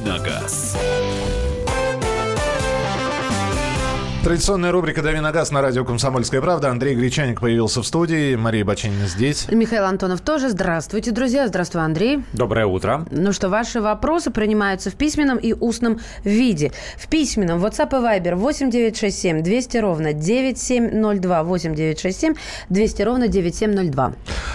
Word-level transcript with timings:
«Дави 0.00 0.87
Традиционная 4.28 4.72
рубрика 4.72 5.00
«Дави 5.00 5.20
на 5.20 5.32
газ» 5.32 5.52
на 5.52 5.62
радио 5.62 5.86
«Комсомольская 5.86 6.42
правда». 6.42 6.68
Андрей 6.68 6.94
Гречаник 6.94 7.40
появился 7.40 7.80
в 7.80 7.86
студии. 7.86 8.36
Мария 8.36 8.62
Баченина 8.62 9.06
здесь. 9.06 9.48
Михаил 9.50 9.84
Антонов 9.84 10.20
тоже. 10.20 10.50
Здравствуйте, 10.50 11.12
друзья. 11.12 11.48
Здравствуй, 11.48 11.82
Андрей. 11.82 12.22
Доброе 12.34 12.66
утро. 12.66 13.06
Ну 13.10 13.32
что, 13.32 13.48
ваши 13.48 13.80
вопросы 13.80 14.30
принимаются 14.30 14.90
в 14.90 14.96
письменном 14.96 15.38
и 15.38 15.54
устном 15.54 16.00
виде. 16.24 16.72
В 16.98 17.08
письменном 17.08 17.64
WhatsApp 17.64 17.88
и 17.88 18.28
Viber 18.28 18.34
8967 18.34 19.42
200 19.42 19.76
ровно 19.78 20.12
9702 20.12 21.42
8967 21.44 22.34
200 22.68 23.02
ровно 23.02 23.28
9702. 23.28 24.12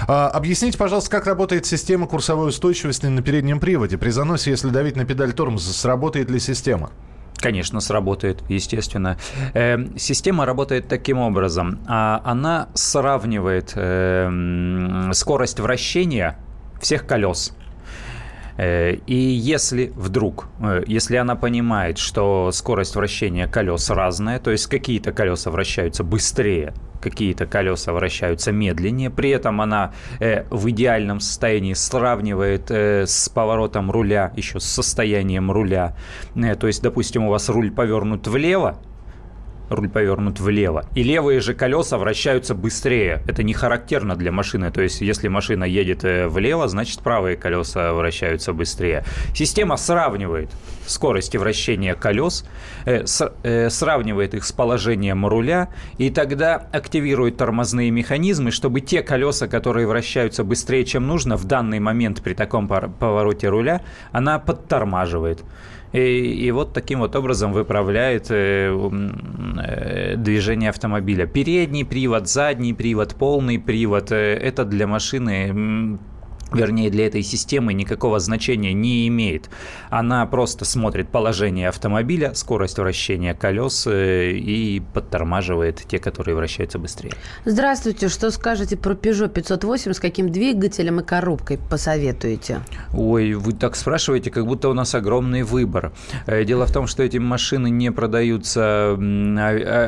А, 0.08 0.30
объясните, 0.30 0.78
пожалуйста, 0.78 1.10
как 1.10 1.26
работает 1.26 1.66
система 1.66 2.06
курсовой 2.06 2.50
устойчивости 2.50 3.08
на 3.08 3.24
переднем 3.24 3.60
приводе? 3.60 3.98
При 3.98 4.12
заносе, 4.12 4.52
если 4.52 4.70
давить 4.70 4.98
на 4.98 5.06
педаль 5.06 5.34
тормоза, 5.34 5.74
сработает 5.74 6.30
ли 6.30 6.40
система? 6.40 6.92
Конечно, 7.44 7.82
сработает, 7.82 8.42
естественно. 8.48 9.18
Э, 9.54 9.78
система 9.98 10.46
работает 10.46 10.88
таким 10.88 11.20
образом. 11.20 11.82
А 11.88 12.22
она 12.24 12.70
сравнивает 12.74 13.74
э, 13.76 15.10
скорость 15.12 15.60
вращения 15.60 16.40
всех 16.80 17.06
колес. 17.06 17.54
Э, 18.58 18.94
и 19.08 19.16
если 19.16 19.92
вдруг, 19.96 20.48
э, 20.60 20.84
если 20.88 21.16
она 21.18 21.36
понимает, 21.36 21.98
что 21.98 22.52
скорость 22.52 22.96
вращения 22.96 23.48
колес 23.48 23.90
разная, 23.90 24.40
то 24.40 24.52
есть 24.52 24.68
какие-то 24.68 25.12
колеса 25.12 25.52
вращаются 25.52 26.04
быстрее, 26.04 26.74
какие-то 27.02 27.46
колеса 27.46 27.92
вращаются 27.92 28.52
медленнее, 28.52 29.10
при 29.10 29.32
этом 29.32 29.62
она 29.62 29.94
э, 30.20 30.46
в 30.50 30.70
идеальном 30.70 31.20
состоянии 31.20 31.74
сравнивает 31.74 32.72
э, 32.72 33.06
с 33.06 33.30
поворотом 33.30 33.92
руля, 33.92 34.32
еще 34.36 34.60
с 34.60 34.66
состоянием 34.66 35.52
руля. 35.52 35.96
Э, 36.36 36.56
то 36.56 36.68
есть, 36.68 36.82
допустим, 36.82 37.26
у 37.26 37.30
вас 37.30 37.50
руль 37.50 37.72
повернут 37.72 38.28
влево, 38.28 38.80
руль 39.74 39.90
повернут 39.90 40.40
влево. 40.40 40.86
И 40.96 41.04
левые 41.04 41.40
же 41.40 41.54
колеса 41.54 41.98
вращаются 41.98 42.56
быстрее. 42.56 43.22
Это 43.28 43.44
не 43.44 43.54
характерно 43.54 44.16
для 44.16 44.32
машины. 44.32 44.72
То 44.72 44.82
есть, 44.82 45.02
если 45.02 45.28
машина 45.28 45.64
едет 45.64 46.04
э, 46.04 46.28
влево, 46.28 46.68
значит, 46.68 47.00
правые 47.00 47.36
колеса 47.36 47.94
вращаются 47.94 48.54
быстрее. 48.54 49.04
Система 49.34 49.78
сравнивает 49.78 50.50
скорости 50.86 51.38
вращения 51.38 51.96
колес, 51.96 52.46
э, 52.86 53.06
с, 53.06 53.34
э, 53.44 53.70
сравнивает 53.70 54.34
их 54.34 54.44
с 54.44 54.52
положением 54.52 55.26
руля, 55.26 55.70
и 55.98 56.10
тогда 56.10 56.56
активирует 56.72 57.38
тормозные 57.38 57.92
механизмы, 57.92 58.52
чтобы 58.52 58.82
те 58.82 59.02
колеса, 59.02 59.48
которые 59.48 59.88
вращаются 59.88 60.44
быстрее, 60.44 60.86
чем 60.86 61.08
нужно, 61.08 61.38
в 61.38 61.46
данный 61.46 61.80
момент 61.80 62.22
при 62.22 62.34
таком 62.34 62.68
повороте 62.68 63.50
руля, 63.50 63.82
она 64.12 64.40
подтормаживает. 64.40 65.44
И, 65.94 66.00
и 66.00 66.52
вот 66.52 66.74
таким 66.74 67.00
вот 67.00 67.16
образом 67.16 67.54
выправляет 67.54 68.32
э, 68.32 68.76
э, 69.64 70.16
движение 70.18 70.72
автомобиля. 70.72 71.28
Передний 71.28 71.86
привод, 71.86 72.28
задний 72.28 72.74
привод, 72.74 73.14
полный 73.14 73.60
привод 73.60 74.12
э,– 74.12 74.34
это 74.42 74.66
для 74.66 74.88
машины 74.88 76.00
вернее, 76.54 76.90
для 76.90 77.08
этой 77.08 77.24
системы 77.24 77.74
никакого 77.74 78.20
значения 78.20 78.74
не 78.74 79.08
имеет. 79.08 79.50
Она 79.90 80.26
просто 80.26 80.66
смотрит 80.66 81.10
положение 81.10 81.70
автомобиля, 81.70 82.34
скорость 82.34 82.78
вращения 82.78 83.34
колес 83.34 83.88
э, 83.88 84.32
и 84.32 84.82
подтормаживает 84.94 85.84
те, 85.88 86.00
которые 86.00 86.36
вращаются 86.36 86.80
быстрее. 86.80 87.14
Здравствуйте. 87.46 88.10
Что 88.10 88.32
скажете 88.32 88.78
про 88.78 88.94
Peugeot 88.94 89.30
508? 89.30 89.94
С 89.94 90.00
каким 90.00 90.32
двигателем 90.32 91.00
и 91.00 91.04
коробкой 91.04 91.60
посоветуете? 91.70 92.62
Ой, 92.94 93.34
вы 93.34 93.54
так 93.54 93.76
спрашиваете, 93.76 94.32
как 94.32 94.46
будто 94.46 94.70
у 94.70 94.74
нас 94.74 94.96
огромный 94.96 95.44
выбор. 95.44 95.94
Э, 96.26 96.44
дело 96.44 96.66
в 96.66 96.72
том, 96.72 96.88
что 96.88 97.04
эти 97.04 97.18
машины 97.18 97.70
не 97.70 97.92
продаются 97.92 98.98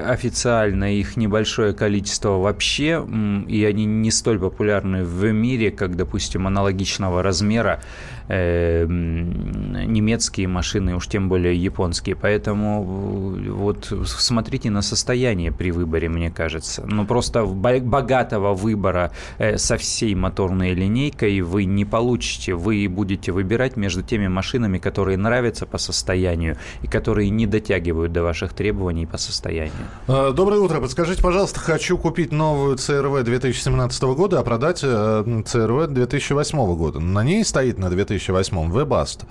официально, 0.10 0.96
их 0.96 1.18
небольшое 1.18 1.74
количество 1.74 2.38
вообще, 2.38 3.06
и 3.48 3.66
они 3.66 3.86
не 3.86 4.12
столь 4.12 4.40
популярны 4.40 5.04
в 5.04 5.32
мире, 5.32 5.72
как, 5.72 5.96
допустим, 5.96 6.48
аналогичного 6.56 7.22
размера 7.22 7.82
э, 8.28 8.86
немецкие 8.88 10.48
машины, 10.48 10.96
уж 10.96 11.08
тем 11.08 11.30
более 11.30 11.56
японские. 11.56 12.16
Поэтому 12.16 13.36
э, 13.38 13.50
вот 13.50 13.92
смотрите 14.06 14.70
на 14.70 14.82
состояние 14.82 15.52
при 15.52 15.72
выборе, 15.72 16.10
мне 16.10 16.32
кажется. 16.32 16.84
Ну, 16.86 17.06
просто 17.06 17.46
богатого 17.46 18.54
выбора 18.54 19.12
э, 19.38 19.58
со 19.58 19.78
всей 19.78 20.16
моторной 20.16 20.74
линейкой 20.74 21.42
вы 21.42 21.66
не 21.66 21.86
получите. 21.86 22.54
Вы 22.54 22.88
будете 22.90 23.32
выбирать 23.32 23.78
между 23.78 24.02
теми 24.02 24.28
машинами, 24.28 24.78
которые 24.78 25.18
нравятся 25.18 25.66
по 25.66 25.78
состоянию 25.78 26.58
и 26.82 26.88
которые 26.88 27.30
не 27.30 27.48
дотягивают 27.48 28.12
до 28.12 28.24
ваших 28.24 28.54
требований 28.54 29.06
по 29.06 29.18
состоянию. 29.18 29.74
А, 30.08 30.32
доброе 30.32 30.60
утро. 30.60 30.80
Подскажите, 30.80 31.22
пожалуйста, 31.22 31.60
хочу 31.60 31.98
купить 31.98 32.32
новую 32.32 32.76
CRV 32.76 33.24
2017 33.24 34.04
года, 34.04 34.40
а 34.40 34.44
продать 34.44 34.84
CRV 34.84 35.88
2008 35.88 36.76
года. 36.76 37.00
На 37.00 37.24
ней 37.24 37.44
стоит 37.44 37.78
на 37.78 37.90
2000 37.90 38.15
2008 38.18 38.72
Webasto. 38.72 39.26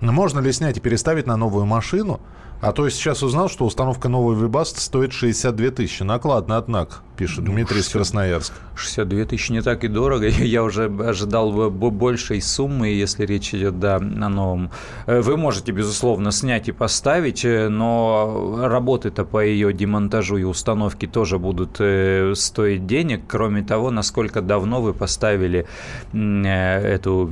Можно 0.00 0.40
ли 0.40 0.52
снять 0.52 0.76
и 0.76 0.80
переставить 0.80 1.26
на 1.26 1.36
новую 1.36 1.66
машину? 1.66 2.20
А 2.64 2.72
то 2.72 2.86
я 2.86 2.90
сейчас 2.90 3.22
узнал, 3.22 3.50
что 3.50 3.66
установка 3.66 4.08
новой 4.08 4.36
Webasto 4.36 4.78
стоит 4.78 5.12
62 5.12 5.70
тысячи. 5.70 6.02
Накладно, 6.02 6.56
однако 6.56 6.96
пишет 7.14 7.44
ну, 7.44 7.52
Дмитрий 7.52 7.76
60, 7.76 7.88
из 7.88 7.92
Красноярска. 7.92 8.56
62 8.74 9.24
тысячи 9.26 9.52
не 9.52 9.60
так 9.60 9.84
и 9.84 9.88
дорого. 9.88 10.26
Я 10.28 10.62
уже 10.62 10.86
ожидал 10.86 11.70
большей 11.70 12.40
суммы, 12.40 12.88
если 12.88 13.26
речь 13.26 13.54
идет 13.54 13.78
да, 13.78 13.96
о 13.96 14.00
новом. 14.00 14.70
Э, 15.06 15.20
вы 15.20 15.36
можете, 15.36 15.72
безусловно, 15.72 16.32
снять 16.32 16.68
и 16.68 16.72
поставить, 16.72 17.44
э, 17.44 17.68
но 17.68 18.58
работы-то 18.62 19.26
по 19.26 19.44
ее 19.44 19.74
демонтажу 19.74 20.38
и 20.38 20.44
установке 20.44 21.06
тоже 21.06 21.38
будут 21.38 21.76
э, 21.80 22.32
стоить 22.34 22.86
денег. 22.86 23.24
Кроме 23.28 23.62
того, 23.62 23.90
насколько 23.90 24.40
давно 24.40 24.80
вы 24.80 24.94
поставили 24.94 25.66
эту 26.14 27.30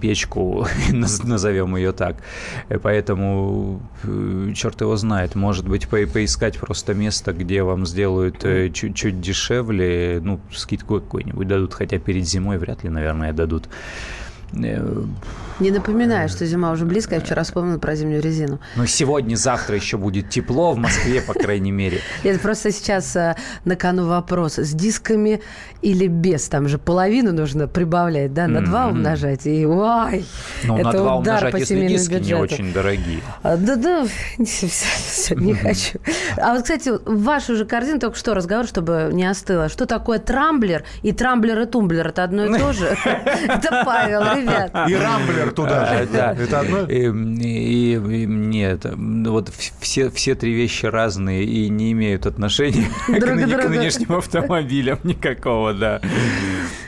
печку, 0.00 0.66
назовем 0.92 1.74
ее 1.74 1.90
так. 1.90 2.18
Поэтому 2.82 3.82
черт 4.52 4.80
его 4.80 4.96
знает. 4.96 5.34
Может 5.34 5.68
быть, 5.68 5.88
по 5.88 6.04
поискать 6.06 6.58
просто 6.58 6.94
место, 6.94 7.32
где 7.32 7.62
вам 7.62 7.86
сделают 7.86 8.44
чуть 8.74 8.96
чуть 8.96 9.20
дешевле, 9.20 10.20
ну, 10.22 10.40
скидку 10.52 11.00
какую-нибудь 11.00 11.48
дадут, 11.48 11.74
хотя 11.74 11.98
перед 11.98 12.24
зимой 12.24 12.58
вряд 12.58 12.84
ли, 12.84 12.90
наверное, 12.90 13.32
дадут. 13.32 13.68
Не 15.60 15.70
напоминаю, 15.70 16.28
что 16.28 16.44
зима 16.46 16.72
уже 16.72 16.84
близко. 16.84 17.14
Я 17.14 17.20
вчера 17.20 17.44
вспомнила 17.44 17.78
про 17.78 17.94
зимнюю 17.94 18.20
резину. 18.20 18.58
Ну, 18.74 18.86
сегодня, 18.86 19.36
завтра 19.36 19.76
еще 19.76 19.96
будет 19.96 20.28
тепло 20.28 20.72
в 20.72 20.78
Москве, 20.78 21.20
по 21.20 21.32
крайней 21.32 21.70
мере. 21.70 22.00
Это 22.24 22.40
просто 22.40 22.72
сейчас 22.72 23.14
э, 23.14 23.36
на 23.64 23.76
кону 23.76 24.08
вопрос. 24.08 24.58
С 24.58 24.72
дисками 24.72 25.40
или 25.80 26.08
без? 26.08 26.48
Там 26.48 26.66
же 26.66 26.78
половину 26.78 27.32
нужно 27.32 27.68
прибавлять, 27.68 28.34
да? 28.34 28.48
На 28.48 28.62
два 28.62 28.88
умножать. 28.88 29.46
И 29.46 29.64
ой, 29.64 30.24
ну, 30.64 30.76
на 30.78 30.90
два 30.90 31.16
умножать, 31.16 31.54
если 31.54 31.86
диски 31.86 32.14
не 32.14 32.34
очень 32.34 32.72
дорогие. 32.72 33.20
А, 33.42 33.56
да, 33.56 33.76
да, 33.76 34.06
не 34.38 35.54
хочу. 35.54 35.98
А 36.36 36.54
вот, 36.54 36.62
кстати, 36.62 36.90
вашу 37.04 37.52
уже 37.52 37.64
корзину 37.64 38.00
только 38.00 38.16
что 38.16 38.34
разговор, 38.34 38.66
чтобы 38.66 39.10
не 39.12 39.24
остыло. 39.24 39.68
Что 39.68 39.86
такое 39.86 40.18
трамблер 40.18 40.84
и 41.02 41.12
трамблер 41.12 41.60
и 41.60 41.66
тумблер? 41.66 42.08
Это 42.08 42.24
одно 42.24 42.46
и 42.46 42.58
то 42.58 42.72
же? 42.72 42.96
Это 43.04 43.82
Павел, 43.84 44.22
ребят. 44.44 44.88
И 44.88 44.94
рамблер 44.94 45.52
туда 45.52 45.86
же. 45.86 46.08
Да. 46.12 46.32
Это 46.32 46.60
одно? 46.60 46.80
И, 46.82 47.06
и, 47.06 47.94
и, 47.94 48.26
нет, 48.26 48.86
вот 48.96 49.50
все, 49.80 50.10
все 50.10 50.34
три 50.34 50.52
вещи 50.54 50.86
разные 50.86 51.44
и 51.44 51.68
не 51.68 51.92
имеют 51.92 52.26
отношения 52.26 52.86
к, 53.06 53.12
к 53.12 53.68
нынешним 53.68 54.12
автомобилям 54.12 54.98
никакого, 55.02 55.74
да. 55.74 56.00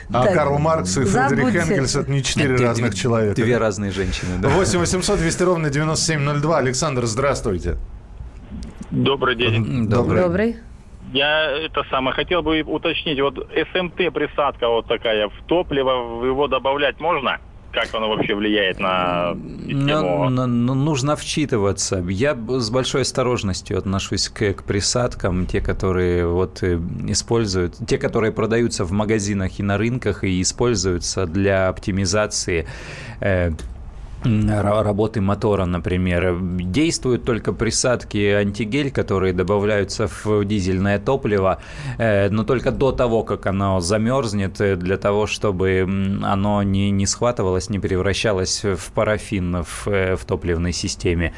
А 0.09 0.23
так, 0.23 0.33
Карл 0.33 0.57
Маркс 0.57 0.97
и 0.97 1.03
Фредерик 1.03 1.55
Энгельс– 1.55 1.95
это 1.97 2.09
не 2.09 2.23
четыре 2.23 2.55
разных 2.55 2.91
две, 2.91 2.99
человека. 2.99 3.35
Две 3.35 3.57
разные 3.57 3.91
женщины, 3.91 4.37
да. 4.39 4.47
8 4.47 4.79
800 4.79 5.19
200 5.19 5.43
ровно 5.43 5.69
9702. 5.69 6.57
Александр, 6.57 7.05
здравствуйте. 7.05 7.77
Добрый 8.89 9.35
день. 9.35 9.87
Добрый. 9.89 10.21
Добрый. 10.21 10.57
Я 11.13 11.51
это 11.51 11.83
самое 11.89 12.13
хотел 12.13 12.41
бы 12.41 12.61
уточнить, 12.61 13.19
вот 13.21 13.35
СМТ 13.73 14.13
присадка 14.13 14.67
вот 14.67 14.87
такая 14.87 15.29
в 15.29 15.43
топливо, 15.45 16.25
его 16.25 16.47
добавлять 16.47 16.99
можно? 16.99 17.39
Как 17.77 17.93
оно 17.93 18.09
вообще 18.09 18.33
влияет 18.33 18.79
на 18.79 19.35
систему? 19.65 20.29
Но, 20.29 20.47
но, 20.47 20.73
нужно 20.73 21.15
вчитываться. 21.15 22.03
Я 22.09 22.35
с 22.35 22.69
большой 22.71 23.01
осторожностью 23.01 23.77
отношусь 23.77 24.29
к, 24.29 24.53
к 24.53 24.63
присадкам, 24.63 25.45
те, 25.45 25.61
которые 25.61 26.27
вот 26.27 26.63
э, 26.63 26.79
используют, 27.07 27.75
те, 27.87 27.99
которые 27.99 28.31
продаются 28.31 28.83
в 28.83 28.91
магазинах 28.91 29.59
и 29.59 29.63
на 29.63 29.77
рынках 29.77 30.23
и 30.23 30.41
используются 30.41 31.27
для 31.27 31.67
оптимизации 31.67 32.67
э, 33.19 33.51
работы 34.23 35.21
мотора, 35.21 35.65
например. 35.65 36.37
Действуют 36.41 37.23
только 37.23 37.53
присадки 37.53 38.17
антигель, 38.17 38.91
которые 38.91 39.33
добавляются 39.33 40.07
в 40.07 40.43
дизельное 40.45 40.99
топливо, 40.99 41.59
э, 41.97 42.29
но 42.29 42.43
только 42.43 42.71
до 42.71 42.91
того, 42.91 43.23
как 43.23 43.45
оно 43.45 43.79
замерзнет, 43.79 44.59
э, 44.59 44.75
для 44.75 44.97
того, 44.97 45.27
чтобы 45.27 45.87
оно 46.23 46.63
не, 46.63 46.89
не 46.91 47.05
схватывалось, 47.05 47.69
не 47.69 47.79
превращалось 47.79 48.63
в 48.63 48.91
парафин 48.91 49.63
в, 49.63 49.87
э, 49.87 50.15
в 50.15 50.25
топливной 50.25 50.73
системе. 50.73 51.33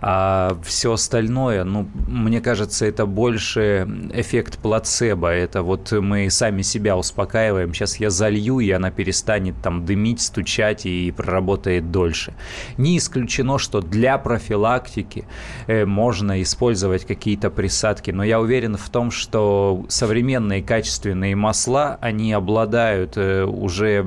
А 0.00 0.56
все 0.64 0.92
остальное, 0.92 1.64
ну, 1.64 1.88
мне 2.08 2.40
кажется, 2.40 2.86
это 2.86 3.06
больше 3.06 3.88
эффект 4.12 4.58
плацебо. 4.58 5.28
Это 5.28 5.62
вот 5.62 5.92
мы 5.92 6.30
сами 6.30 6.62
себя 6.62 6.96
успокаиваем. 6.96 7.74
Сейчас 7.74 7.96
я 7.96 8.10
залью, 8.10 8.60
и 8.60 8.70
она 8.70 8.90
перестанет 8.90 9.54
там 9.62 9.84
дымить, 9.84 10.20
стучать 10.20 10.86
и 10.86 11.10
проработает 11.10 11.90
дольше 11.90 12.19
дальше. 12.20 12.32
Не 12.78 12.96
исключено, 12.96 13.58
что 13.58 13.80
для 13.80 14.18
профилактики 14.18 15.24
э, 15.66 15.86
можно 15.86 16.42
использовать 16.42 17.06
какие-то 17.06 17.50
присадки, 17.50 18.12
но 18.12 18.24
я 18.24 18.40
уверен 18.40 18.76
в 18.76 18.88
том, 18.90 19.10
что 19.10 19.84
современные 19.88 20.62
качественные 20.62 21.36
масла, 21.36 21.98
они 22.00 22.32
обладают 22.32 23.16
э, 23.16 23.44
уже 23.44 24.04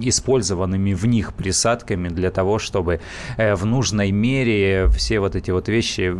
использованными 0.00 0.94
в 0.94 1.06
них 1.06 1.32
присадками 1.34 2.08
для 2.08 2.30
того, 2.30 2.58
чтобы 2.58 3.00
э, 3.36 3.54
в 3.54 3.66
нужной 3.66 4.12
мере 4.12 4.86
все 4.88 5.20
вот 5.20 5.36
эти 5.36 5.52
вот 5.52 5.68
вещи 5.68 6.14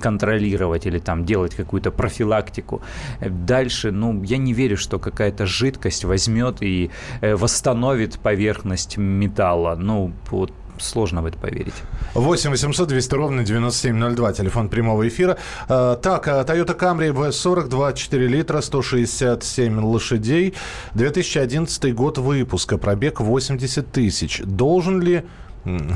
контролировать 0.00 0.86
или 0.86 0.98
там 0.98 1.24
делать 1.24 1.54
какую-то 1.54 1.90
профилактику. 1.90 2.80
Дальше, 3.20 3.90
ну, 3.92 4.22
я 4.24 4.38
не 4.38 4.52
верю, 4.52 4.76
что 4.76 4.98
какая-то 4.98 5.46
жидкость 5.46 6.04
возьмет 6.04 6.62
и 6.62 6.90
восстановит 7.22 8.18
поверхность 8.18 8.98
металла 8.98 9.77
ну, 9.78 10.12
вот 10.30 10.52
сложно 10.82 11.22
в 11.22 11.26
это 11.26 11.38
поверить. 11.38 11.74
8 12.14 12.50
800 12.50 12.88
200 12.88 13.14
ровно 13.14 13.44
9702, 13.44 14.32
телефон 14.32 14.68
прямого 14.68 15.06
эфира. 15.06 15.36
А, 15.68 15.96
так, 15.96 16.28
а, 16.28 16.42
Toyota 16.44 16.78
Camry 16.78 17.12
V40, 17.12 17.68
24 17.68 18.26
литра, 18.26 18.60
167 18.60 19.80
лошадей, 19.80 20.54
2011 20.94 21.94
год 21.94 22.18
выпуска, 22.18 22.78
пробег 22.78 23.20
80 23.20 23.90
тысяч. 23.90 24.40
Должен 24.44 25.00
ли 25.00 25.24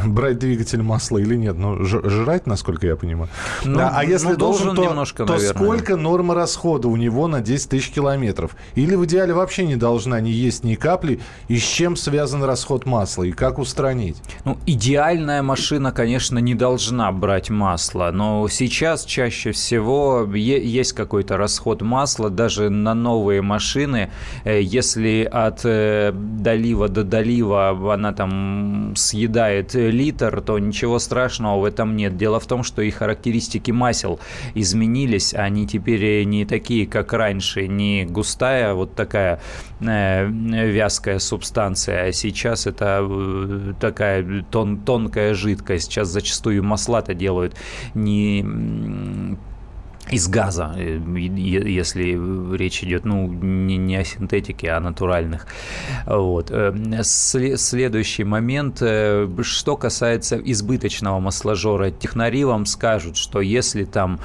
брать 0.07 0.39
двигатель 0.39 0.83
масла 0.83 1.19
или 1.19 1.37
нет. 1.37 1.57
Ну, 1.57 1.83
жрать, 1.85 2.47
насколько 2.47 2.87
я 2.87 2.97
понимаю. 2.97 3.29
Ну, 3.65 3.79
да, 3.79 3.93
а 3.95 4.05
если 4.05 4.29
ну, 4.29 4.37
должен, 4.37 4.67
должен, 4.67 4.77
то, 4.77 4.91
немножко, 4.91 5.25
то 5.25 5.39
сколько 5.39 5.97
норма 5.97 6.35
расхода 6.35 6.89
у 6.89 6.97
него 6.97 7.29
на 7.29 7.41
10 7.41 7.71
тысяч 7.71 7.91
километров? 7.91 8.57
Или 8.75 8.95
в 8.95 9.05
идеале 9.05 9.33
вообще 9.33 9.67
не 9.67 9.77
должна 9.77 10.21
ни 10.21 10.31
есть 10.31 10.65
ни 10.65 10.75
капли? 10.75 11.21
И 11.49 11.59
с 11.59 11.63
чем 11.63 11.97
связан 11.97 12.43
расход 12.45 12.87
масла? 12.87 13.25
И 13.25 13.33
как 13.33 13.59
устранить? 13.59 14.17
Ну, 14.45 14.59
идеальная 14.67 15.43
машина, 15.43 15.93
конечно, 15.93 16.39
не 16.39 16.55
должна 16.55 17.11
брать 17.13 17.51
масло. 17.51 18.11
Но 18.13 18.49
сейчас 18.49 19.05
чаще 19.05 19.53
всего 19.53 20.27
есть 20.35 20.93
какой-то 20.93 21.37
расход 21.37 21.83
масла. 21.83 22.31
Даже 22.31 22.71
на 22.71 22.95
новые 22.95 23.43
машины, 23.43 24.11
э, 24.45 24.61
если 24.61 25.29
от 25.31 25.61
э, 25.65 26.13
долива 26.13 26.89
до 26.89 27.05
долива 27.05 27.71
она 27.93 28.13
там 28.13 28.95
съедает 28.97 29.62
составляет 29.63 29.75
э, 29.75 29.91
литр, 29.91 30.41
то 30.41 30.59
ничего 30.59 30.99
страшного 30.99 31.61
в 31.61 31.65
этом 31.65 31.97
нет. 31.97 32.17
Дело 32.17 32.41
в 32.41 32.47
том, 32.47 32.63
что 32.63 32.83
и 32.83 32.91
характеристики 32.91 33.71
масел 33.71 34.21
изменились, 34.55 35.35
они 35.35 35.67
теперь 35.67 36.05
э, 36.05 36.25
не 36.25 36.45
такие, 36.45 36.87
как 36.87 37.13
раньше, 37.13 37.69
не 37.69 38.05
густая 38.05 38.75
вот 38.75 38.95
такая 38.95 39.41
э, 39.81 40.27
вязкая 40.29 41.19
субстанция, 41.19 42.09
а 42.09 42.13
сейчас 42.13 42.67
это 42.67 43.75
такая 43.81 44.45
тон, 44.51 44.79
тонкая 44.79 45.35
жидкость. 45.35 45.91
Сейчас 45.93 46.09
зачастую 46.09 46.63
масла-то 46.63 47.15
делают 47.15 47.57
не 47.95 48.43
из 50.11 50.29
газа, 50.29 50.75
э, 50.77 50.99
если 51.17 52.57
речь 52.57 52.83
идет, 52.83 53.05
ну, 53.05 53.27
не, 53.29 53.77
не 53.77 53.97
о 53.97 54.05
синтетике, 54.05 54.71
а 54.73 54.79
о 54.79 54.81
натуральных. 54.81 55.47
Вот. 56.07 56.51
Э, 56.51 56.73
следующий 57.03 58.25
момент, 58.25 58.79
э, 58.81 59.29
что 59.43 59.77
касается 59.77 60.37
избыточного 60.37 61.21
масложора, 61.21 61.91
технари 61.91 62.45
вам 62.45 62.67
скажут, 62.67 63.17
что 63.17 63.41
если 63.41 63.85
там 63.85 64.21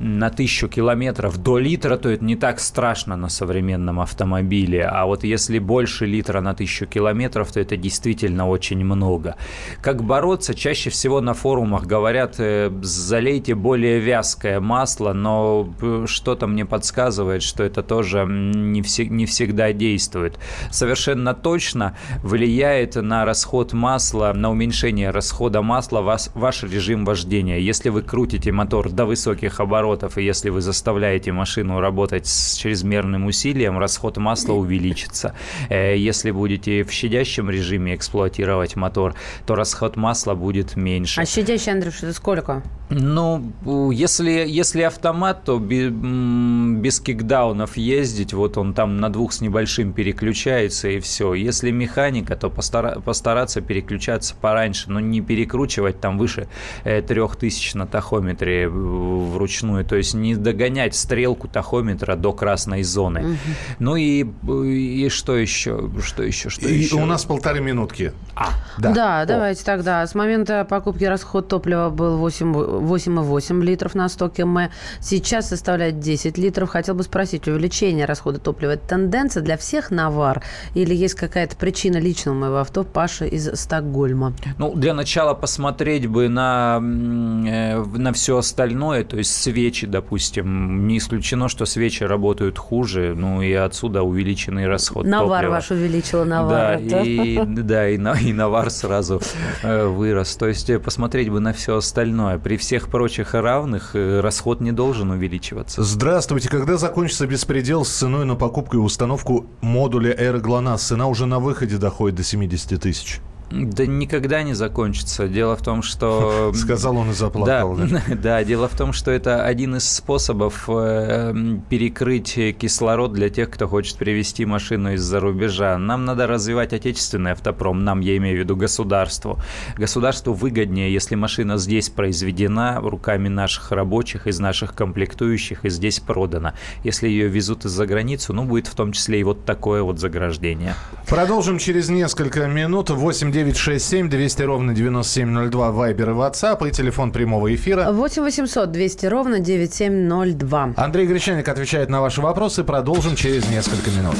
на 0.00 0.30
тысячу 0.30 0.68
километров 0.68 1.38
до 1.38 1.58
литра, 1.58 1.96
то 1.96 2.08
это 2.08 2.24
не 2.24 2.36
так 2.36 2.60
страшно 2.60 3.16
на 3.16 3.28
современном 3.28 4.00
автомобиле. 4.00 4.84
А 4.84 5.06
вот 5.06 5.24
если 5.24 5.58
больше 5.58 6.06
литра 6.06 6.40
на 6.40 6.54
тысячу 6.54 6.86
километров, 6.86 7.52
то 7.52 7.60
это 7.60 7.76
действительно 7.76 8.48
очень 8.48 8.84
много. 8.84 9.36
Как 9.80 10.02
бороться? 10.04 10.54
Чаще 10.54 10.90
всего 10.90 11.20
на 11.20 11.34
форумах 11.34 11.86
говорят, 11.86 12.36
э, 12.38 12.70
залейте 12.82 13.54
более 13.54 13.98
вязкое 13.98 14.60
масло, 14.60 15.12
но 15.12 15.68
э, 15.80 16.04
что-то 16.06 16.46
мне 16.46 16.64
подсказывает, 16.64 17.42
что 17.42 17.64
это 17.64 17.82
тоже 17.82 18.24
не, 18.28 18.82
все, 18.82 19.06
не 19.06 19.26
всегда 19.26 19.72
действует. 19.72 20.38
Совершенно 20.70 21.34
точно 21.34 21.96
влияет 22.22 22.94
на 22.94 23.24
расход 23.24 23.72
масла, 23.72 24.32
на 24.34 24.50
уменьшение 24.50 25.10
расхода 25.10 25.62
масла 25.62 26.02
вас, 26.02 26.30
ваш 26.34 26.62
режим 26.62 27.04
вождения. 27.04 27.58
Если 27.58 27.88
вы 27.88 28.02
крутите 28.02 28.52
мотор 28.52 28.90
до 28.90 29.04
высоких 29.04 29.58
оборотов, 29.58 29.87
оборотов, 29.88 30.18
и 30.18 30.22
если 30.22 30.50
вы 30.50 30.60
заставляете 30.60 31.32
машину 31.32 31.80
работать 31.80 32.26
с 32.26 32.54
чрезмерным 32.56 33.26
усилием, 33.26 33.78
расход 33.78 34.16
масла 34.16 34.52
увеличится. 34.52 35.34
Э, 35.68 35.96
если 35.96 36.30
будете 36.30 36.84
в 36.84 36.92
щадящем 36.92 37.50
режиме 37.50 37.94
эксплуатировать 37.94 38.76
мотор, 38.76 39.14
то 39.46 39.54
расход 39.54 39.96
масла 39.96 40.34
будет 40.34 40.76
меньше. 40.76 41.20
А 41.20 41.26
щадящий, 41.26 41.72
Андрюш, 41.72 42.02
это 42.02 42.12
сколько? 42.12 42.62
Ну, 42.90 43.52
если, 43.92 44.44
если 44.46 44.82
автомат, 44.82 45.44
то 45.44 45.58
без 45.58 47.00
кикдаунов 47.00 47.76
ездить, 47.76 48.32
вот 48.32 48.56
он 48.56 48.72
там 48.72 48.96
на 48.96 49.10
двух 49.10 49.32
с 49.32 49.40
небольшим 49.40 49.92
переключается 49.92 50.88
и 50.88 51.00
все. 51.00 51.34
Если 51.34 51.70
механика, 51.70 52.34
то 52.34 52.48
постара, 52.48 53.00
постараться 53.00 53.60
переключаться 53.60 54.34
пораньше, 54.40 54.90
но 54.90 55.00
не 55.00 55.20
перекручивать 55.20 56.00
там 56.00 56.18
выше 56.18 56.48
3000 56.84 57.74
э, 57.74 57.78
на 57.78 57.86
тахометре 57.86 58.68
вручную 58.68 59.77
то 59.84 59.96
есть 59.96 60.14
не 60.14 60.34
догонять 60.34 60.94
стрелку 60.94 61.48
тахометра 61.48 62.16
до 62.16 62.32
красной 62.32 62.82
зоны. 62.82 63.20
Угу. 63.20 63.36
Ну 63.78 63.96
и, 63.96 64.24
и 64.24 65.08
что 65.08 65.36
еще? 65.36 65.90
Что 66.02 66.22
еще? 66.22 66.48
Что 66.48 66.68
и 66.68 66.74
еще? 66.74 66.96
у 66.96 67.06
нас 67.06 67.24
полторы 67.24 67.60
минутки. 67.60 68.12
А, 68.34 68.50
да. 68.78 68.92
Да, 68.92 69.20
О. 69.20 69.26
давайте 69.26 69.64
тогда. 69.64 70.06
С 70.06 70.14
момента 70.14 70.64
покупки 70.64 71.04
расход 71.04 71.48
топлива 71.48 71.90
был 71.90 72.18
8,8 72.26 73.62
литров 73.62 73.94
на 73.94 74.08
100 74.08 74.28
км. 74.30 74.70
Сейчас 75.00 75.48
составляет 75.48 76.00
10 76.00 76.38
литров. 76.38 76.70
Хотел 76.70 76.94
бы 76.94 77.02
спросить, 77.02 77.46
увеличение 77.48 78.04
расхода 78.04 78.38
топлива– 78.38 78.70
это 78.72 78.88
тенденция 78.88 79.42
для 79.42 79.56
всех 79.56 79.90
навар? 79.90 80.42
Или 80.74 80.94
есть 80.94 81.14
какая-то 81.14 81.56
причина 81.56 81.98
личного 81.98 82.34
моего 82.34 82.58
авто 82.58 82.84
Паша 82.84 83.26
из 83.26 83.48
Стокгольма? 83.58 84.34
Ну, 84.58 84.74
для 84.74 84.94
начала 84.94 85.34
посмотреть 85.34 86.06
бы 86.06 86.28
на, 86.28 86.78
э, 86.80 87.82
на 87.82 88.12
все 88.12 88.38
остальное, 88.38 89.04
то 89.04 89.16
есть 89.16 89.34
свет 89.34 89.67
свечи, 89.68 89.86
допустим. 89.86 90.86
Не 90.86 90.98
исключено, 90.98 91.48
что 91.48 91.66
свечи 91.66 92.02
работают 92.04 92.58
хуже, 92.58 93.14
ну 93.16 93.42
и 93.42 93.52
отсюда 93.52 94.02
увеличенный 94.02 94.66
расход 94.66 95.06
Навар 95.06 95.42
топлива. 95.42 95.50
ваш 95.50 95.70
увеличила, 95.70 96.24
навар. 96.24 96.80
Да, 96.80 97.02
и, 97.02 97.38
да, 97.44 97.88
и, 97.88 97.96
и 97.96 98.32
навар 98.32 98.70
сразу 98.70 99.20
э, 99.62 99.86
вырос. 99.86 100.36
То 100.36 100.48
есть 100.48 100.70
э, 100.70 100.78
посмотреть 100.78 101.28
бы 101.28 101.40
на 101.40 101.52
все 101.52 101.76
остальное. 101.76 102.38
При 102.38 102.56
всех 102.56 102.88
прочих 102.88 103.34
равных 103.34 103.94
э, 103.94 104.20
расход 104.20 104.60
не 104.60 104.72
должен 104.72 105.10
увеличиваться. 105.10 105.82
Здравствуйте. 105.82 106.48
Когда 106.48 106.78
закончится 106.78 107.26
беспредел 107.26 107.84
с 107.84 107.90
ценой 107.90 108.24
на 108.24 108.36
покупку 108.36 108.76
и 108.76 108.80
установку 108.80 109.46
модуля 109.60 110.14
Air 110.14 110.40
GLONASS? 110.40 110.78
Цена 110.78 111.06
уже 111.06 111.26
на 111.26 111.38
выходе 111.38 111.76
доходит 111.76 112.16
до 112.16 112.22
70 112.22 112.80
тысяч. 112.80 113.20
Да 113.50 113.86
никогда 113.86 114.42
не 114.42 114.54
закончится. 114.54 115.26
Дело 115.26 115.56
в 115.56 115.62
том, 115.62 115.82
что... 115.82 116.52
Сказал 116.54 116.96
он 116.98 117.10
и 117.10 117.14
заплакал. 117.14 117.76
Да, 117.76 117.86
да? 117.86 118.02
да, 118.22 118.44
дело 118.44 118.68
в 118.68 118.76
том, 118.76 118.92
что 118.92 119.10
это 119.10 119.44
один 119.44 119.76
из 119.76 119.88
способов 119.88 120.64
э, 120.68 121.34
перекрыть 121.70 122.34
кислород 122.58 123.12
для 123.12 123.30
тех, 123.30 123.50
кто 123.50 123.66
хочет 123.66 123.96
привезти 123.96 124.44
машину 124.44 124.92
из-за 124.94 125.20
рубежа. 125.20 125.78
Нам 125.78 126.04
надо 126.04 126.26
развивать 126.26 126.72
отечественный 126.72 127.32
автопром, 127.32 127.84
нам, 127.84 128.00
я 128.00 128.16
имею 128.18 128.36
в 128.36 128.40
виду 128.40 128.54
государству. 128.54 129.38
Государству 129.76 130.34
выгоднее, 130.34 130.92
если 130.92 131.14
машина 131.14 131.56
здесь 131.56 131.88
произведена 131.88 132.80
руками 132.82 133.28
наших 133.28 133.72
рабочих, 133.72 134.26
из 134.26 134.38
наших 134.40 134.74
комплектующих, 134.74 135.64
и 135.64 135.70
здесь 135.70 136.00
продана. 136.00 136.54
Если 136.84 137.08
ее 137.08 137.28
везут 137.28 137.64
из-за 137.64 137.86
границу, 137.86 138.34
ну, 138.34 138.44
будет 138.44 138.66
в 138.66 138.74
том 138.74 138.92
числе 138.92 139.20
и 139.20 139.22
вот 139.22 139.44
такое 139.46 139.82
вот 139.82 139.98
заграждение. 139.98 140.74
Продолжим 141.08 141.58
через 141.58 141.88
несколько 141.88 142.46
минут. 142.46 142.90
8 142.90 143.37
967 143.44 144.08
200 144.08 144.42
ровно 144.42 144.74
9702 144.74 145.70
Вайбер 145.70 146.10
и 146.10 146.12
WhatsApp 146.12 146.68
и 146.68 146.72
телефон 146.72 147.12
прямого 147.12 147.54
эфира. 147.54 147.92
8 147.92 148.22
800 148.22 148.70
200 148.72 149.06
ровно 149.06 149.38
9702. 149.38 150.74
Андрей 150.76 151.06
Гречаник 151.06 151.48
отвечает 151.48 151.88
на 151.88 152.00
ваши 152.00 152.20
вопросы. 152.20 152.64
Продолжим 152.64 153.14
через 153.14 153.48
несколько 153.48 153.90
минут. 153.90 154.16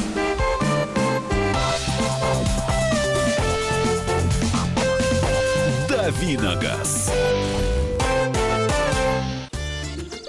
Давиногаз. 5.89 7.13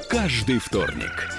Каждый 0.09 0.59
вторник 0.59 1.38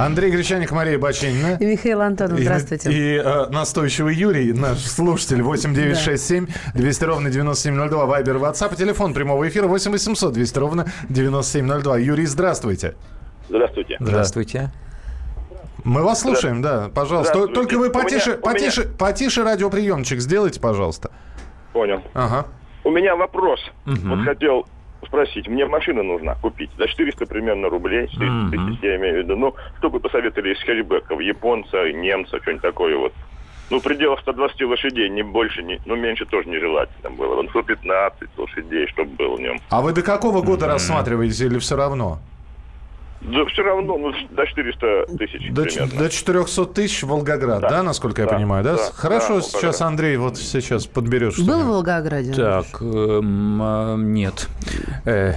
Андрей 0.00 0.30
Гречаник, 0.30 0.72
Мария 0.72 0.98
Бачинина. 0.98 1.56
И 1.60 1.64
Михаил 1.66 2.00
Антонов, 2.00 2.38
И- 2.38 2.42
здравствуйте. 2.42 2.90
И, 2.90 3.16
э, 3.18 3.46
настойчивый 3.50 4.14
Юрий, 4.14 4.52
наш 4.52 4.78
слушатель, 4.78 5.42
8967 5.42 6.46
200 6.74 7.04
ровно 7.04 7.28
9702, 7.30 8.06
Вайбер, 8.06 8.36
WhatsApp, 8.36 8.72
и 8.74 8.76
телефон 8.76 9.12
прямого 9.12 9.46
эфира 9.48 9.66
8 9.66 9.92
800 9.92 10.32
200 10.32 10.58
ровно 10.58 10.86
9702. 11.10 11.98
Юрий, 11.98 12.26
здравствуйте. 12.26 12.94
Здравствуйте. 13.48 13.96
Здравствуйте. 14.00 14.70
Мы 15.84 16.02
вас 16.02 16.20
слушаем, 16.20 16.62
да, 16.62 16.90
пожалуйста. 16.94 17.46
Только 17.48 17.74
вы 17.78 17.88
У 17.88 17.90
меня- 17.90 18.02
потише, 18.02 18.30
у 18.30 18.32
меня- 18.34 18.42
потише, 18.42 18.82
потише 18.84 19.44
радиоприемчик 19.44 20.20
сделайте, 20.20 20.60
пожалуйста. 20.60 21.10
Понял. 21.72 22.02
Ага. 22.14 22.46
У 22.84 22.90
меня 22.90 23.16
вопрос. 23.16 23.60
Вот 23.84 24.24
хотел 24.24 24.66
спросить. 25.06 25.48
Мне 25.48 25.66
машина 25.66 26.02
нужна 26.02 26.34
купить. 26.36 26.70
За 26.78 26.86
400 26.86 27.26
примерно 27.26 27.68
рублей. 27.68 28.08
400 28.08 28.50
тысяч, 28.50 28.78
я 28.82 28.96
имею 28.96 29.14
в 29.14 29.18
виду. 29.18 29.36
Ну, 29.36 29.54
что 29.78 29.90
бы 29.90 30.00
посоветовали 30.00 30.54
из 30.54 30.62
хэтчбеков? 30.62 31.20
Японца, 31.20 31.90
немца, 31.92 32.40
что-нибудь 32.40 32.62
такое 32.62 32.96
вот. 32.96 33.12
Ну, 33.70 33.78
в 33.78 33.82
пределах 33.84 34.20
120 34.20 34.62
лошадей, 34.62 35.08
не 35.08 35.22
больше, 35.22 35.62
не, 35.62 35.80
ну, 35.86 35.94
меньше 35.94 36.26
тоже 36.26 36.48
нежелательно 36.48 37.10
было. 37.10 37.36
Вот 37.36 37.50
115 37.50 38.28
лошадей, 38.36 38.88
чтобы 38.88 39.10
было 39.12 39.36
в 39.36 39.40
нем. 39.40 39.60
А 39.70 39.80
вы 39.80 39.92
до 39.92 40.02
какого 40.02 40.42
года 40.42 40.66
рассматриваете 40.66 41.46
или 41.46 41.58
все 41.58 41.76
равно? 41.76 42.18
Да 43.20 43.44
все 43.46 43.62
равно, 43.62 43.98
ну, 43.98 44.12
до 44.30 44.46
400 44.46 45.06
тысяч 45.18 45.52
До, 45.52 45.62
примерно. 45.64 45.98
до 45.98 46.08
400 46.08 46.66
тысяч 46.66 47.02
Волгоград, 47.02 47.60
да, 47.60 47.68
Да. 47.68 47.82
насколько 47.82 48.22
я 48.22 48.28
Да, 48.28 48.34
понимаю, 48.34 48.64
да? 48.64 48.76
да, 48.76 48.82
Хорошо, 48.94 49.36
да, 49.36 49.42
сейчас 49.42 49.62
Волгоград. 49.62 49.82
Андрей 49.82 50.16
вот 50.16 50.38
сейчас 50.38 50.86
подберешь. 50.86 51.38
Был 51.38 51.60
в. 51.60 51.66
Волгограде? 51.66 52.32
Так, 52.32 52.66
эм, 52.80 53.60
а, 53.62 53.96
нет. 53.96 54.48
Э, 55.04 55.34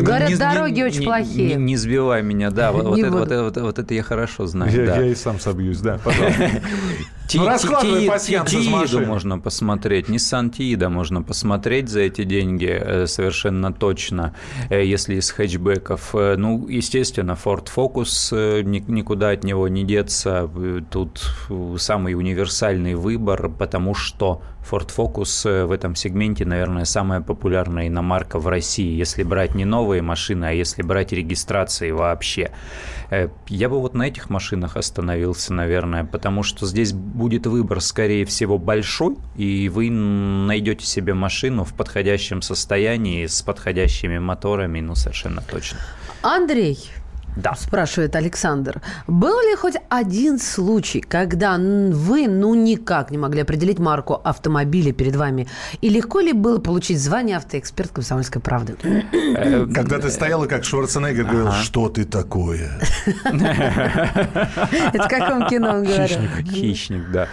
Говорят, 0.00 0.38
дороги 0.38 0.82
очень 0.82 1.04
плохие. 1.04 1.56
Не, 1.56 1.76
сбивай 1.76 2.22
меня, 2.22 2.50
да, 2.50 2.72
вот, 2.72 3.78
это, 3.78 3.94
я 3.94 4.02
хорошо 4.02 4.46
знаю. 4.46 4.72
Я 4.72 5.04
и 5.04 5.14
сам 5.14 5.38
собьюсь, 5.38 5.80
да, 5.80 5.98
пожалуйста. 6.02 6.50
Ти- 7.28 7.38
Ну, 7.38 7.46
раскладывай 7.46 8.00
ти- 8.00 8.08
пасьянс 8.08 8.50
ти- 8.50 8.56
из 8.56 8.62
Тииду 8.64 8.76
машины. 8.78 9.06
можно 9.06 9.38
посмотреть, 9.38 10.08
Nissan 10.08 10.48
Тиида 10.50 10.88
можно 10.88 11.22
посмотреть 11.22 11.88
за 11.90 12.00
эти 12.00 12.24
деньги 12.24 12.66
э, 12.70 13.06
совершенно 13.06 13.70
точно, 13.72 14.34
э, 14.70 14.82
если 14.94 15.16
из 15.16 15.30
хэтчбеков. 15.30 16.14
Э, 16.14 16.36
Ну, 16.38 16.66
естественно, 16.68 17.36
Ford 17.44 17.68
Focus, 17.76 18.62
ни- 18.62 18.82
никуда 18.88 19.30
от 19.30 19.44
него 19.44 19.68
не 19.68 19.84
деться. 19.84 20.48
Тут 20.90 21.20
самый 21.78 22.14
универсальный 22.14 22.94
выбор, 22.94 23.50
потому 23.50 23.94
что 23.94 24.40
Ford 24.70 24.90
Focus 24.94 25.48
э, 25.48 25.64
в 25.64 25.72
этом 25.72 25.94
сегменте, 25.94 26.44
наверное, 26.44 26.84
самая 26.84 27.20
популярная 27.20 27.88
иномарка 27.88 28.38
в 28.38 28.46
России, 28.48 28.94
если 28.94 29.22
брать 29.22 29.54
не 29.54 29.64
новые 29.64 30.02
машины, 30.02 30.46
а 30.46 30.50
если 30.50 30.82
брать 30.82 31.12
регистрации 31.12 31.90
вообще. 31.90 32.50
Э, 33.10 33.28
Я 33.48 33.68
бы 33.68 33.80
вот 33.80 33.94
на 33.94 34.04
этих 34.04 34.30
машинах 34.30 34.76
остановился, 34.76 35.52
наверное, 35.52 36.04
потому 36.04 36.42
что 36.42 36.66
здесь 36.66 36.92
будет 36.92 37.46
выбор, 37.46 37.80
скорее 37.80 38.24
всего, 38.24 38.58
большой, 38.58 39.16
и 39.36 39.68
вы 39.68 39.90
найдете 39.90 40.84
себе 40.84 41.14
машину 41.14 41.64
в 41.64 41.74
подходящем 41.74 42.42
состоянии, 42.42 43.26
с 43.26 43.42
подходящими 43.42 44.18
моторами, 44.18 44.80
ну, 44.80 44.94
совершенно 44.94 45.42
точно. 45.42 45.78
Андрей, 46.22 46.78
Да. 47.42 47.54
спрашивает 47.54 48.16
Александр, 48.16 48.82
был 49.06 49.40
ли 49.40 49.54
хоть 49.56 49.74
один 49.88 50.38
случай, 50.38 51.00
когда 51.00 51.56
вы 51.56 52.26
ну 52.28 52.54
никак 52.54 53.10
не 53.10 53.18
могли 53.18 53.42
определить 53.42 53.78
марку 53.78 54.14
автомобиля 54.14 54.92
перед 54.92 55.16
вами? 55.16 55.46
И 55.80 55.88
легко 55.88 56.20
ли 56.20 56.32
было 56.32 56.58
получить 56.58 57.00
звание 57.00 57.36
автоэксперт 57.36 57.92
комсомольской 57.92 58.42
правды? 58.42 58.76
Э, 59.36 59.66
Когда 59.66 59.98
ты 59.98 60.10
стоял 60.10 60.44
и 60.44 60.48
как 60.48 60.64
Шварценеггер 60.64 61.24
говорил, 61.24 61.52
что 61.52 61.88
ты 61.88 62.04
такое? 62.04 62.70
Это 63.24 65.02
в 65.04 65.08
каком 65.08 65.48
кино 65.48 65.74
он 65.74 65.84
говорил? 65.84 66.18
Хищник, 66.50 67.10
да. 67.12 67.28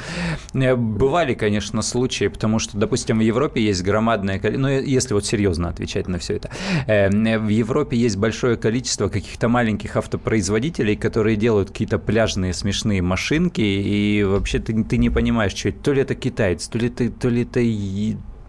Э, 0.54 0.76
Бывали, 0.76 1.34
конечно, 1.34 1.82
случаи, 1.82 2.28
потому 2.28 2.60
что, 2.60 2.78
допустим, 2.78 3.18
в 3.20 3.22
Европе 3.22 3.62
есть 3.62 3.84
громадное 3.84 4.40
количество, 4.40 4.68
ну, 4.68 4.70
если 4.70 5.14
вот 5.14 5.26
серьезно 5.26 5.70
отвечать 5.70 6.08
на 6.08 6.20
все 6.20 6.36
это, 6.36 6.50
э, 6.88 7.10
в 7.40 7.48
Европе 7.48 7.98
есть 7.98 8.18
большое 8.18 8.56
количество 8.56 9.10
каких-то 9.10 9.48
маленьких 9.48 9.95
автопроизводителей, 9.98 10.96
которые 10.96 11.36
делают 11.36 11.70
какие-то 11.70 12.00
пляжные 12.00 12.54
смешные 12.54 13.02
машинки, 13.02 13.62
и 13.62 14.24
вообще 14.24 14.60
ты, 14.60 14.84
ты 14.84 14.98
не 14.98 15.10
понимаешь, 15.10 15.54
что 15.56 15.70
это, 15.70 15.80
то 15.84 15.94
ли 15.94 16.02
это 16.02 16.16
китаец, 16.16 16.68
то 16.68 16.78
ли 16.78 16.88
это, 16.88 17.10
то 17.10 17.30
ли 17.30 17.44
это 17.44 17.60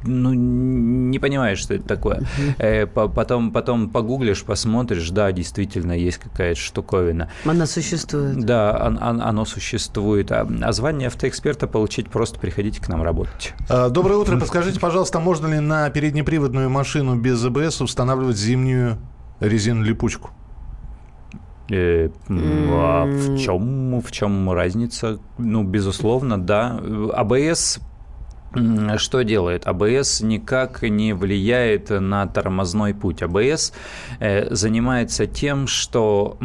ну, 0.05 0.33
не 0.35 1.19
понимаешь, 1.19 1.59
что 1.59 1.75
это 1.75 1.85
такое. 1.85 2.23
Э, 2.59 2.87
по- 2.87 3.09
потом, 3.09 3.50
потом 3.50 3.91
погуглишь, 3.91 4.45
посмотришь, 4.45 5.11
да, 5.11 5.33
действительно, 5.33 5.93
есть 5.93 6.19
какая-то 6.19 6.61
штуковина. 6.61 7.31
Она 7.45 7.67
существует. 7.67 8.38
Да, 8.45 8.81
он- 8.87 9.03
он- 9.03 9.21
оно 9.21 9.45
существует. 9.45 10.31
А, 10.31 10.47
а 10.62 10.73
звание 10.73 11.09
автоэксперта 11.09 11.67
получить 11.67 12.09
просто 12.09 12.38
приходите 12.38 12.81
к 12.81 12.88
нам 12.88 13.03
работать. 13.03 13.55
А, 13.69 13.88
Доброе 13.88 14.17
утро. 14.19 14.38
Подскажите, 14.38 14.79
пожалуйста, 14.79 15.19
можно 15.19 15.49
ли 15.49 15.59
на 15.61 15.91
переднеприводную 15.91 16.71
машину 16.71 17.17
без 17.17 17.45
АБС 17.45 17.81
устанавливать 17.81 18.37
зимнюю 18.37 18.99
резину-липучку? 19.41 20.31
Э, 21.69 22.11
м, 22.29 22.71
а 22.73 23.05
в 23.05 23.39
чем, 23.39 24.01
в 24.01 24.13
чем 24.13 24.51
разница? 24.53 25.19
Ну, 25.39 25.65
безусловно, 25.65 26.39
да. 26.39 26.81
АБС 27.13 27.81
что 28.97 29.23
делает? 29.23 29.67
АБС 29.67 30.21
никак 30.23 30.83
не 30.83 31.13
влияет 31.13 31.91
на 31.91 32.27
тормозной 32.27 32.95
путь. 32.95 33.23
АБС 33.23 33.73
э, 34.21 34.55
занимается 34.55 35.27
тем, 35.27 35.67
что 35.67 36.39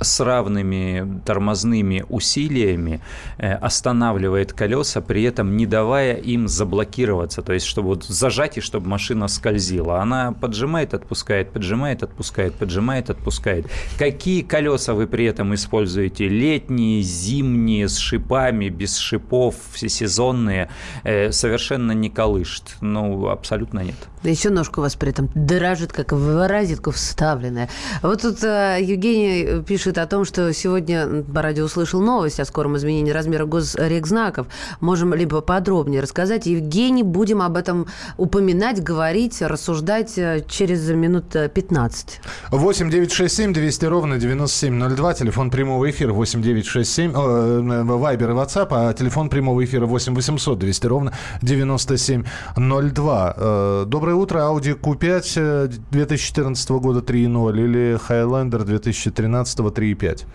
с 0.00 0.20
равными 0.20 1.20
тормозными 1.24 2.04
усилиями 2.08 3.00
э, 3.38 3.52
останавливает 3.52 4.52
колеса, 4.52 5.00
при 5.00 5.22
этом 5.24 5.56
не 5.56 5.66
давая 5.66 6.14
им 6.14 6.48
заблокироваться, 6.48 7.42
то 7.42 7.52
есть 7.52 7.66
чтобы 7.66 7.88
вот 7.88 8.04
зажать 8.04 8.58
и 8.58 8.60
чтобы 8.60 8.88
машина 8.88 9.28
скользила. 9.28 10.00
Она 10.00 10.32
поджимает, 10.32 10.94
отпускает, 10.94 11.52
поджимает, 11.52 12.02
отпускает, 12.02 12.54
поджимает, 12.54 13.10
отпускает. 13.10 13.66
Какие 13.98 14.42
колеса 14.42 14.94
вы 14.94 15.06
при 15.06 15.24
этом 15.24 15.54
используете? 15.54 16.28
Летние, 16.28 17.02
зимние, 17.02 17.88
с 17.88 17.96
шипами, 17.96 18.68
без 18.68 18.96
шипов, 18.96 19.56
всесезонные, 19.72 20.68
э, 21.04 21.32
совершенно 21.32 21.92
не 21.92 22.10
колышет. 22.10 22.76
Ну, 22.80 23.28
абсолютно 23.28 23.80
нет. 23.80 23.96
Да 24.22 24.30
еще 24.30 24.50
ножка 24.50 24.80
у 24.80 24.82
вас 24.82 24.96
при 24.96 25.10
этом 25.10 25.30
дрожит, 25.34 25.92
как 25.92 26.12
в 26.12 26.48
розетку 26.48 26.90
вставленная. 26.90 27.68
Вот 28.02 28.22
тут 28.22 28.42
э, 28.42 28.78
Евгений 28.80 29.62
пишет 29.62 29.87
о 29.96 30.06
том, 30.06 30.24
что 30.24 30.52
сегодня 30.52 31.22
по 31.22 31.40
радио 31.40 31.64
услышал 31.64 32.00
новость 32.02 32.40
о 32.40 32.44
скором 32.44 32.76
изменении 32.76 33.12
размера 33.12 33.46
госрекзнаков. 33.46 34.48
Можем 34.80 35.14
либо 35.14 35.40
подробнее 35.40 36.02
рассказать. 36.02 36.46
Евгений, 36.46 37.02
будем 37.02 37.40
об 37.40 37.56
этом 37.56 37.86
упоминать, 38.16 38.82
говорить, 38.82 39.40
рассуждать 39.40 40.18
э, 40.18 40.44
через 40.48 40.88
минут 40.90 41.34
э, 41.36 41.48
15. 41.48 42.20
8 42.50 42.90
9 42.90 43.12
6 43.12 43.34
7 43.34 43.52
200 43.52 43.84
ровно 43.86 44.18
9702. 44.18 45.14
Телефон 45.14 45.50
прямого 45.50 45.88
эфира 45.90 46.12
8 46.12 46.42
9 46.42 46.66
6 46.66 46.90
7. 46.92 47.12
э, 47.14 47.82
Вайбер 47.84 48.30
и 48.30 48.34
WhatsApp. 48.34 48.68
А 48.70 48.92
телефон 48.92 49.28
прямого 49.30 49.64
эфира 49.64 49.86
8 49.86 50.14
800 50.14 50.58
200 50.58 50.86
ровно 50.86 51.12
9702. 51.42 53.34
Э, 53.36 53.84
Доброе 53.86 54.14
утро. 54.14 54.40
Audi 54.40 54.78
Q5 54.78 55.32
э, 55.36 55.68
2014 55.90 56.70
года 56.70 57.00
3.0 57.00 57.58
или 57.58 57.98
Highlander 58.08 58.64
2013 58.64 59.58
3.5. 59.78 60.26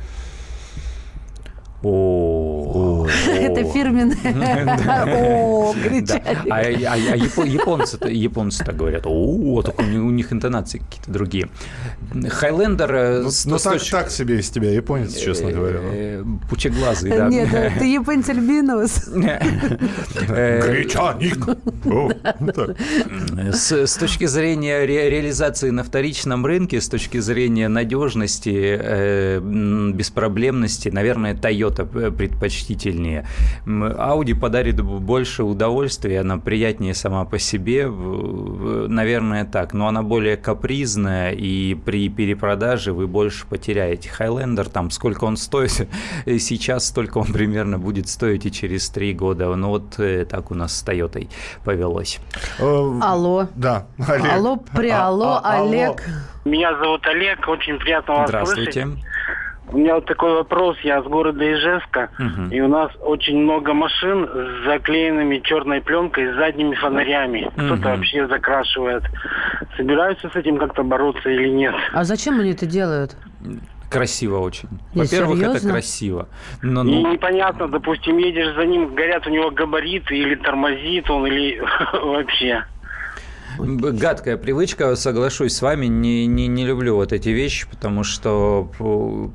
О, 1.83 2.32
Это 3.53 3.71
фирменное. 3.71 4.17
О, 5.07 5.73
кричать. 5.73 6.23
А, 6.49 6.55
а, 6.55 6.61
а 6.61 7.15
японцы 7.45 8.65
так 8.65 8.75
говорят. 8.75 9.03
О, 9.05 9.61
только 9.61 9.81
у 9.81 10.11
них 10.11 10.31
интонации 10.33 10.79
какие-то 10.79 11.11
другие. 11.11 11.49
Хайлендер... 12.29 12.93
Э, 12.93 13.21
ну, 13.23 13.29
ну 13.45 13.57
так, 13.57 14.09
себе 14.09 14.39
из 14.39 14.49
тебя 14.49 14.71
японец, 14.71 15.15
честно 15.15 15.51
говоря. 15.51 15.79
Ну. 15.81 16.39
Пучеглазый, 16.49 17.11
да. 17.11 17.27
Нет, 17.27 17.49
ты 17.79 17.85
японец 17.93 18.29
альбинос. 18.29 19.07
Гречаник. 20.27 21.37
С 23.53 23.97
точки 23.97 24.25
зрения 24.25 24.85
реализации 24.85 25.69
на 25.69 25.83
вторичном 25.83 26.45
рынке, 26.45 26.81
с 26.81 26.89
точки 26.89 27.19
зрения 27.19 27.67
надежности, 27.67 28.77
э, 28.79 29.39
беспроблемности, 29.93 30.89
наверное, 30.89 31.33
Toyota 31.33 32.11
предпочтительнее. 32.11 33.27
Audi 33.65 34.35
подарит 34.35 34.81
больше 34.81 35.43
удовольствия, 35.43 36.21
она 36.21 36.37
приятнее 36.37 36.93
сама 36.93 37.25
по 37.25 37.39
себе, 37.39 37.87
наверное, 37.87 39.45
так. 39.45 39.73
Но 39.73 39.87
она 39.87 40.03
более 40.03 40.37
капризная, 40.37 41.31
и 41.31 41.75
при 41.75 42.09
перепродаже 42.09 42.93
вы 42.93 43.07
больше 43.07 43.45
потеряете. 43.47 44.09
Highlander, 44.17 44.69
там, 44.69 44.91
сколько 44.91 45.25
он 45.25 45.37
стоит 45.37 45.87
сейчас, 46.25 46.87
столько 46.87 47.17
он 47.19 47.27
примерно 47.27 47.79
будет 47.79 48.07
стоить 48.07 48.45
и 48.45 48.51
через 48.51 48.89
три 48.89 49.13
года. 49.13 49.53
Ну 49.55 49.69
вот 49.69 49.99
э, 49.99 50.25
так 50.25 50.51
у 50.51 50.55
нас 50.55 50.77
с 50.77 50.85
Toyota 50.85 51.27
повелось. 51.63 52.19
Э, 52.59 52.99
алло. 53.01 53.47
Да. 53.55 53.87
Олег. 54.07 54.31
Алло, 54.33 54.57
при 54.57 54.89
а, 54.89 55.07
алло, 55.07 55.39
а, 55.43 55.61
Олег. 55.61 56.03
Меня 56.45 56.77
зовут 56.77 57.05
Олег, 57.07 57.47
очень 57.47 57.77
приятно 57.77 58.15
вас 58.15 58.29
Здравствуйте. 58.29 58.83
слышать. 58.83 59.03
У 59.71 59.77
меня 59.77 59.95
вот 59.95 60.05
такой 60.05 60.33
вопрос. 60.33 60.77
Я 60.83 61.01
с 61.01 61.05
города 61.05 61.43
Ижевска, 61.43 62.09
угу. 62.19 62.53
и 62.53 62.59
у 62.61 62.67
нас 62.67 62.91
очень 63.01 63.37
много 63.37 63.73
машин 63.73 64.27
с 64.27 64.65
заклеенными 64.65 65.39
черной 65.39 65.81
пленкой 65.81 66.33
с 66.33 66.35
задними 66.35 66.75
фонарями. 66.75 67.45
Угу. 67.45 67.65
Кто-то 67.65 67.89
вообще 67.95 68.27
закрашивает. 68.27 69.03
Собираются 69.77 70.29
с 70.29 70.35
этим 70.35 70.57
как-то 70.57 70.83
бороться 70.83 71.29
или 71.29 71.49
нет? 71.49 71.73
А 71.93 72.03
зачем 72.03 72.39
они 72.39 72.51
это 72.51 72.65
делают? 72.65 73.15
Красиво 73.89 74.39
очень. 74.39 74.69
Во-первых, 74.95 75.41
это 75.41 75.59
красиво. 75.67 76.27
Но, 76.63 76.81
ну... 76.83 77.11
непонятно, 77.11 77.67
допустим, 77.67 78.17
едешь 78.17 78.55
за 78.55 78.65
ним, 78.65 78.95
горят 78.95 79.27
у 79.27 79.29
него 79.29 79.51
габариты, 79.51 80.17
или 80.17 80.33
тормозит 80.33 81.09
он, 81.11 81.27
или 81.27 81.61
вообще. 81.93 82.65
Гадкая 83.59 84.37
привычка, 84.37 84.95
соглашусь 84.95 85.53
с 85.53 85.61
вами, 85.61 85.85
не, 85.85 86.25
не, 86.25 86.47
не 86.47 86.65
люблю 86.65 86.95
вот 86.95 87.13
эти 87.13 87.29
вещи, 87.29 87.67
потому 87.69 88.03
что 88.03 88.69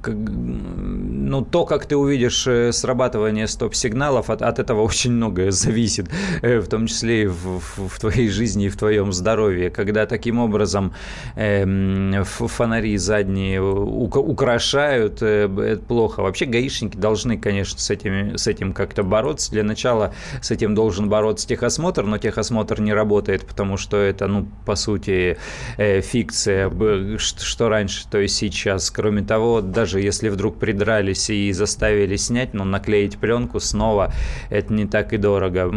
ну, 0.04 1.44
то, 1.44 1.64
как 1.64 1.86
ты 1.86 1.96
увидишь 1.96 2.46
э, 2.46 2.72
срабатывание 2.72 3.46
стоп-сигналов, 3.46 4.30
от, 4.30 4.42
от 4.42 4.58
этого 4.58 4.82
очень 4.88 5.12
многое 5.12 5.50
зависит, 5.50 6.08
э, 6.42 6.58
в 6.58 6.68
том 6.68 6.86
числе 6.86 7.24
и 7.24 7.26
в, 7.26 7.60
в, 7.88 8.00
твоей 8.00 8.28
жизни 8.28 8.66
и 8.66 8.68
в 8.68 8.76
твоем 8.76 9.12
здоровье. 9.12 9.70
Когда 9.70 10.06
таким 10.06 10.38
образом 10.38 10.94
э, 11.36 12.24
фонари 12.24 12.96
задние 12.96 13.60
украшают, 13.60 15.18
э, 15.20 15.44
это 15.44 15.82
плохо. 15.82 16.22
Вообще 16.22 16.46
гаишники 16.46 16.96
должны, 16.96 17.36
конечно, 17.38 17.78
с 17.78 17.90
этим, 17.90 18.36
с 18.36 18.46
этим 18.46 18.72
как-то 18.72 19.02
бороться. 19.02 19.50
Для 19.50 19.64
начала 19.64 20.14
с 20.40 20.50
этим 20.50 20.74
должен 20.74 21.08
бороться 21.08 21.46
техосмотр, 21.46 22.04
но 22.04 22.18
техосмотр 22.18 22.80
не 22.80 22.92
работает, 22.92 23.46
потому 23.46 23.76
что 23.76 24.07
это, 24.08 24.26
ну, 24.26 24.46
по 24.66 24.74
сути, 24.74 25.36
э, 25.76 26.00
фикция, 26.00 26.70
что 27.18 27.68
раньше, 27.68 28.06
то 28.10 28.18
есть 28.18 28.36
сейчас. 28.36 28.90
Кроме 28.90 29.22
того, 29.22 29.60
даже 29.60 30.00
если 30.00 30.28
вдруг 30.28 30.58
придрались 30.58 31.30
и 31.30 31.52
заставили 31.52 32.16
снять, 32.16 32.54
но 32.54 32.64
наклеить 32.64 33.18
пленку 33.18 33.60
снова, 33.60 34.12
это 34.50 34.72
не 34.72 34.86
так 34.86 35.12
и 35.12 35.16
дорого. 35.16 35.70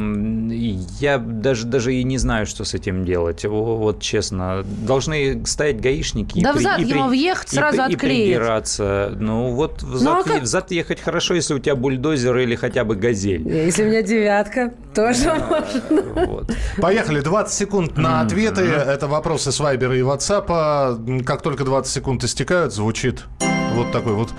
Я 0.99 1.17
даже, 1.17 1.67
даже 1.67 1.93
и 1.93 2.03
не 2.03 2.17
знаю, 2.17 2.45
что 2.45 2.63
с 2.63 2.73
этим 2.73 3.05
делать. 3.05 3.45
Вот 3.45 4.01
честно, 4.01 4.63
должны 4.65 5.45
стоять 5.45 5.81
гаишники 5.81 6.41
да 6.41 6.51
и, 6.51 6.57
взад 6.57 6.79
и, 6.79 6.83
ему 6.83 7.07
въехать, 7.07 7.49
сразу 7.49 7.77
и, 7.77 7.93
отклеить. 7.93 8.29
И 8.29 8.33
придираться. 8.33 9.11
Ну, 9.19 9.51
вот 9.51 9.83
взад, 9.83 10.25
ну, 10.25 10.35
а 10.35 10.39
взад 10.39 10.71
ехать 10.71 10.99
хорошо, 11.01 11.33
если 11.33 11.53
у 11.53 11.59
тебя 11.59 11.75
бульдозер 11.75 12.37
или 12.37 12.55
хотя 12.55 12.83
бы 12.83 12.95
газель. 12.95 13.47
Если 13.47 13.83
у 13.83 13.87
меня 13.87 14.01
девятка, 14.01 14.73
тоже 14.93 15.33
можно. 15.33 16.01
Вот. 16.27 16.51
Поехали, 16.77 17.21
20 17.21 17.53
секунд 17.53 17.97
на 17.97 18.20
ответы. 18.21 18.61
Это 18.61 19.07
вопросы 19.07 19.51
с 19.51 19.59
Вайбера 19.59 19.97
и 19.97 20.01
WhatsApp. 20.01 21.23
Как 21.23 21.41
только 21.41 21.63
20 21.63 21.91
секунд 21.91 22.23
истекают, 22.23 22.73
звучит 22.73 23.25
вот 23.73 23.91
такой 23.91 24.13
вот 24.13 24.33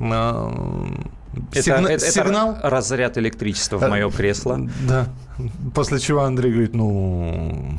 а, 0.00 0.86
это, 1.52 1.62
Сигна- 1.62 1.90
это, 1.90 2.10
сигнал? 2.10 2.56
Это 2.56 2.70
разряд 2.70 3.18
электричества 3.18 3.78
в 3.78 3.88
мое 3.88 4.10
кресло. 4.10 4.68
Да. 4.88 5.08
После 5.74 5.98
чего 5.98 6.22
Андрей 6.22 6.52
говорит, 6.52 6.74
ну... 6.74 7.78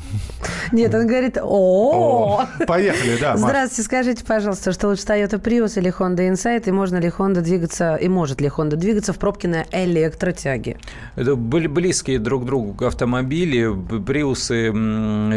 Нет, 0.72 0.94
он 0.94 1.08
говорит, 1.08 1.38
о 1.42 2.46
Поехали, 2.68 3.18
да. 3.20 3.38
Здравствуйте, 3.38 3.84
скажите, 3.84 4.26
пожалуйста, 4.26 4.72
что 4.72 4.88
лучше 4.88 5.04
Toyota 5.04 5.42
Prius 5.42 5.78
или 5.78 5.92
Honda 5.92 6.32
Insight, 6.32 6.68
и 6.68 6.72
можно 6.72 6.98
ли 6.98 7.10
Honda 7.10 7.42
двигаться, 7.42 7.96
и 7.96 8.08
может 8.08 8.42
ли 8.42 8.48
Honda 8.48 8.76
двигаться 8.76 9.14
в 9.14 9.20
пробке 9.20 9.48
на 9.48 9.66
электротяге? 9.72 10.78
Это 11.16 11.36
были 11.36 11.68
близкие 11.68 12.20
друг 12.20 12.44
к 12.44 12.46
другу 12.46 12.86
автомобили. 12.86 13.70
Приусы 14.06 14.72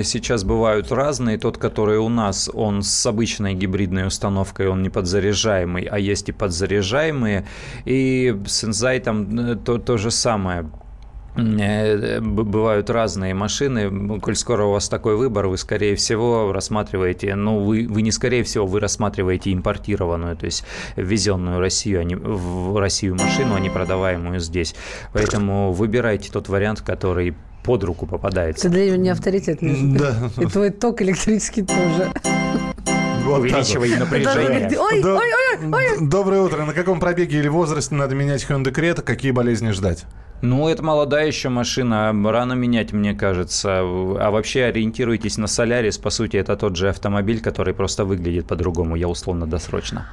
сейчас 0.05 0.45
бывают 0.45 0.93
разные. 0.93 1.39
Тот, 1.39 1.59
который 1.59 1.99
у 1.99 2.09
нас, 2.09 2.51
он 2.53 2.83
с 2.83 3.07
обычной 3.07 3.55
гибридной 3.55 4.07
установкой, 4.07 4.69
он 4.69 4.83
не 4.83 4.91
подзаряжаемый, 4.91 5.85
а 5.85 5.99
есть 5.99 6.29
и 6.29 6.33
подзаряжаемые. 6.33 7.47
И 7.85 8.37
с 8.47 8.65
Insight 8.65 9.59
то, 9.65 9.79
то 9.79 9.97
же 9.97 10.11
самое 10.11 10.71
бывают 11.39 12.91
разные 12.91 13.35
машины. 13.35 14.19
Коль 14.21 14.37
скоро 14.37 14.65
у 14.65 14.73
вас 14.73 14.89
такой 14.89 15.17
выбор, 15.17 15.47
вы, 15.47 15.57
скорее 15.57 15.95
всего, 15.97 16.53
рассматриваете, 16.53 17.35
ну, 17.35 17.61
вы, 17.61 17.87
вы 17.89 18.03
не 18.03 18.11
скорее 18.11 18.43
всего, 18.43 18.67
вы 18.67 18.81
рассматриваете 18.81 19.53
импортированную, 19.53 20.37
то 20.37 20.47
есть 20.47 20.65
ввезенную 20.97 21.61
Россию, 21.61 22.01
а 22.01 22.05
не, 22.05 22.17
в 22.17 22.79
Россию 22.79 23.15
машину, 23.15 23.55
а 23.55 23.61
не 23.61 23.71
продаваемую 23.71 24.41
здесь. 24.41 24.75
Поэтому 25.13 25.73
выбирайте 25.73 26.31
тот 26.33 26.49
вариант, 26.49 26.81
который 26.81 27.35
под 27.63 27.85
руку 27.85 28.07
попадается. 28.07 28.69
Ты 28.69 28.71
для 28.71 28.97
меня 28.97 29.13
авторитет. 29.13 29.59
Да. 29.61 30.31
И 30.39 30.47
твой 30.47 30.71
ток 30.71 31.03
электрический 31.03 31.63
тоже. 31.63 32.13
Вот 33.25 33.41
Увеличивай 33.41 33.91
напряжение. 33.97 34.71
Ой, 34.79 35.05
ой, 35.05 35.19
ой, 35.63 35.73
ой. 35.73 36.09
Доброе 36.09 36.41
утро. 36.41 36.65
На 36.65 36.73
каком 36.73 36.99
пробеге 36.99 37.41
или 37.41 37.49
возрасте 37.49 37.95
надо 37.95 38.15
менять 38.15 38.47
Hyundai 38.49 38.73
Creta? 38.73 39.03
Какие 39.03 39.33
болезни 39.33 39.71
ждать? 39.73 40.07
Ну, 40.41 40.69
это 40.69 40.85
молодая 40.85 41.27
еще 41.27 41.49
машина, 41.49 42.15
рано 42.31 42.53
менять, 42.53 42.93
мне 42.93 43.13
кажется. 43.13 43.81
А 43.81 44.31
вообще 44.31 44.65
ориентируйтесь 44.65 45.37
на 45.37 45.49
Солярис, 45.49 45.99
по 45.99 46.11
сути, 46.11 46.37
это 46.37 46.57
тот 46.57 46.77
же 46.77 46.89
автомобиль, 46.89 47.41
который 47.41 47.75
просто 47.75 48.05
выглядит 48.05 48.47
по-другому, 48.47 48.95
я 48.95 49.09
условно-досрочно. 49.09 50.07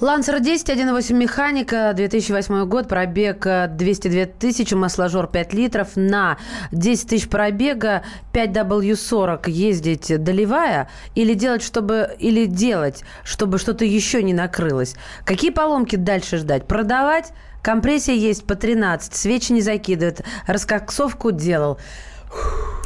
Лансер 0.00 0.38
10, 0.38 0.68
1.8 0.68 1.14
механика, 1.14 1.92
2008 1.94 2.66
год, 2.66 2.86
пробег 2.86 3.46
202 3.70 4.26
тысячи, 4.26 4.74
масложор 4.74 5.26
5 5.26 5.54
литров, 5.54 5.88
на 5.96 6.38
10 6.70 7.08
тысяч 7.08 7.28
пробега 7.28 8.02
5W40 8.32 9.50
ездить 9.50 10.22
долевая 10.22 10.88
или 11.16 11.34
делать, 11.34 11.62
чтобы, 11.62 12.10
или 12.20 12.46
делать, 12.46 13.02
чтобы 13.24 13.58
что-то 13.58 13.84
еще 13.84 14.22
не 14.22 14.34
накрылось? 14.34 14.94
Какие 15.24 15.50
поломки 15.50 15.96
дальше 15.96 16.36
ждать? 16.36 16.68
Продавать? 16.68 17.32
Компрессия 17.64 18.14
есть 18.14 18.46
по 18.46 18.56
13, 18.56 19.14
свечи 19.14 19.50
не 19.52 19.62
закидывает, 19.62 20.20
раскоксовку 20.46 21.32
делал. 21.32 21.78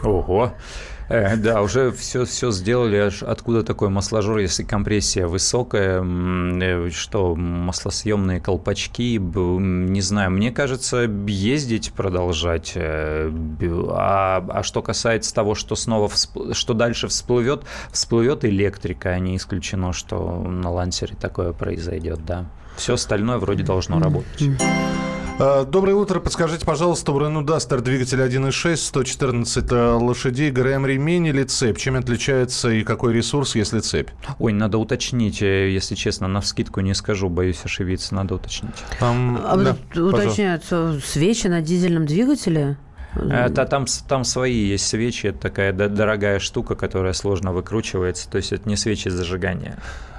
Ого. 0.04 0.52
Э, 1.08 1.34
да, 1.34 1.62
уже 1.62 1.90
все, 1.90 2.24
все 2.24 2.52
сделали. 2.52 2.96
Аж 2.96 3.24
откуда 3.24 3.64
такой 3.64 3.88
масложор, 3.88 4.38
если 4.38 4.62
компрессия 4.62 5.26
высокая? 5.26 6.00
Э, 6.00 6.90
что, 6.90 7.34
маслосъемные 7.34 8.40
колпачки? 8.40 9.18
Не 9.18 10.00
знаю. 10.00 10.30
Мне 10.30 10.52
кажется, 10.52 11.10
ездить 11.26 11.92
продолжать. 11.92 12.74
Э, 12.76 13.32
а, 13.90 14.46
а 14.48 14.62
что 14.62 14.80
касается 14.80 15.34
того, 15.34 15.56
что 15.56 15.74
снова 15.74 16.08
всп... 16.08 16.52
что 16.52 16.72
дальше 16.72 17.08
всплывет, 17.08 17.64
всплывет 17.90 18.44
электрика. 18.44 19.08
А 19.08 19.18
не 19.18 19.38
исключено, 19.38 19.92
что 19.92 20.40
на 20.40 20.70
лансере 20.70 21.16
такое 21.20 21.52
произойдет, 21.52 22.24
да. 22.24 22.46
Все 22.78 22.94
остальное 22.94 23.38
вроде 23.38 23.64
должно 23.64 23.98
работать. 23.98 24.50
А, 25.40 25.64
доброе 25.64 25.94
утро. 25.94 26.18
Подскажите, 26.20 26.64
пожалуйста, 26.64 27.12
у 27.12 27.20
Renault 27.20 27.44
Duster 27.44 27.80
двигатель 27.80 28.20
1.6, 28.20 28.76
114 28.76 29.70
э, 29.70 29.90
лошадей, 29.92 30.50
ГРМ 30.50 30.86
ремень 30.86 31.26
или 31.26 31.44
цепь? 31.44 31.78
Чем 31.78 31.96
отличается 31.96 32.70
и 32.70 32.82
какой 32.82 33.12
ресурс, 33.12 33.54
если 33.54 33.80
цепь? 33.80 34.08
Ой, 34.38 34.52
надо 34.52 34.78
уточнить, 34.78 35.40
если 35.40 35.94
честно, 35.94 36.26
на 36.26 36.40
вскидку 36.40 36.80
не 36.80 36.94
скажу, 36.94 37.28
боюсь 37.28 37.60
ошибиться, 37.64 38.14
надо 38.14 38.34
уточнить. 38.34 38.74
Там, 38.98 39.40
а 39.44 39.56
да, 39.56 40.02
уточняются 40.02 41.00
свечи 41.04 41.46
на 41.46 41.62
дизельном 41.62 42.06
двигателе? 42.06 42.76
Это, 43.14 43.64
там, 43.64 43.86
там 44.08 44.24
свои 44.24 44.54
есть 44.54 44.86
свечи, 44.86 45.28
это 45.28 45.38
такая 45.38 45.72
дорогая 45.72 46.38
штука, 46.40 46.74
которая 46.74 47.12
сложно 47.12 47.52
выкручивается, 47.52 48.28
то 48.28 48.36
есть 48.36 48.52
это 48.52 48.68
не 48.68 48.76
свечи 48.76 49.08
зажигания. 49.08 49.78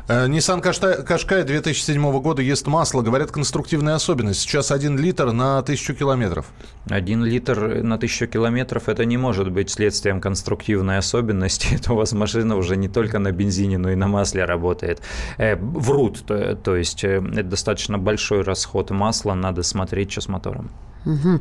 Э, 0.09 0.25
Nissan 0.25 0.59
Qashqai 0.63 1.43
2007 1.43 2.19
года 2.21 2.41
ест 2.41 2.65
масло. 2.65 3.03
Говорят, 3.03 3.31
конструктивная 3.31 3.93
особенность. 3.93 4.41
Сейчас 4.41 4.71
один 4.71 4.97
литр 4.97 5.31
на 5.31 5.61
тысячу 5.61 5.93
километров. 5.93 6.47
Один 6.89 7.23
литр 7.23 7.83
на 7.83 7.99
тысячу 7.99 8.25
километров– 8.25 8.83
это 8.89 9.05
не 9.05 9.17
может 9.17 9.51
быть 9.51 9.69
следствием 9.69 10.19
конструктивной 10.19 10.97
особенности. 10.97 11.75
Это 11.75 11.93
у 11.93 11.95
вас 11.95 12.13
машина 12.13 12.55
уже 12.55 12.75
не 12.75 12.89
только 12.89 13.19
на 13.19 13.31
бензине, 13.31 13.77
но 13.77 13.91
и 13.91 13.95
на 13.95 14.07
масле 14.07 14.45
работает. 14.45 14.99
Э, 15.37 15.55
врут, 15.55 16.23
то, 16.25 16.55
то 16.55 16.75
есть 16.75 17.03
э, 17.03 17.21
это 17.33 17.43
достаточно 17.43 17.99
большой 17.99 18.41
расход 18.41 18.89
масла. 18.89 19.35
Надо 19.35 19.61
смотреть, 19.61 20.11
что 20.11 20.21
с 20.21 20.27
мотором. 20.27 20.71
Угу. 21.05 21.39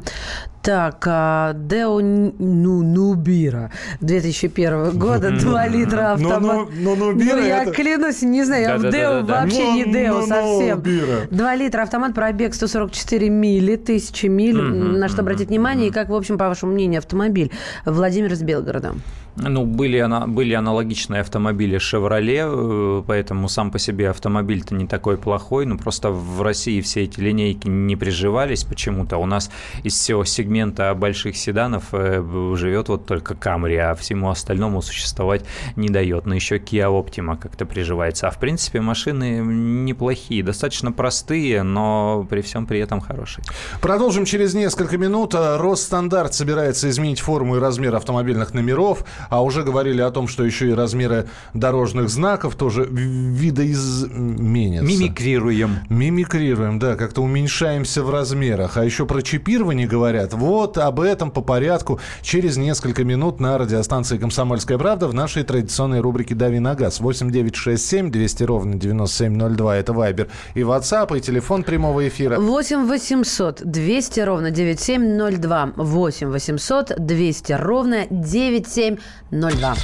Так, 0.63 1.05
а, 1.07 1.53
Део 1.55 2.01
ну, 2.01 2.83
Нубира 2.83 3.71
2001 4.01 4.99
года, 4.99 5.31
2 5.31 5.67
литра 5.69 6.13
автомат. 6.13 6.43
Ну, 6.43 6.69
ну, 6.77 6.97
ну, 6.97 7.13
Нубира 7.13 7.37
ну, 7.37 7.43
я 7.47 7.63
это... 7.63 7.73
клянусь, 7.73 8.23
не 8.23 8.45
знаю, 8.45 8.58
я 8.59 8.77
в 8.77 8.91
Део 8.91 9.23
вообще 9.23 9.73
не 9.73 9.85
Део 9.85 10.23
совсем. 10.23 10.83
2 11.31 11.55
литра 11.57 11.83
автомат, 11.83 12.15
пробег 12.15 12.55
144 12.55 13.29
мили, 13.29 13.77
тысячи 13.77 14.27
миль. 14.27 14.61
На 14.61 15.09
что 15.09 15.23
обратить 15.23 15.49
внимание, 15.49 15.89
и 15.89 15.91
как, 15.91 16.09
в 16.09 16.15
общем, 16.15 16.39
по 16.39 16.49
вашему 16.49 16.73
мнению, 16.73 16.99
автомобиль 16.99 17.51
Владимир 17.85 18.33
из 18.33 18.43
Белгорода? 18.43 18.95
Ну, 19.41 19.65
были, 19.65 20.05
были 20.27 20.55
аналогичные 20.55 21.21
автомобили 21.21 21.79
«Шевроле», 21.79 22.45
э, 22.45 23.03
поэтому 23.07 23.49
сам 23.49 23.71
по 23.71 23.79
себе 23.79 24.11
автомобиль-то 24.11 24.75
не 24.75 24.87
такой 24.87 25.17
плохой, 25.17 25.65
но 25.65 25.77
просто 25.77 26.11
в 26.11 26.43
России 26.43 26.81
все 26.81 27.05
эти 27.05 27.21
линейки 27.21 27.69
не 27.69 27.95
приживались 27.95 28.65
почему-то. 28.65 29.17
У 29.19 29.27
нас 29.27 29.51
из 29.85 29.95
всего 29.95 30.25
сегмента 30.25 30.93
больших 30.95 31.37
седанов 31.37 31.85
э, 31.93 32.23
живет 32.57 32.89
вот 32.89 33.07
только 33.07 33.35
Camry, 33.35 33.77
а 33.79 33.95
всему 33.95 34.31
остальному 34.31 34.83
существовать 34.83 35.45
не 35.77 35.89
дает. 35.89 36.27
Но 36.27 36.35
еще 36.35 36.59
Kia 36.59 36.89
Optima 36.89 37.39
как-то 37.39 37.65
приживается. 37.65 38.29
А 38.29 38.31
в 38.31 38.39
принципе 38.39 38.81
машины 38.81 39.41
неплохие, 39.41 40.43
достаточно 40.43 40.91
простые, 40.91 41.63
но 41.63 42.27
при 42.29 42.41
всем 42.41 42.67
при 42.67 42.81
этом 42.81 43.01
хорошие. 43.01 43.45
Продолжим 43.81 44.25
через 44.25 44.55
несколько 44.55 44.99
минут. 44.99 45.35
Росстандарт 45.35 46.35
собирается 46.35 46.89
изменить 46.89 47.21
форму 47.21 47.57
и 47.57 47.59
размер 47.61 47.95
автомобильных 47.95 48.53
номеров 48.53 49.05
а 49.29 49.43
уже 49.43 49.63
говорили 49.63 50.01
о 50.01 50.11
том, 50.11 50.29
что 50.29 50.45
еще 50.45 50.69
и 50.69 50.73
размеры 50.73 51.29
дорожных 51.55 52.09
знаков 52.09 52.55
тоже 52.55 52.85
видоизменятся. 52.85 54.87
Мимикрируем. 54.87 55.79
Мимикрируем, 55.89 56.79
да, 56.79 56.97
как-то 56.97 57.23
уменьшаемся 57.23 58.03
в 58.03 58.11
размерах. 58.11 58.77
А 58.77 58.85
еще 58.85 59.07
про 59.07 59.23
чипирование 59.23 59.87
говорят. 59.87 60.35
Вот 60.35 60.79
об 60.79 61.01
этом 61.01 61.31
по 61.31 61.41
порядку 61.41 62.01
через 62.23 62.57
несколько 62.57 63.05
минут 63.05 63.41
на 63.41 63.59
радиостанции 63.59 64.19
«Комсомольская 64.19 64.79
правда» 64.79 65.09
в 65.09 65.15
нашей 65.15 65.43
традиционной 65.43 66.01
рубрике 66.01 66.35
«Дави 66.35 66.59
на 66.59 66.75
газ». 66.75 67.01
8967 67.01 68.11
200 68.11 68.43
ровно 68.45 68.75
9702. 68.75 69.77
Это 69.77 69.93
Вайбер 69.93 70.29
и 70.55 70.61
WhatsApp, 70.61 71.17
и 71.17 71.21
телефон 71.21 71.63
прямого 71.63 72.07
эфира. 72.07 72.39
8 72.39 72.87
800 72.87 73.63
200 73.65 74.21
ровно 74.21 74.51
9702. 74.51 75.73
8 75.77 76.29
800 76.29 76.93
200 76.99 77.53
ровно 77.53 78.07
9702. 78.11 79.03
02. 79.31 79.75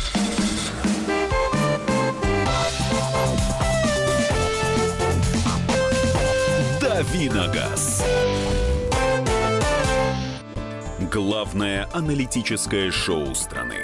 Давиногаз. 6.81 8.05
Главное 11.13 11.89
аналитическое 11.93 12.91
шоу 12.91 13.35
страны. 13.35 13.84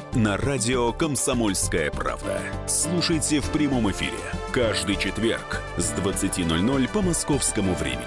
на 0.15 0.37
радио 0.37 0.91
«Комсомольская 0.91 1.89
правда». 1.91 2.39
Слушайте 2.67 3.39
в 3.39 3.49
прямом 3.49 3.89
эфире 3.91 4.17
каждый 4.51 4.95
четверг 4.97 5.61
с 5.77 5.93
20.00 5.93 6.89
по 6.89 7.01
московскому 7.01 7.73
времени. 7.75 8.01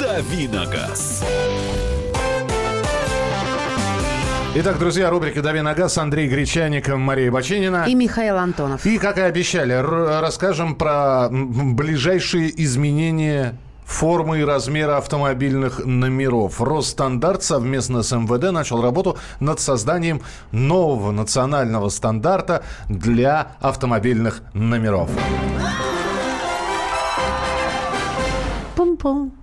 «Давиногаз». 0.00 1.24
Итак, 4.56 4.78
друзья, 4.78 5.10
рубрика 5.10 5.42
«Дави 5.42 5.62
на 5.62 5.74
газ» 5.74 5.98
Андрей 5.98 6.28
Гречаник, 6.28 6.86
Мария 6.88 7.32
Бачинина. 7.32 7.86
И 7.88 7.94
Михаил 7.96 8.36
Антонов. 8.36 8.86
И, 8.86 8.98
как 8.98 9.18
и 9.18 9.22
обещали, 9.22 9.72
расскажем 9.72 10.76
про 10.76 11.28
ближайшие 11.30 12.52
изменения 12.62 13.58
формы 13.84 14.40
и 14.40 14.44
размера 14.44 14.96
автомобильных 14.96 15.84
номеров. 15.84 16.60
Росстандарт 16.60 17.42
совместно 17.42 18.02
с 18.02 18.16
МВД 18.16 18.52
начал 18.52 18.82
работу 18.82 19.16
над 19.40 19.60
созданием 19.60 20.22
нового 20.52 21.10
национального 21.10 21.88
стандарта 21.88 22.62
для 22.88 23.56
автомобильных 23.60 24.42
номеров. 24.52 25.10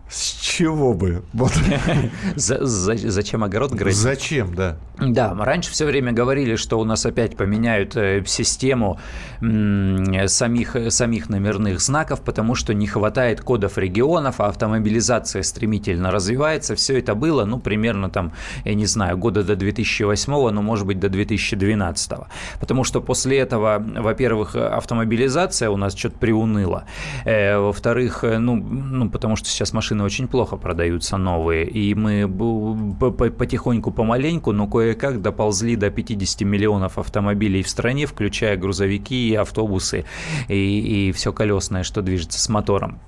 С 0.09 0.30
чего 0.61 0.93
бы? 0.93 1.23
Вот. 1.33 1.53
Зачем 2.35 3.43
огород 3.43 3.71
грызть? 3.71 3.97
Зачем, 3.97 4.53
да. 4.53 4.77
Да, 4.99 5.33
мы 5.33 5.45
раньше 5.45 5.71
все 5.71 5.85
время 5.85 6.11
говорили, 6.11 6.55
что 6.55 6.79
у 6.79 6.83
нас 6.83 7.05
опять 7.07 7.35
поменяют 7.35 7.97
э, 7.97 8.23
систему 8.27 8.99
самих, 9.39 10.75
самих 10.89 11.29
номерных 11.29 11.79
знаков, 11.79 12.21
потому 12.21 12.53
что 12.53 12.75
не 12.75 12.85
хватает 12.85 13.41
кодов 13.41 13.79
регионов, 13.79 14.39
а 14.39 14.47
автомобилизация 14.47 15.41
стремительно 15.41 16.11
развивается. 16.11 16.75
Все 16.75 16.99
это 16.99 17.15
было, 17.15 17.45
ну, 17.45 17.59
примерно 17.59 18.11
там, 18.11 18.33
я 18.63 18.75
не 18.75 18.85
знаю, 18.85 19.17
года 19.17 19.43
до 19.43 19.55
2008, 19.55 20.31
но, 20.51 20.61
может 20.61 20.85
быть, 20.85 20.99
до 20.99 21.09
2012. 21.09 22.11
Потому 22.59 22.83
что 22.83 23.01
после 23.01 23.39
этого, 23.39 23.83
во-первых, 23.83 24.55
автомобилизация 24.55 25.71
у 25.71 25.77
нас 25.77 25.95
что-то 25.95 26.19
приуныла. 26.19 26.85
Э, 27.25 27.57
во-вторых, 27.57 28.23
э, 28.23 28.37
ну, 28.37 28.55
ну, 28.55 29.09
потому 29.09 29.35
что 29.35 29.47
сейчас 29.49 29.73
машины 29.73 30.03
очень 30.03 30.27
плохо 30.51 30.61
продаются 30.61 31.17
новые, 31.17 31.65
и 31.65 31.95
мы 31.95 32.27
потихоньку, 33.31 33.91
помаленьку, 33.91 34.51
но 34.51 34.67
кое-как 34.67 35.21
доползли 35.21 35.75
до 35.75 35.89
50 35.89 36.41
миллионов 36.41 36.97
автомобилей 36.97 37.63
в 37.63 37.69
стране, 37.69 38.05
включая 38.05 38.57
грузовики 38.57 39.29
и 39.29 39.35
автобусы, 39.35 40.05
и, 40.49 41.09
и 41.09 41.11
все 41.11 41.31
колесное, 41.31 41.83
что 41.83 42.01
движется 42.01 42.39
с 42.39 42.49
мотором. 42.49 42.99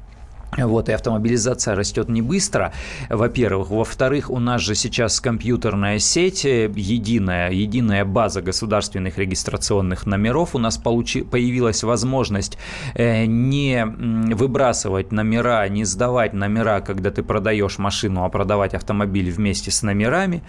Вот, 0.57 0.89
и 0.89 0.91
автомобилизация 0.91 1.75
растет 1.75 2.09
не 2.09 2.21
быстро, 2.21 2.73
во-первых. 3.09 3.69
Во-вторых, 3.69 4.29
у 4.29 4.39
нас 4.39 4.61
же 4.61 4.75
сейчас 4.75 5.19
компьютерная 5.19 5.99
сеть, 5.99 6.45
э, 6.45 6.71
единая, 6.75 7.51
единая 7.51 8.05
база 8.05 8.41
государственных 8.41 9.17
регистрационных 9.17 10.05
номеров. 10.05 10.55
У 10.55 10.59
нас 10.59 10.77
получи, 10.77 11.21
появилась 11.21 11.83
возможность 11.83 12.57
э, 12.95 13.25
не 13.25 13.85
выбрасывать 14.33 15.11
номера, 15.11 15.67
не 15.69 15.85
сдавать 15.85 16.33
номера, 16.33 16.81
когда 16.81 17.11
ты 17.11 17.23
продаешь 17.23 17.77
машину, 17.77 18.23
а 18.23 18.29
продавать 18.29 18.73
автомобиль 18.73 19.31
вместе 19.31 19.71
с 19.71 19.83
номерами. 19.83 20.43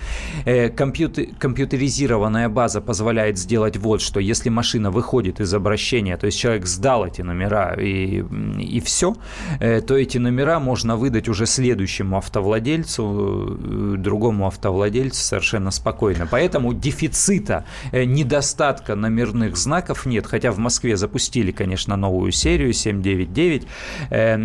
Э, 0.45 0.69
компьютер, 0.69 1.27
компьютеризированная 1.38 2.49
база 2.49 2.81
позволяет 2.81 3.38
сделать 3.38 3.77
вот 3.77 4.01
что. 4.01 4.21
Если 4.21 4.51
машина 4.51 4.90
выходит 4.90 5.40
из 5.40 5.55
обращения, 5.55 6.17
то 6.17 6.27
есть 6.27 6.38
человек 6.38 6.67
сдал 6.67 7.07
эти 7.07 7.23
номера 7.23 7.75
и, 7.75 8.25
и 8.61 8.81
все, 8.81 9.14
э, 9.61 9.81
то 9.81 9.93
то 9.94 9.98
эти 9.98 10.18
номера 10.18 10.59
можно 10.59 10.96
выдать 10.96 11.28
уже 11.28 11.46
следующему 11.46 12.16
автовладельцу, 12.16 13.59
э, 13.61 13.96
другому 13.96 14.48
автовладельцу 14.48 15.22
совершенно 15.22 15.70
спокойно. 15.70 16.26
Поэтому 16.28 16.74
дефицита, 16.74 17.64
э, 17.92 18.02
недостатка 18.02 18.96
номерных 18.96 19.57
знаков 19.57 20.04
нет. 20.04 20.26
Хотя 20.26 20.50
в 20.50 20.59
Москве 20.59 20.96
запустили, 20.96 21.52
конечно, 21.52 21.94
новую 21.94 22.33
серию 22.33 22.72
799, 22.72 23.68
э, 24.11 24.37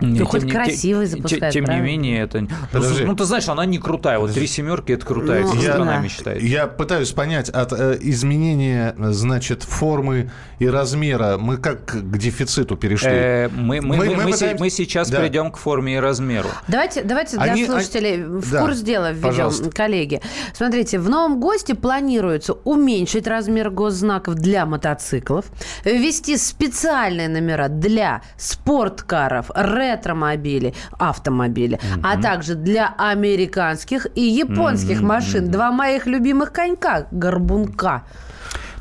Ну, 0.00 0.24
хоть 0.26 0.50
красивый 0.50 1.06
запускает, 1.06 1.52
Тем 1.52 1.62
не 1.62 1.66
правильно? 1.66 1.86
менее, 1.86 2.20
это... 2.22 2.46
Подожди. 2.72 3.04
Ну, 3.04 3.14
ты 3.14 3.24
знаешь, 3.24 3.48
она 3.48 3.64
не 3.66 3.78
крутая. 3.78 4.18
Вот 4.18 4.32
три 4.32 4.46
семерки– 4.46 4.92
это 4.92 5.04
крутая, 5.04 5.42
Ну, 5.42 5.54
я- 5.54 5.72
странами 5.72 6.02
да. 6.04 6.08
считается. 6.08 6.46
Я 6.46 6.66
пытаюсь 6.66 7.10
понять, 7.12 7.48
от 7.50 7.72
э, 7.72 7.98
изменения, 8.00 8.94
значит, 8.98 9.62
формы 9.62 10.30
и 10.58 10.66
размера 10.68 11.36
мы 11.38 11.56
как 11.56 11.84
к 11.86 12.16
дефициту 12.18 12.76
перешли? 12.76 13.10
Э, 13.10 13.48
Мы, 13.48 13.80
мы, 13.80 13.96
Мы- 13.96 13.96
мы, 13.96 14.16
мы 14.24 14.32
пытаемся- 14.32 14.56
мы 14.58 14.70
сейчас 14.70 15.10
Да. 15.10 15.20
придем 15.20 15.50
к 15.50 15.56
форме 15.56 15.96
и 15.96 15.98
размеру. 15.98 16.48
Давайте, 16.68 17.02
давайте 17.02 17.36
для 17.36 17.52
Они- 17.52 17.66
слушателей 17.66 18.22
в 18.24 18.50
да, 18.50 18.60
курс 18.62 18.80
дела 18.80 19.12
введем, 19.12 19.22
пожалуйста. 19.28 19.70
коллеги. 19.70 20.20
Смотрите, 20.54 20.98
в 20.98 21.08
новом 21.08 21.40
ГОСТе 21.40 21.74
планируется 21.74 22.54
уменьшить 22.64 23.26
размер 23.26 23.70
госзнаков 23.70 24.34
для 24.36 24.66
мотоциклов, 24.66 25.46
ввести 25.84 26.36
специальные 26.36 27.28
номера 27.28 27.68
для 27.68 28.22
спорткаров, 28.36 29.50
ретромобилей, 29.94 30.74
автомобилей, 30.98 31.78
а 32.02 32.20
также 32.20 32.54
для 32.54 32.94
американских 32.98 34.06
и 34.14 34.22
японских 34.22 35.00
машин. 35.00 35.50
Два 35.50 35.70
моих 35.72 36.06
любимых 36.06 36.52
конька, 36.52 37.06
горбунка. 37.10 38.02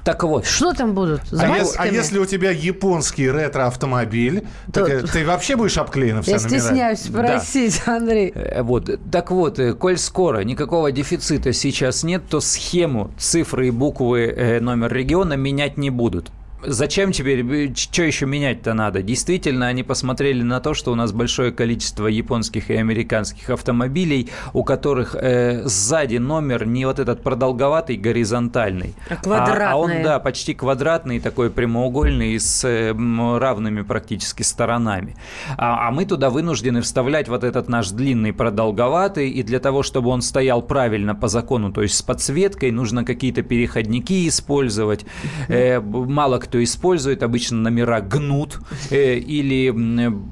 Так 0.06 0.24
вот, 0.24 0.46
Что 0.46 0.74
там 0.74 0.94
будут? 0.94 1.22
А, 1.38 1.58
ес- 1.58 1.76
а 1.78 1.86
если 1.86 2.18
у 2.20 2.26
тебя 2.26 2.52
японский 2.52 3.30
ретро-автомобиль, 3.30 4.48
То- 4.72 4.86
так, 4.86 4.90
э, 4.90 5.02
ты 5.04 5.26
вообще 5.26 5.56
будешь 5.58 5.78
обклеен 5.78 6.22
все 6.22 6.32
Я 6.32 6.38
номера? 6.38 6.50
стесняюсь 6.60 7.00
спросить, 7.02 7.82
Андрей. 7.86 8.32
Э, 8.34 8.64
Вот, 8.64 8.90
так 9.12 9.30
вот, 9.30 9.60
э, 9.60 9.74
коль 9.74 9.98
скоро 9.98 10.40
никакого 10.40 10.92
дефицита 10.92 11.52
сейчас 11.54 12.04
нет, 12.04 12.24
то 12.30 12.40
схему, 12.40 13.12
цифры 13.20 13.68
и 13.68 13.72
буквы 13.72 14.60
номер 14.62 14.92
региона 14.94 15.34
менять 15.34 15.78
не 15.78 15.90
будут. 15.90 16.32
Зачем 16.62 17.14
теперь, 17.14 17.74
что 17.74 18.04
еще 18.04 18.26
менять-то 18.26 18.74
надо? 18.74 19.02
Действительно, 19.02 19.68
они 19.68 19.84
посмотрели 19.84 20.44
на 20.44 20.60
то, 20.60 20.74
что 20.74 20.92
у 20.92 20.96
нас 20.96 21.14
большое 21.14 21.54
количество 21.54 22.08
японских 22.08 22.70
и 22.70 22.74
американских 22.74 23.50
автомобилей, 23.50 24.30
у 24.52 24.66
которых 24.66 25.16
э, 25.16 25.64
сзади 25.66 26.18
номер 26.18 26.66
не 26.66 26.86
вот 26.86 27.00
этот 27.00 27.24
продолговатый, 27.24 27.96
горизонтальный, 27.96 28.94
А 29.10 29.16
квадратный. 29.16 29.66
а 29.68 29.76
он, 29.78 30.04
да, 30.04 30.20
почти 30.20 30.54
квадратный, 30.54 31.22
такой 31.22 31.50
прямоугольный, 31.50 32.38
с 32.38 32.66
э, 32.66 32.92
равными 32.92 33.82
практически 33.82 34.44
сторонами. 34.44 35.16
А, 35.58 35.88
а 35.88 35.92
мы 35.92 36.06
туда 36.06 36.30
вынуждены 36.30 36.82
вставлять 36.82 37.30
вот 37.30 37.46
этот 37.46 37.70
наш 37.70 37.90
длинный 37.92 38.34
продолговатый, 38.34 39.30
и 39.30 39.44
для 39.44 39.60
того, 39.60 39.82
чтобы 39.82 40.10
он 40.10 40.22
стоял 40.22 40.62
правильно 40.62 41.16
по 41.16 41.30
закону, 41.30 41.72
то 41.72 41.84
есть 41.84 41.96
с 41.96 42.02
подсветкой, 42.02 42.72
нужно 42.72 43.06
какие-то 43.06 43.44
переходники 43.44 44.28
использовать. 44.28 45.06
Э, 45.48 45.80
мало 45.80 46.40
кто 46.40 46.49
использует, 46.58 47.24
обычно 47.24 47.58
номера 47.58 48.02
гнут 48.02 48.60
э, 48.90 49.16
или 49.16 49.74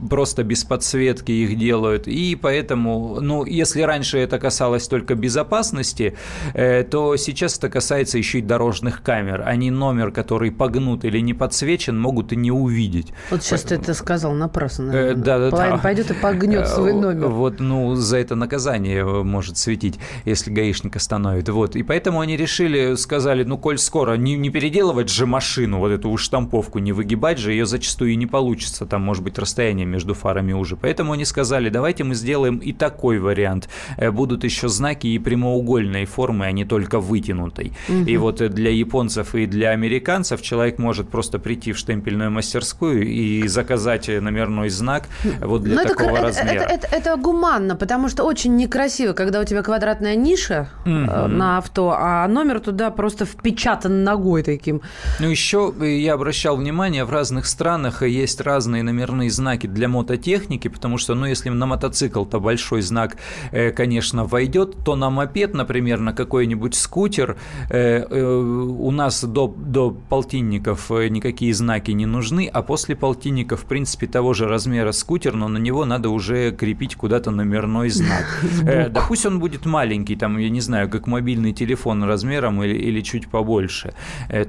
просто 0.10 0.44
без 0.44 0.64
подсветки 0.64 1.32
их 1.32 1.58
делают. 1.58 2.08
И 2.08 2.36
поэтому, 2.36 3.20
ну, 3.22 3.46
если 3.46 3.82
раньше 3.82 4.18
это 4.18 4.40
касалось 4.40 4.88
только 4.88 5.16
безопасности, 5.16 6.18
э, 6.54 6.84
то 6.84 7.16
сейчас 7.18 7.58
это 7.58 7.70
касается 7.70 8.18
еще 8.18 8.40
и 8.40 8.42
дорожных 8.42 9.04
камер. 9.04 9.44
Они 9.46 9.70
номер, 9.70 10.12
который 10.12 10.52
погнут 10.52 11.06
или 11.06 11.20
не 11.20 11.34
подсвечен, 11.34 12.00
могут 12.00 12.34
и 12.34 12.36
не 12.36 12.52
увидеть. 12.52 13.14
Вот 13.30 13.44
сейчас 13.44 13.62
ты 13.64 13.76
это 13.76 13.94
сказал 13.94 14.34
напрасно. 14.34 14.84
Э, 14.84 14.94
наверное. 14.94 15.24
да, 15.24 15.40
да, 15.40 15.52
Половина 15.52 15.78
да. 15.78 15.84
пойдет 15.84 16.12
и 16.12 16.14
погнет 16.16 16.68
свой 16.68 16.88
Э, 16.92 16.94
номер. 16.94 17.28
Вот, 17.28 17.60
ну, 17.60 17.96
за 17.96 18.18
это 18.18 18.36
наказание 18.36 19.02
э, 19.02 19.24
может 19.24 19.58
светить, 19.58 20.00
если 20.26 20.52
гаишник 20.52 20.96
остановит. 20.96 21.50
Вот. 21.50 21.76
И 21.76 21.84
поэтому 21.84 22.20
они 22.20 22.38
решили, 22.38 22.96
сказали, 22.96 23.44
ну, 23.44 23.58
коль 23.58 23.78
скоро, 23.78 24.16
не, 24.16 24.36
не 24.36 24.50
переделывать 24.50 25.10
же 25.10 25.26
машину, 25.26 25.80
вот 25.80 25.92
эту 25.92 26.07
штамповку, 26.16 26.80
не 26.80 26.94
выгибать 26.94 27.38
же, 27.40 27.52
ее 27.52 27.66
зачастую 27.66 28.18
не 28.18 28.26
получится. 28.28 28.86
Там 28.86 29.02
может 29.02 29.24
быть 29.24 29.38
расстояние 29.38 29.86
между 29.86 30.14
фарами 30.14 30.54
уже. 30.54 30.78
Поэтому 30.78 31.12
они 31.12 31.26
сказали, 31.26 31.70
давайте 31.70 32.04
мы 32.06 32.16
сделаем 32.16 32.58
и 32.58 32.72
такой 32.72 33.20
вариант. 33.20 33.68
Э, 33.98 34.12
Будут 34.12 34.44
еще 34.46 34.70
знаки 34.70 35.08
и 35.08 35.20
прямоугольной 35.20 36.06
формы, 36.06 36.46
а 36.46 36.52
не 36.52 36.64
только 36.66 37.00
вытянутой. 37.00 37.74
И 37.90 38.16
вот 38.18 38.42
э, 38.42 38.50
для 38.50 38.72
японцев 38.72 39.36
и 39.36 39.46
для 39.48 39.72
американцев 39.72 40.42
человек 40.42 40.78
может 40.80 41.10
просто 41.10 41.40
прийти 41.40 41.74
в 41.74 41.78
штемпельную 41.78 42.32
мастерскую 42.32 43.08
и 43.08 43.48
заказать 43.48 44.10
э, 44.10 44.22
номерной 44.22 44.70
знак 44.70 45.08
вот 45.42 45.64
для 45.64 45.76
Ну, 45.76 45.82
это, 45.82 45.90
такого 45.96 46.16
это, 46.18 46.22
размера. 46.28 46.62
это- 46.62 46.74
это- 46.88 46.88
это 46.96 47.16
гуманно, 47.18 47.76
потому 47.76 48.10
что 48.10 48.24
очень 48.24 48.56
некрасиво, 48.56 49.14
когда 49.14 49.40
у 49.42 49.44
тебя 49.44 49.64
квадратная 49.64 50.16
ниша 50.16 50.70
э, 50.86 50.90
на 51.28 51.58
авто, 51.58 51.96
а 51.98 52.28
номер 52.28 52.60
туда 52.60 52.92
просто 52.92 53.26
впечатан 53.26 54.04
ногой 54.04 54.44
таким. 54.44 54.82
Ну, 55.20 55.30
еще 55.30 55.74
я 56.00 56.14
обращал 56.14 56.58
внимание, 56.58 57.06
в 57.06 57.12
разных 57.12 57.46
странах 57.46 58.04
есть 58.04 58.42
разные 58.42 58.84
номерные 58.84 59.30
знаки 59.30 59.68
для 59.68 59.88
мототехники, 59.88 60.68
потому 60.68 60.98
что, 60.98 61.16
ну, 61.16 61.26
если 61.26 61.50
на 61.50 61.66
мотоцикл-то 61.66 62.40
большой 62.40 62.82
знак, 62.82 63.18
э, 63.52 63.72
конечно, 63.72 64.26
войдет, 64.26 64.78
то 64.84 64.96
на 64.96 65.10
мопед, 65.10 65.54
например, 65.54 66.00
на 66.00 66.14
какой-нибудь 66.14 66.76
скутер 66.76 67.38
э, 67.70 68.06
э, 68.10 68.24
у 68.24 68.92
нас 68.92 69.24
до, 69.24 69.54
до 69.58 69.92
полтинников 69.92 70.90
никакие 70.90 71.54
знаки 71.54 71.92
не 71.92 72.06
нужны, 72.06 72.50
а 72.52 72.62
после 72.62 72.96
полтинника, 72.96 73.56
в 73.58 73.66
принципе, 73.66 74.08
того 74.08 74.34
же 74.34 74.48
размера 74.48 74.92
скутер, 74.92 75.34
но 75.34 75.48
на 75.48 75.58
него 75.58 75.86
надо 75.86 76.10
уже 76.10 76.52
крепить 76.52 76.96
куда-то 76.96 77.32
номерной 77.32 77.90
знак. 77.90 78.26
Да 78.88 79.04
пусть 79.08 79.26
он 79.26 79.40
будет 79.40 79.66
маленький, 79.66 80.16
там, 80.16 80.38
я 80.38 80.50
не 80.50 80.62
знаю, 80.62 80.90
как 80.90 81.08
мобильный 81.08 81.54
телефон 81.54 82.04
размером 82.04 82.64
или, 82.64 82.76
или 82.76 83.02
чуть 83.02 83.28
побольше, 83.28 83.94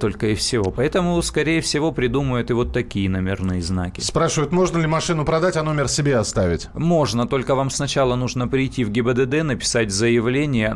только 0.00 0.28
и 0.28 0.34
всего. 0.34 0.70
Поэтому, 0.70 1.20
скорее 1.38 1.61
всего, 1.61 1.92
придумают 1.92 2.51
и 2.51 2.53
вот 2.53 2.72
такие 2.72 3.09
номерные 3.09 3.62
знаки. 3.62 4.01
Спрашивают, 4.01 4.51
можно 4.51 4.79
ли 4.79 4.88
машину 4.88 5.24
продать, 5.24 5.57
а 5.57 5.62
номер 5.62 5.87
себе 5.87 6.16
оставить? 6.16 6.68
Можно, 6.74 7.29
только 7.29 7.55
вам 7.55 7.70
сначала 7.70 8.16
нужно 8.16 8.48
прийти 8.48 8.83
в 8.83 8.90
ГИБДД, 8.90 9.44
написать 9.44 9.92
заявление, 9.92 10.74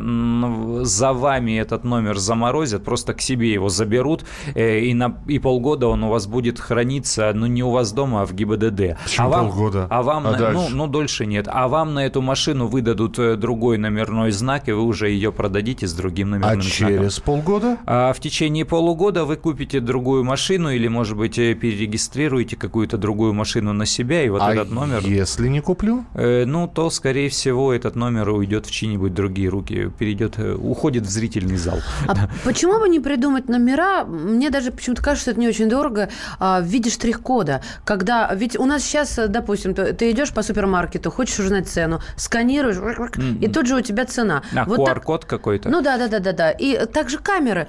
за 0.85 1.11
вами 1.11 1.59
этот 1.59 1.83
номер 1.83 2.17
заморозят, 2.17 2.85
просто 2.85 3.13
к 3.13 3.19
себе 3.19 3.51
его 3.51 3.67
заберут, 3.67 4.23
э, 4.55 4.79
и, 4.79 4.93
на, 4.93 5.17
и 5.27 5.37
полгода 5.37 5.87
он 5.87 6.01
у 6.05 6.09
вас 6.09 6.27
будет 6.27 6.61
храниться, 6.61 7.33
ну, 7.35 7.45
не 7.45 7.61
у 7.61 7.69
вас 7.69 7.91
дома, 7.91 8.21
а 8.21 8.25
в 8.25 8.33
ГИБДД. 8.33 8.97
Почему 9.03 9.27
а 9.27 9.29
вам, 9.29 9.49
полгода? 9.49 9.87
А 9.89 10.01
вам, 10.01 10.27
А 10.27 10.31
на- 10.31 10.37
дальше? 10.37 10.67
ну, 10.69 10.69
ну, 10.69 10.87
дольше 10.87 11.25
нет. 11.25 11.49
А 11.51 11.67
вам 11.67 11.93
на 11.93 12.05
эту 12.05 12.21
машину 12.21 12.67
выдадут 12.67 13.19
э, 13.19 13.35
другой 13.35 13.77
номерной 13.77 14.31
знак, 14.31 14.69
и 14.69 14.71
вы 14.71 14.83
уже 14.83 15.09
ее 15.09 15.33
продадите 15.33 15.87
с 15.87 15.93
другим 15.93 16.29
А 16.29 16.37
номерным 16.37 16.61
знаком. 16.61 16.87
через 16.87 17.19
полгода? 17.19 17.77
А 17.85 18.13
в 18.13 18.21
течение 18.21 18.63
полугода 18.63 19.25
вы 19.25 19.35
купите 19.35 19.81
другую 19.81 20.23
машину 20.23 20.52
или, 20.53 20.87
может 20.87 21.17
быть, 21.17 21.37
э, 21.37 21.53
перерегистрируете 21.53 22.55
какую-то 22.55 22.97
другую 22.97 23.33
машину 23.33 23.73
на 23.73 23.85
себя, 23.85 24.23
и 24.23 24.29
вот 24.29 24.41
а 24.41 24.53
этот 24.53 24.71
номер... 24.71 25.01
если 25.05 25.47
не 25.47 25.61
куплю? 25.61 26.05
Э, 26.13 26.45
ну, 26.45 26.67
то, 26.67 26.89
скорее 26.89 27.29
всего, 27.29 27.73
этот 27.73 27.95
номер 27.95 28.29
уйдет 28.29 28.65
в 28.65 28.71
чьи-нибудь 28.71 29.13
другие 29.13 29.49
руки, 29.49 29.91
перейдет, 29.97 30.37
э, 30.37 30.53
уходит 30.53 31.03
в 31.03 31.09
зрительный 31.09 31.57
зал. 31.57 31.79
А 32.07 32.29
почему 32.43 32.79
бы 32.79 32.89
не 32.89 32.99
придумать 32.99 33.49
номера? 33.49 34.03
Мне 34.05 34.49
даже 34.49 34.71
почему-то 34.71 35.01
кажется, 35.01 35.23
что 35.23 35.31
это 35.31 35.39
не 35.39 35.47
очень 35.47 35.69
дорого 35.69 36.09
а, 36.39 36.61
в 36.61 36.65
виде 36.65 36.89
штрих-кода. 36.89 37.61
Когда 37.85 38.33
ведь 38.33 38.57
у 38.57 38.65
нас 38.65 38.83
сейчас, 38.83 39.17
э, 39.17 39.27
допустим, 39.27 39.73
ты, 39.73 40.11
идешь 40.11 40.33
по 40.33 40.43
супермаркету, 40.43 41.11
хочешь 41.11 41.39
узнать 41.39 41.67
цену, 41.67 42.01
сканируешь, 42.15 42.77
и 43.41 43.47
тут 43.47 43.67
же 43.67 43.75
у 43.75 43.81
тебя 43.81 44.05
цена. 44.05 44.43
А, 44.55 44.65
Вот 44.65 44.85
так- 44.85 44.97
QR-код 44.97 45.25
какой-то? 45.25 45.69
Ну 45.69 45.81
да, 45.81 45.97
да, 45.97 46.07
да, 46.07 46.19
да, 46.19 46.33
да. 46.33 46.51
И 46.51 46.85
также 46.85 47.19
камеры. 47.19 47.67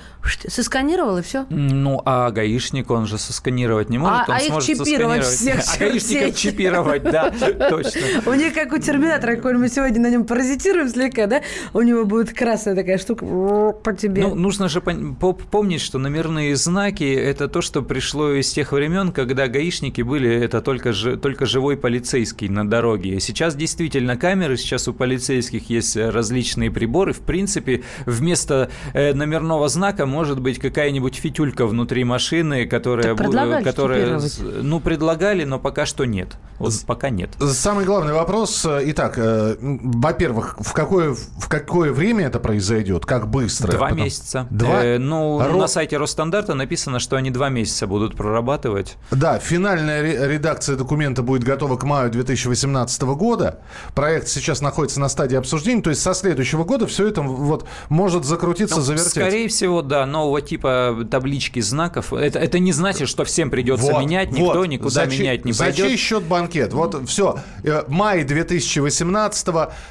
Сосканировал 0.48 1.18
и 1.18 1.22
все. 1.22 1.46
Ну, 1.50 2.02
а 2.04 2.30
гаишник, 2.30 2.73
он 2.82 3.06
же 3.06 3.18
сосканировать 3.18 3.90
не 3.90 3.98
может, 3.98 4.28
А- 4.28 4.32
он 4.32 4.37
а 4.37 4.38
их 4.40 4.48
сможет 4.48 4.68
чипировать 4.68 5.24
сосканировать. 5.24 5.62
всех 5.62 5.74
А 5.74 5.78
гаишников 5.78 6.37
чипировать, 6.37 7.02
да, 7.02 7.30
точно. 7.70 8.00
У 8.26 8.34
них 8.34 8.54
как 8.54 8.72
у 8.72 8.78
терминатора, 8.78 9.37
какой 9.37 9.54
мы 9.54 9.68
сегодня 9.68 10.00
на 10.00 10.10
нем 10.10 10.24
паразитируем 10.24 10.88
слегка, 10.88 11.26
да? 11.26 11.42
У 11.72 11.82
него 11.82 12.04
будет 12.04 12.32
красная 12.32 12.74
такая 12.74 12.98
штука 12.98 13.24
по 13.82 13.92
тебе. 13.92 14.22
Ну, 14.22 14.34
нужно 14.34 14.68
же 14.68 14.80
помнить, 14.80 15.80
что 15.80 15.98
номерные 15.98 16.56
знаки– 16.56 17.04
это 17.14 17.48
то, 17.48 17.60
что 17.60 17.82
пришло 17.82 18.32
из 18.32 18.50
тех 18.50 18.72
времен, 18.72 19.12
когда 19.12 19.48
гаишники 19.48 20.02
были 20.02 20.30
это 20.30 20.60
только, 20.60 20.92
только 20.92 21.46
живой 21.46 21.76
полицейский 21.76 22.48
на 22.48 22.68
дороге. 22.68 23.20
Сейчас 23.20 23.54
действительно 23.54 24.16
камеры, 24.16 24.56
сейчас 24.56 24.88
у 24.88 24.92
полицейских 24.92 25.70
есть 25.70 25.96
различные 25.96 26.70
приборы. 26.70 27.12
В 27.12 27.20
принципе, 27.20 27.82
вместо 28.06 28.70
э, 28.92 29.12
номерного 29.14 29.68
знака 29.68 30.06
может 30.06 30.40
быть 30.40 30.58
какая-нибудь 30.58 31.14
фитюлька 31.16 31.66
внутри 31.66 32.04
машины, 32.04 32.63
которая... 32.66 33.14
Так 33.16 34.20
с- 34.20 34.38
ну, 34.40 34.81
предлагали, 34.81 35.44
но 35.44 35.59
пока 35.59 35.87
что 35.87 36.05
нет. 36.05 36.37
Вот 36.59 36.72
пока 36.87 37.11
нет. 37.11 37.31
Самый 37.40 37.85
главный 37.85 38.12
вопрос. 38.12 38.64
э, 38.64 38.83
Итак, 38.87 39.14
э, 39.16 39.57
во-первых, 39.61 40.57
в 40.61 40.72
какое, 40.72 41.14
в 41.14 41.48
какое 41.48 41.92
время 41.92 42.27
это 42.27 42.38
произойдет? 42.38 43.07
Как 43.07 43.29
быстро? 43.29 43.72
Два 43.72 43.88
Потом- 43.88 43.98
месяца. 44.05 44.46
Два? 44.50 44.85
Э, 44.85 44.98
ну, 44.98 45.40
Ро- 45.40 45.57
на 45.59 45.66
сайте 45.66 45.96
Росстандарта 45.96 46.55
написано, 46.55 47.00
что 47.00 47.16
они 47.16 47.31
два 47.31 47.48
месяца 47.48 47.87
будут 47.87 48.16
прорабатывать. 48.16 48.96
Да, 49.11 49.38
финальная 49.38 50.03
ре- 50.03 50.29
редакция 50.35 50.77
документа 50.77 51.22
будет 51.22 51.42
готова 51.44 51.77
к 51.77 51.83
маю 51.85 52.11
2018 52.11 53.03
года. 53.16 53.61
Проект 53.94 54.29
сейчас 54.29 54.61
находится 54.61 55.00
на 55.00 55.09
стадии 55.09 55.37
обсуждения. 55.37 55.83
То 55.83 55.90
есть 55.90 56.03
со 56.03 56.14
следующего 56.14 56.64
года 56.64 56.87
все 56.87 57.09
это 57.09 57.22
вот 57.22 57.66
может 57.88 58.24
закрутиться, 58.24 58.77
Ну, 58.77 58.83
завертеться. 58.83 59.11
Скорее 59.20 59.48
всего, 59.48 59.83
да, 59.83 60.07
нового 60.07 60.40
типа 60.40 61.05
таблички 61.11 61.61
знаков. 61.61 62.12
Это, 62.12 62.38
это 62.44 62.59
не 62.59 62.72
значит, 62.72 63.09
что 63.09 63.24
всем 63.24 63.50
придется 63.50 63.92
вот, 63.92 64.00
менять, 64.00 64.30
никто 64.30 64.59
вот. 64.59 64.66
никуда 64.66 65.07
за 65.07 65.07
менять 65.07 65.44
не 65.44 65.52
за 65.52 65.64
пойдет. 65.64 65.78
За 65.78 65.88
чей 65.88 65.96
счет 65.96 66.22
банкет? 66.24 66.74
Вот 66.74 67.09
все, 67.09 67.38
э, 67.62 67.85
май 67.88 68.22
2018 68.24 69.48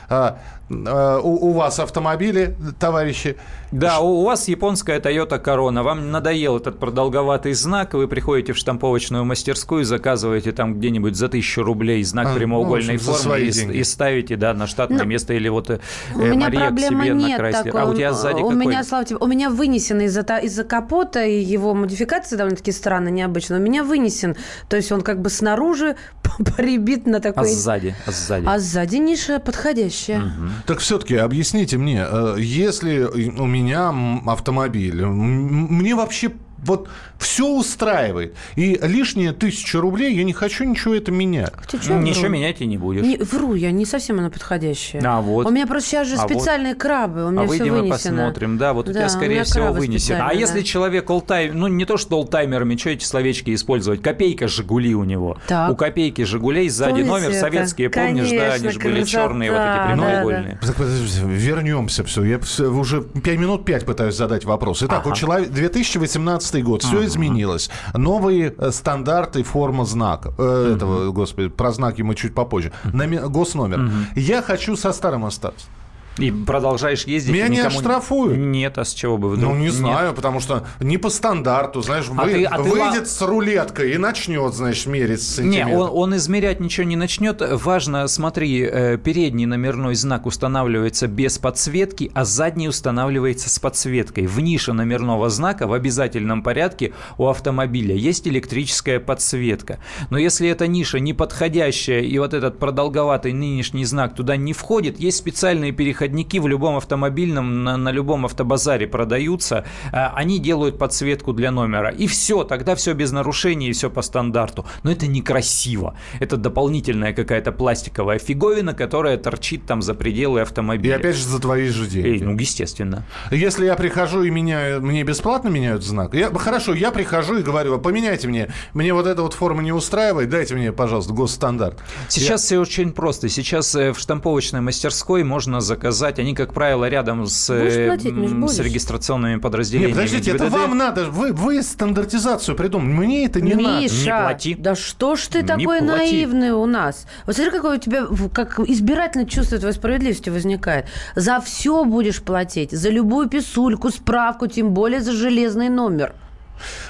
Э, 0.09 0.35
у, 0.69 1.49
у 1.49 1.51
вас 1.51 1.79
автомобили, 1.79 2.55
товарищи. 2.79 3.37
Да, 3.71 3.99
у 3.99 4.23
вас 4.23 4.47
японская 4.47 4.99
Toyota 4.99 5.43
Corona. 5.43 5.81
Вам 5.81 6.11
надоел 6.11 6.57
этот 6.57 6.79
продолговатый 6.79 7.53
знак, 7.53 7.93
вы 7.95 8.07
приходите 8.07 8.53
в 8.53 8.57
штамповочную 8.57 9.25
мастерскую, 9.25 9.83
заказываете 9.83 10.51
там 10.51 10.75
где-нибудь 10.75 11.15
за 11.15 11.27
тысячу 11.27 11.63
рублей 11.63 12.03
знак 12.03 12.27
а, 12.27 12.35
прямоугольной 12.35 12.93
ну, 12.93 12.99
формы 12.99 13.39
и, 13.39 13.49
и 13.49 13.83
ставите 13.83 14.35
да, 14.35 14.53
на 14.53 14.67
штатное 14.67 14.99
Но 14.99 15.03
ну, 15.05 15.09
место 15.09 15.33
или 15.33 15.49
вот 15.49 15.71
э, 15.71 15.79
у 16.13 16.19
меня 16.19 16.51
проблема 16.51 17.03
себе 17.03 17.13
нет 17.15 17.31
на 17.31 17.37
Крайслер. 17.37 17.63
Такой, 17.63 17.81
а 17.81 17.85
у 17.85 17.95
тебя 17.95 18.13
сзади 18.13 18.41
у 18.41 18.49
какой? 18.49 18.55
меня, 18.55 18.83
слава 18.83 19.05
тебе, 19.05 19.17
у 19.19 19.27
меня 19.27 19.49
вынесен 19.49 20.01
из-за 20.01 20.21
из 20.21 20.63
капота, 20.65 21.25
и 21.25 21.39
его 21.39 21.73
модификация 21.73 22.37
довольно-таки 22.37 22.71
странно, 22.71 23.09
необычно. 23.09 23.57
У 23.57 23.59
меня 23.59 23.83
вынесен, 23.83 24.35
то 24.69 24.77
есть 24.77 24.91
он 24.91 25.01
как 25.01 25.19
бы 25.19 25.29
снаружи 25.29 25.95
прибит 26.57 27.07
на 27.07 27.19
такой... 27.19 27.43
А 27.43 27.45
сзади? 27.47 27.95
А 28.05 28.11
сзади, 28.11 28.45
а 28.47 28.59
сзади 28.59 28.97
ниша 28.97 29.39
подходящая. 29.39 30.19
Угу. 30.19 30.52
Так 30.65 30.79
все-таки 30.79 31.15
объясните 31.15 31.77
мне, 31.77 32.05
э, 32.07 32.35
если 32.39 33.03
у 33.03 33.45
меня 33.45 33.93
автомобиль, 34.25 35.05
мне 35.05 35.95
вообще 35.95 36.31
вот 36.65 36.89
все 37.17 37.47
устраивает. 37.47 38.35
И 38.55 38.79
лишние 38.81 39.31
тысячу 39.31 39.79
рублей 39.79 40.15
я 40.15 40.23
не 40.23 40.33
хочу 40.33 40.63
ничего 40.63 40.95
это 40.95 41.11
менять. 41.11 41.53
Хотя, 41.67 41.95
ничего 41.99 42.27
менять 42.27 42.61
и 42.61 42.65
не 42.65 42.77
будешь. 42.77 43.03
Не, 43.03 43.17
вру, 43.17 43.53
я 43.53 43.71
не 43.71 43.85
совсем 43.85 44.19
она 44.19 44.29
подходящая. 44.29 45.01
А, 45.05 45.21
вот. 45.21 45.45
У 45.45 45.49
меня 45.49 45.67
просто 45.67 45.89
сейчас 45.89 46.07
же 46.07 46.15
а 46.15 46.27
специальные 46.27 46.73
вот. 46.73 46.81
крабы, 46.81 47.25
у 47.25 47.31
меня 47.31 47.41
а 47.41 47.45
все 47.45 47.59
выйдем 47.59 47.73
вынесено. 47.73 48.17
посмотрим. 48.17 48.57
Да, 48.57 48.73
вот 48.73 48.85
да, 48.85 48.91
у 48.91 48.93
тебя, 48.93 49.09
скорее 49.09 49.41
у 49.41 49.45
всего, 49.45 49.71
вынесено. 49.71 50.25
А 50.25 50.29
да. 50.29 50.33
если 50.33 50.61
человек 50.61 51.09
олтайм, 51.09 51.57
ну 51.57 51.67
не 51.67 51.85
то, 51.85 51.97
что 51.97 52.17
олтаймерами, 52.17 52.75
что 52.77 52.89
эти 52.89 53.05
словечки 53.05 53.53
использовать? 53.53 54.01
Копейка 54.01 54.47
Жигули 54.47 54.93
у 54.93 55.03
него. 55.03 55.37
Так. 55.47 55.71
У 55.71 55.75
копейки 55.75 56.23
Жигулей 56.23 56.69
сзади 56.69 56.91
Помните 56.91 57.09
номер 57.09 57.29
это? 57.29 57.39
советские, 57.39 57.89
помнишь, 57.89 58.29
Конечно, 58.29 58.47
да, 58.47 58.53
они 58.53 58.69
же 58.69 58.79
были 58.79 59.03
черные, 59.03 59.51
вот 59.51 59.59
эти 59.59 59.87
прямоугольные. 59.87 60.59
Да, 60.61 60.67
да. 60.77 60.83
Вернемся 61.27 62.03
все. 62.03 62.23
Я 62.23 62.39
уже 62.69 63.01
5 63.01 63.39
минут 63.39 63.65
5 63.65 63.85
пытаюсь 63.85 64.15
задать 64.15 64.45
вопрос. 64.45 64.83
Итак, 64.83 65.01
ага. 65.01 65.09
у 65.09 65.15
человека 65.15 65.51
2018 65.51 66.52
год, 66.61 66.83
все 66.83 66.97
ага. 66.97 67.05
изменилось. 67.05 67.69
Новые 67.93 68.53
э, 68.57 68.71
стандарты 68.71 69.43
форма 69.43 69.85
знака. 69.85 70.33
Э, 70.37 70.67
угу. 70.67 70.75
Этого, 70.75 71.11
господи, 71.11 71.49
про 71.49 71.71
знаки 71.71 72.01
мы 72.01 72.15
чуть 72.15 72.33
попозже. 72.33 72.71
Угу. 72.85 73.29
Госномер. 73.29 73.79
Угу. 73.79 73.91
Я 74.15 74.41
хочу 74.41 74.75
со 74.75 74.93
старым 74.93 75.25
остаться. 75.25 75.67
И 76.17 76.31
продолжаешь 76.31 77.05
ездить. 77.05 77.33
Меня 77.33 77.47
не 77.47 77.59
оштрафуют. 77.59 78.37
Нет, 78.37 78.77
а 78.77 78.85
с 78.85 78.93
чего 78.93 79.17
бы 79.17 79.29
вдруг? 79.29 79.53
Ну, 79.53 79.59
не 79.59 79.69
знаю, 79.69 80.07
Нет. 80.07 80.15
потому 80.15 80.39
что 80.39 80.65
не 80.79 80.97
по 80.97 81.09
стандарту, 81.09 81.81
знаешь, 81.81 82.05
а 82.09 82.23
вы... 82.23 82.31
ты, 82.31 82.43
а 82.43 82.61
выйдет 82.61 83.05
ты... 83.05 83.09
с 83.09 83.21
рулеткой 83.21 83.93
и 83.93 83.97
начнет, 83.97 84.53
значит, 84.53 84.85
мерить 84.85 85.39
Не, 85.39 85.65
он, 85.65 85.89
он 85.91 86.15
измерять 86.15 86.59
ничего 86.59 86.85
не 86.85 86.95
начнет. 86.95 87.41
Важно, 87.41 88.07
смотри, 88.07 88.61
э, 88.61 88.97
передний 88.97 89.45
номерной 89.45 89.95
знак 89.95 90.27
устанавливается 90.27 91.07
без 91.07 91.39
подсветки, 91.39 92.11
а 92.13 92.25
задний 92.25 92.69
устанавливается 92.69 93.49
с 93.49 93.57
подсветкой. 93.57 94.27
В 94.27 94.39
нише 94.39 94.73
номерного 94.73 95.29
знака 95.29 95.65
в 95.65 95.73
обязательном 95.73 96.43
порядке 96.43 96.93
у 97.17 97.27
автомобиля 97.27 97.95
есть 97.95 98.27
электрическая 98.27 98.99
подсветка. 98.99 99.79
Но 100.11 100.19
если 100.19 100.47
эта 100.47 100.67
ниша 100.67 100.99
не 100.99 101.13
подходящая 101.13 102.01
и 102.01 102.19
вот 102.19 102.35
этот 102.35 102.59
продолговатый 102.59 103.33
нынешний 103.33 103.85
знак 103.85 104.13
туда 104.15 104.35
не 104.37 104.53
входит, 104.53 104.99
есть 104.99 105.17
специальные 105.17 105.71
переходы 105.71 106.02
переходники 106.03 106.37
в 106.39 106.47
любом 106.47 106.75
автомобильном, 106.75 107.63
на, 107.63 107.77
на 107.77 107.91
любом 107.91 108.25
автобазаре 108.25 108.87
продаются, 108.87 109.65
а, 109.91 110.13
они 110.15 110.39
делают 110.39 110.77
подсветку 110.77 111.33
для 111.33 111.51
номера. 111.51 111.89
И 111.89 112.07
все, 112.07 112.43
тогда 112.43 112.75
все 112.75 112.93
без 112.93 113.11
нарушений 113.11 113.69
и 113.69 113.71
все 113.71 113.89
по 113.89 114.01
стандарту. 114.01 114.65
Но 114.83 114.91
это 114.91 115.07
некрасиво. 115.07 115.95
Это 116.19 116.37
дополнительная 116.37 117.13
какая-то 117.13 117.51
пластиковая 117.51 118.19
фиговина, 118.19 118.73
которая 118.73 119.17
торчит 119.17 119.65
там 119.65 119.81
за 119.81 119.93
пределы 119.93 120.41
автомобиля. 120.41 120.95
И 120.95 120.99
опять 120.99 121.15
же 121.15 121.23
за 121.23 121.39
твои 121.39 121.69
же 121.69 121.87
деньги. 121.87 122.17
И, 122.17 122.23
ну, 122.23 122.37
естественно. 122.37 123.05
Если 123.31 123.65
я 123.65 123.75
прихожу 123.75 124.23
и 124.23 124.29
меняю, 124.29 124.81
мне 124.81 125.03
бесплатно 125.03 125.49
меняют 125.49 125.83
знак? 125.83 126.13
Я, 126.13 126.29
хорошо, 126.33 126.73
я 126.73 126.91
прихожу 126.91 127.37
и 127.37 127.43
говорю, 127.43 127.79
поменяйте 127.79 128.27
мне, 128.27 128.49
мне 128.73 128.93
вот 128.93 129.07
эта 129.07 129.21
вот 129.21 129.33
форма 129.33 129.63
не 129.63 129.71
устраивает, 129.71 130.29
дайте 130.29 130.55
мне, 130.55 130.71
пожалуйста, 130.71 131.13
госстандарт. 131.13 131.79
Сейчас 132.09 132.29
я... 132.43 132.45
все 132.47 132.59
очень 132.59 132.91
просто. 132.91 133.29
Сейчас 133.29 133.73
э, 133.75 133.93
в 133.93 133.99
штамповочной 133.99 134.61
мастерской 134.61 135.23
можно 135.23 135.61
заказать 135.61 135.92
заказать. 135.93 136.19
Они, 136.19 136.33
как 136.35 136.53
правило, 136.53 136.89
рядом 136.89 137.25
с, 137.25 137.47
платить, 137.47 138.13
с 138.49 138.59
регистрационными 138.59 139.39
подразделениями. 139.39 139.91
Нет, 139.91 139.97
подождите, 139.97 140.31
это 140.31 140.49
вам 140.49 140.77
надо. 140.77 141.05
Вы, 141.05 141.31
вы 141.31 141.61
стандартизацию 141.63 142.55
придумали. 142.55 142.93
Мне 142.93 143.25
это 143.25 143.41
не 143.41 143.53
Миша, 143.53 143.65
надо. 143.65 143.83
Не 143.83 144.25
плати. 144.25 144.55
Да 144.55 144.75
что 144.75 145.15
ж 145.15 145.27
ты 145.27 145.41
не 145.41 145.47
такой 145.47 145.79
плати. 145.79 145.85
наивный 145.85 146.51
у 146.51 146.65
нас? 146.65 147.07
Вот 147.25 147.35
смотри, 147.35 147.51
какое 147.51 147.77
у 147.77 147.79
тебя 147.79 148.07
как 148.33 148.59
избирательное 148.59 149.27
чувство 149.27 149.57
твоей 149.57 149.75
справедливости 149.75 150.29
возникает. 150.29 150.87
За 151.15 151.39
все 151.39 151.85
будешь 151.85 152.21
платить. 152.21 152.71
За 152.71 152.89
любую 152.89 153.29
писульку, 153.29 153.89
справку, 153.89 154.47
тем 154.47 154.73
более 154.73 155.01
за 155.01 155.13
железный 155.13 155.69
номер. 155.69 156.13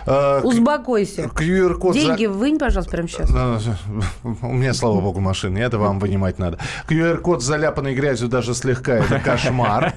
А, 0.06 0.42
Успокойся. 0.42 1.24
QR-код 1.24 1.94
Деньги 1.94 2.26
за... 2.26 2.32
вынь, 2.32 2.60
пожалуйста, 2.60 2.92
прямо 2.92 3.08
сейчас. 3.08 3.30
А, 3.34 3.60
у 4.24 4.54
меня, 4.54 4.74
слава 4.74 5.02
богу, 5.02 5.20
машина. 5.20 5.58
Это 5.60 5.78
вам 5.78 6.00
вынимать 6.00 6.40
надо. 6.40 6.60
QR-код 6.88 7.42
заляпанной 7.42 7.96
грязью 7.96 8.28
даже 8.28 8.54
слегка. 8.54 8.94
Это 8.94 9.20
кошмар. 9.20 9.94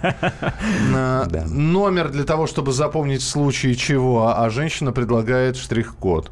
Номер 1.48 2.10
для 2.10 2.24
того, 2.24 2.46
чтобы 2.46 2.72
запомнить 2.72 3.22
в 3.22 3.28
случае 3.28 3.74
чего. 3.74 4.34
А 4.36 4.48
женщина 4.50 4.92
предлагает 4.92 5.56
штрих-код. 5.56 6.30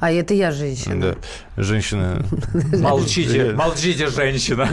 А 0.00 0.12
это 0.12 0.34
я 0.34 0.52
женщина. 0.52 1.00
Да. 1.00 1.16
Женщина. 1.56 2.24
Молчите, 2.72 3.52
молчите, 3.52 4.06
женщина. 4.06 4.68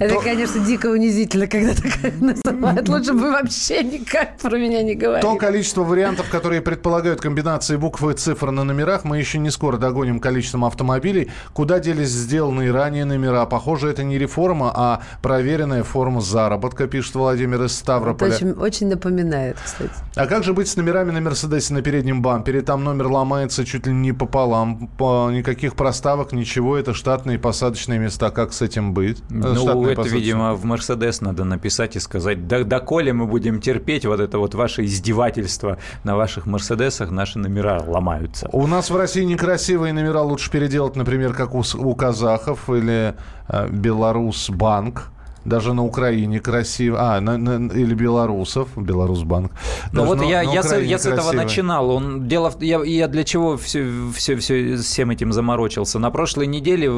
Это, 0.00 0.20
конечно, 0.20 0.64
дико 0.64 0.88
унизительно, 0.88 1.46
когда 1.46 1.74
такая 1.74 2.12
наступает. 2.20 2.88
Лучше 2.88 3.12
бы 3.12 3.30
вообще 3.30 3.84
никак 3.84 4.38
про 4.38 4.58
меня 4.58 4.82
не 4.82 4.96
говорили. 4.96 5.22
То 5.22 5.36
количество 5.36 5.84
вариантов, 5.84 6.28
которые 6.28 6.60
предполагают 6.60 7.20
комбинации 7.20 7.76
букв 7.76 8.02
и 8.02 8.14
цифр 8.14 8.50
на 8.50 8.64
номерах, 8.64 9.04
мы 9.04 9.18
еще 9.18 9.38
не 9.38 9.50
скоро 9.50 9.76
догоним 9.76 10.18
количеством 10.18 10.64
автомобилей. 10.64 11.30
Куда 11.52 11.78
делись 11.78 12.08
сделанные 12.08 12.72
ранее 12.72 13.04
номера? 13.04 13.46
Похоже, 13.46 13.90
это 13.90 14.02
не 14.02 14.18
реформа, 14.18 14.72
а 14.74 15.02
проверенная 15.22 15.84
форма 15.84 16.20
заработка, 16.20 16.88
пишет 16.88 17.14
Владимир 17.14 17.62
из 17.62 17.76
Ставрополя. 17.76 18.32
Это 18.32 18.44
очень, 18.44 18.50
очень 18.58 18.88
напоминает, 18.88 19.56
кстати. 19.64 19.92
А 20.16 20.26
как 20.26 20.42
же 20.42 20.52
быть 20.52 20.66
с 20.66 20.74
номерами 20.74 21.12
на 21.12 21.20
Мерседесе 21.20 21.74
на 21.74 21.82
переднем 21.82 22.22
бампере? 22.22 22.62
Там 22.62 22.82
номер 22.82 23.06
ломается 23.06 23.64
чуть 23.64 23.86
ли 23.86 23.92
не 23.92 24.12
пополам. 24.12 24.63
Никаких 24.72 25.74
проставок 25.74 26.32
ничего, 26.32 26.76
это 26.76 26.94
штатные 26.94 27.38
посадочные 27.38 27.98
места. 27.98 28.30
Как 28.30 28.52
с 28.52 28.62
этим 28.62 28.94
быть? 28.94 29.22
Ну, 29.30 29.54
штатные 29.54 29.92
это, 29.92 30.02
видимо, 30.02 30.54
в 30.54 30.64
Мерседес 30.64 31.20
надо 31.20 31.44
написать 31.44 31.96
и 31.96 32.00
сказать, 32.00 32.46
да, 32.46 32.64
доколе 32.64 33.12
мы 33.12 33.26
будем 33.26 33.60
терпеть 33.60 34.04
вот 34.04 34.20
это 34.20 34.38
вот 34.38 34.54
ваше 34.54 34.84
издевательство 34.84 35.78
на 36.02 36.16
ваших 36.16 36.46
Мерседесах, 36.46 37.10
наши 37.10 37.38
номера 37.38 37.82
ломаются. 37.86 38.48
У 38.52 38.66
нас 38.66 38.90
в 38.90 38.96
России 38.96 39.24
некрасивые 39.24 39.92
номера 39.92 40.22
лучше 40.22 40.50
переделать, 40.50 40.96
например, 40.96 41.34
как 41.34 41.54
у, 41.54 41.62
у 41.74 41.94
казахов 41.94 42.68
или 42.70 43.14
э, 43.48 43.68
Беларус 43.68 44.50
банк 44.50 45.13
даже 45.44 45.74
на 45.74 45.84
Украине 45.84 46.40
красиво. 46.40 46.98
А, 47.00 47.20
на, 47.20 47.36
на, 47.36 47.72
или 47.72 47.94
белорусов, 47.94 48.68
Беларусбанк. 48.76 49.52
Ну 49.92 50.04
вот 50.04 50.18
на, 50.18 50.24
я, 50.24 50.42
на 50.42 50.52
я, 50.52 50.62
с, 50.62 50.76
я 50.78 50.98
с 50.98 51.06
этого 51.06 51.32
начинал. 51.32 51.90
Он, 51.90 52.28
дело, 52.28 52.52
я, 52.60 52.82
я 52.82 53.08
для 53.08 53.24
чего 53.24 53.56
все, 53.56 53.86
все, 54.14 54.36
все, 54.36 54.76
всем 54.76 55.10
этим 55.10 55.32
заморочился? 55.32 55.98
На 55.98 56.10
прошлой 56.10 56.46
неделе 56.46 56.88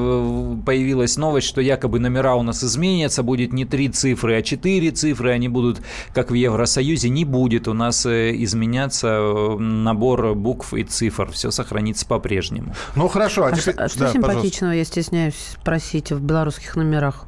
появилась 0.64 1.16
новость, 1.16 1.46
что 1.46 1.60
якобы 1.60 1.98
номера 1.98 2.36
у 2.36 2.42
нас 2.42 2.62
изменятся, 2.62 3.22
будет 3.22 3.52
не 3.52 3.64
три 3.64 3.88
цифры, 3.88 4.36
а 4.36 4.42
четыре 4.42 4.90
цифры, 4.90 5.32
они 5.32 5.48
будут, 5.48 5.80
как 6.12 6.30
в 6.30 6.34
Евросоюзе, 6.34 7.08
не 7.08 7.24
будет 7.24 7.68
у 7.68 7.72
нас 7.72 8.06
э, 8.06 8.34
изменяться 8.36 9.08
э, 9.08 9.56
набор 9.58 10.34
букв 10.34 10.74
и 10.74 10.84
цифр. 10.84 11.30
Все 11.32 11.50
сохранится 11.50 12.06
по-прежнему. 12.06 12.74
Ну 12.94 13.08
хорошо, 13.08 13.44
а, 13.44 13.48
а 13.48 13.52
теперь... 13.52 13.74
Что, 13.74 13.84
а 13.84 13.88
что 13.88 13.98
да, 14.00 14.12
симпатичного, 14.12 14.72
пожалуйста. 14.72 14.76
я 14.76 14.84
стесняюсь 14.84 15.56
спросить, 15.60 16.12
в 16.12 16.20
белорусских 16.20 16.76
номерах? 16.76 17.26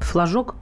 Флажок? 0.00 0.54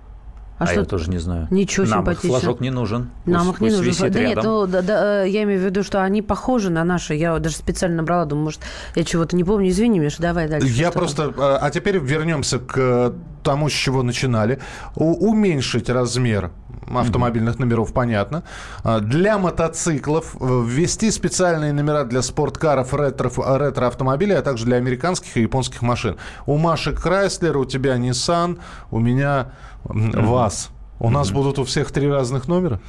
А, 0.59 0.64
а 0.64 0.66
что... 0.66 0.81
я 0.81 0.87
тоже 0.87 1.11
не 1.11 1.19
знаю. 1.19 1.49
Ничего 1.51 1.87
Нам 1.87 1.99
симпатичного. 2.01 2.40
флажок 2.40 2.61
не 2.61 2.71
нужен. 2.71 3.11
Нам 3.27 3.51
их 3.51 3.61
не 3.61 3.71
нужен. 3.71 3.85
Висит 3.85 4.12
да 4.12 4.21
рядом. 4.21 4.37
нет, 4.37 4.45
ну, 4.45 4.66
да, 4.66 4.83
да, 4.83 5.25
э, 5.25 5.29
я 5.29 5.42
имею 5.42 5.61
в 5.61 5.64
виду, 5.64 5.83
что 5.83 6.03
они 6.03 6.23
похожи 6.23 6.71
на 6.71 6.83
наши. 6.83 7.14
Я 7.14 7.38
даже 7.38 7.57
специально 7.57 7.97
набрала, 7.97 8.25
думаю, 8.25 8.45
может, 8.45 8.61
я 8.95 9.05
чего-то 9.05 9.37
не 9.37 9.45
помню. 9.45 9.69
Извини, 9.69 9.99
Миша, 9.99 10.23
давай 10.23 10.49
дальше. 10.49 10.69
Я 10.69 10.90
просто... 10.90 11.33
Там? 11.33 11.59
А 11.61 11.71
теперь 11.71 11.99
вернемся 11.99 12.59
к 12.59 13.12
тому, 13.42 13.69
с 13.69 13.73
чего 13.73 14.03
начинали. 14.03 14.59
У, 14.95 15.29
уменьшить 15.29 15.90
размер 15.90 16.51
автомобильных 16.95 17.59
номеров, 17.59 17.92
понятно. 17.92 18.45
Для 19.01 19.38
мотоциклов 19.38 20.37
э, 20.40 20.62
ввести 20.64 21.11
специальные 21.11 21.73
номера 21.73 22.05
для 22.05 22.23
спорткаров, 22.23 22.95
ретро, 22.95 23.31
ретро-автомобилей, 23.59 24.37
а 24.37 24.42
также 24.42 24.64
для 24.66 24.77
американских 24.77 25.37
и 25.37 25.42
японских 25.42 25.83
машин. 25.83 26.16
У 26.47 26.57
Маши 26.57 26.92
Крайслер, 26.92 27.57
у 27.57 27.64
тебя 27.64 27.97
Nissan, 27.97 28.59
у 28.90 29.01
меня 29.01 29.49
ВАЗ. 29.88 30.70
У 30.99 31.11
нас 31.11 31.31
будут 31.31 31.59
у 31.59 31.64
всех 31.64 31.90
три 31.90 32.11
разных 32.11 32.49
номера? 32.49 32.81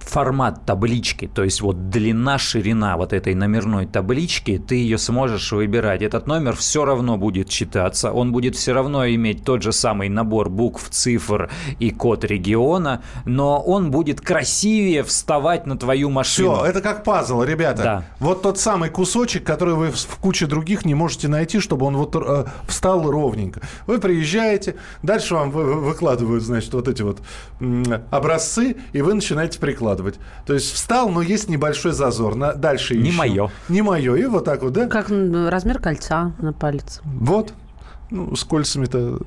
Формат 0.00 0.64
таблички, 0.66 1.26
то 1.26 1.42
есть 1.42 1.60
вот 1.60 1.88
длина, 1.90 2.38
ширина 2.38 2.96
вот 2.96 3.12
этой 3.12 3.34
номерной 3.34 3.86
таблички, 3.86 4.58
ты 4.58 4.76
ее 4.76 4.98
сможешь 4.98 5.50
выбирать. 5.52 6.02
Этот 6.02 6.26
номер 6.26 6.54
все 6.54 6.84
равно 6.84 7.16
будет 7.16 7.48
читаться, 7.48 8.12
он 8.12 8.30
будет 8.30 8.54
все 8.54 8.72
равно 8.72 9.08
иметь 9.08 9.44
тот 9.44 9.62
же 9.62 9.72
самый 9.72 10.08
набор 10.08 10.50
букв, 10.50 10.88
цифр 10.90 11.50
и 11.78 11.90
код 11.90 12.24
региона, 12.24 13.02
но 13.24 13.60
он 13.60 13.90
будет 13.90 14.20
красивее 14.20 15.02
вставать 15.02 15.66
на 15.66 15.76
твою 15.76 16.10
машину. 16.10 16.56
Все, 16.56 16.66
это 16.66 16.80
как 16.80 17.02
пазл, 17.02 17.42
ребята. 17.42 17.82
Да. 17.82 18.04
Вот 18.20 18.42
тот 18.42 18.58
самый 18.58 18.90
кусочек, 18.90 19.44
который 19.44 19.74
вы 19.74 19.90
в 19.90 20.16
куче 20.20 20.46
других 20.46 20.84
не 20.84 20.94
можете 20.94 21.28
найти, 21.28 21.60
чтобы 21.60 21.86
он 21.86 21.96
вот 21.96 22.14
э, 22.14 22.44
встал 22.68 23.10
ровненько. 23.10 23.62
Вы 23.86 23.98
приезжаете, 23.98 24.76
дальше 25.02 25.34
вам 25.34 25.50
вы, 25.50 25.80
выкладывают, 25.80 26.42
значит, 26.44 26.72
вот 26.74 26.88
эти 26.88 27.02
вот 27.02 27.20
образцы, 28.10 28.76
и 28.92 29.02
вы 29.02 29.14
начинаете 29.14 29.58
прикладывать. 29.74 30.14
То 30.46 30.54
есть 30.54 30.72
встал, 30.72 31.08
но 31.10 31.20
есть 31.20 31.48
небольшой 31.48 31.92
зазор. 31.92 32.36
На, 32.36 32.54
дальше 32.54 32.96
Не 32.96 33.10
мое. 33.10 33.50
Не 33.68 33.82
мое. 33.82 34.14
И 34.14 34.24
вот 34.26 34.44
так 34.44 34.62
вот, 34.62 34.72
да? 34.72 34.86
Как 34.86 35.10
размер 35.10 35.80
кольца 35.80 36.32
на 36.38 36.52
палец. 36.52 37.00
Вот. 37.04 37.52
Ну, 38.10 38.36
с 38.36 38.44
кольцами-то 38.44 39.18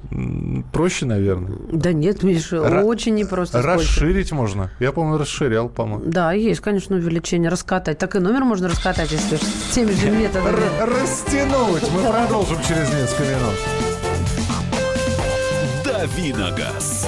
проще, 0.72 1.06
наверное. 1.06 1.58
Да 1.72 1.92
нет, 1.92 2.24
Миша, 2.24 2.58
Ра- 2.58 2.84
очень 2.84 3.16
непросто. 3.16 3.62
Расширить 3.62 4.32
можно. 4.32 4.70
Я, 4.80 4.92
по-моему, 4.92 5.18
расширял, 5.18 5.68
по-моему. 5.68 6.04
Да, 6.06 6.32
есть, 6.32 6.62
конечно, 6.62 6.96
увеличение. 6.96 7.50
Раскатать. 7.50 7.98
Так 7.98 8.16
и 8.16 8.20
номер 8.20 8.46
можно 8.46 8.70
раскатать, 8.70 9.12
если 9.12 9.40
теми 9.74 9.92
же 9.92 10.12
методами. 10.12 10.58
Растянуть. 10.80 11.84
Мы 11.92 12.10
продолжим 12.10 12.58
через 12.66 12.90
несколько 12.94 13.24
минут. 13.24 13.56
Давиногаз. 15.84 17.08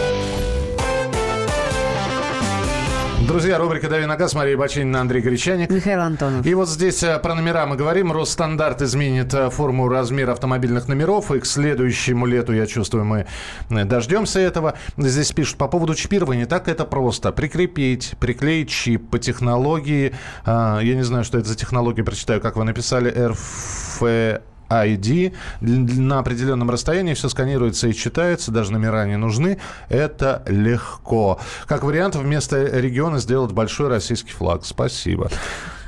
Друзья, 3.31 3.57
рубрика 3.57 3.87
«Дави 3.87 4.05
на 4.05 4.17
газ», 4.17 4.33
Мария 4.33 4.57
Бачинина, 4.57 4.99
Андрей 4.99 5.21
Гречаник. 5.21 5.69
Михаил 5.69 6.01
Антонов. 6.01 6.45
И 6.45 6.53
вот 6.53 6.67
здесь 6.67 7.01
э, 7.01 7.17
про 7.17 7.33
номера 7.33 7.65
мы 7.65 7.77
говорим. 7.77 8.11
Росстандарт 8.11 8.81
изменит 8.81 9.33
э, 9.33 9.49
форму 9.49 9.87
размера 9.87 10.33
автомобильных 10.33 10.89
номеров. 10.89 11.31
И 11.31 11.39
к 11.39 11.45
следующему 11.45 12.25
лету, 12.25 12.51
я 12.51 12.67
чувствую, 12.67 13.05
мы 13.05 13.27
э, 13.69 13.85
дождемся 13.85 14.41
этого. 14.41 14.73
Здесь 14.97 15.31
пишут 15.31 15.57
по 15.57 15.69
поводу 15.69 15.95
чипирования. 15.95 16.45
Так 16.45 16.67
это 16.67 16.83
просто. 16.83 17.31
Прикрепить, 17.31 18.15
приклеить 18.19 18.69
чип 18.69 19.09
по 19.09 19.17
технологии. 19.17 20.13
Я 20.45 20.81
не 20.81 21.03
знаю, 21.03 21.23
что 21.23 21.37
это 21.37 21.47
за 21.47 21.55
технология. 21.55 22.03
Прочитаю, 22.03 22.41
как 22.41 22.57
вы 22.57 22.65
написали. 22.65 23.09
РФ 23.17 24.01
ID. 24.71 25.33
На 25.61 26.19
определенном 26.19 26.69
расстоянии 26.69 27.13
все 27.13 27.29
сканируется 27.29 27.87
и 27.87 27.93
читается, 27.93 28.51
даже 28.51 28.71
номера 28.71 29.05
не 29.05 29.17
нужны. 29.17 29.59
Это 29.89 30.43
легко. 30.47 31.39
Как 31.67 31.83
вариант, 31.83 32.15
вместо 32.15 32.63
региона 32.79 33.19
сделать 33.19 33.51
большой 33.51 33.89
российский 33.89 34.31
флаг. 34.31 34.65
Спасибо. 34.65 35.29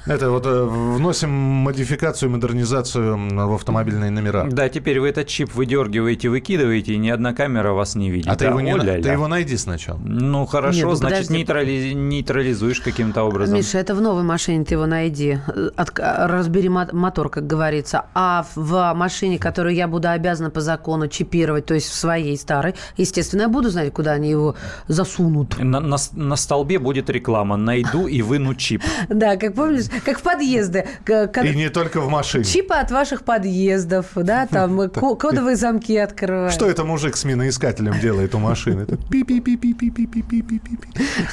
Это 0.06 0.30
вот 0.32 0.45
э, 0.45 0.64
вносим 0.64 1.30
модификацию, 1.30 2.30
модернизацию 2.30 3.18
в 3.47 3.54
автомобильные 3.54 4.12
номера. 4.12 4.45
Да, 4.49 4.68
теперь 4.68 4.99
вы 4.99 5.10
этот 5.10 5.28
чип 5.28 5.54
выдергиваете, 5.54 6.30
выкидываете, 6.30 6.93
и 6.93 6.97
ни 6.97 7.10
одна 7.10 7.34
камера 7.34 7.72
вас 7.72 7.95
не 7.95 8.12
видит. 8.12 8.28
А 8.28 8.36
ты, 8.36 8.45
его, 8.45 8.60
не, 8.60 8.74
ты 8.74 9.10
его 9.10 9.28
найди 9.28 9.56
сначала. 9.56 9.97
Ну, 9.99 10.45
хорошо, 10.45 10.78
Нет, 10.78 10.86
ну, 10.88 10.95
значит, 10.95 11.30
нейтрали, 11.30 11.93
нейтрализуешь 11.93 12.82
каким-то 12.82 13.24
образом. 13.24 13.56
Миша, 13.56 13.78
это 13.78 13.95
в 13.95 14.01
новой 14.01 14.24
машине 14.24 14.66
ты 14.66 14.76
его 14.76 14.86
найди. 14.86 15.39
От, 15.76 15.97
разбери 15.97 16.70
мотор, 16.70 17.30
как 17.30 17.47
говорится. 17.47 18.06
А 18.14 18.45
в 18.56 18.93
машине, 18.93 19.39
которую 19.39 19.74
я 19.74 19.88
буду 19.88 20.10
обязана 20.10 20.49
по 20.49 20.60
закону 20.60 21.08
чипировать, 21.08 21.66
то 21.66 21.74
есть 21.74 21.88
в 21.88 21.95
своей 21.95 22.38
старой, 22.38 22.76
естественно, 22.97 23.43
я 23.43 23.49
буду 23.49 23.70
знать, 23.70 23.93
куда 23.93 24.12
они 24.14 24.30
его 24.30 24.56
засунут. 24.88 25.58
На, 25.60 25.80
на, 25.80 25.97
на 26.12 26.36
столбе 26.36 26.78
будет 26.78 27.10
реклама 27.10 27.56
«Найду 27.56 28.08
и 28.08 28.22
выну 28.22 28.56
чип». 28.56 28.84
Да, 29.10 29.38
как 29.38 29.54
помнишь, 29.54 29.86
как 30.06 30.20
в 30.20 30.22
подъезды. 30.22 30.86
И 31.08 31.56
не 31.56 31.70
только 31.70 32.02
в 32.02 32.10
машине. 32.10 32.44
Чипы 32.44 32.76
от 32.76 32.91
ваших 32.91 33.24
подъездов, 33.24 34.08
да, 34.16 34.48
там 34.52 34.89
кодовые 34.89 35.56
замки 35.56 35.98
открывают. 35.98 36.54
Что 36.54 36.70
это 36.70 36.84
мужик 36.84 37.16
с 37.16 37.24
миноискателем 37.24 38.00
делает 38.00 38.36
у 38.36 38.39
машины? 38.39 38.88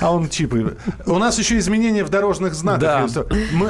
А 0.01 0.15
он 0.15 0.29
чипы. 0.29 0.77
У 1.07 1.19
нас 1.19 1.39
еще 1.39 1.59
изменения 1.59 2.05
в 2.05 2.11
дорожных 2.11 2.55
знаках. 2.55 3.11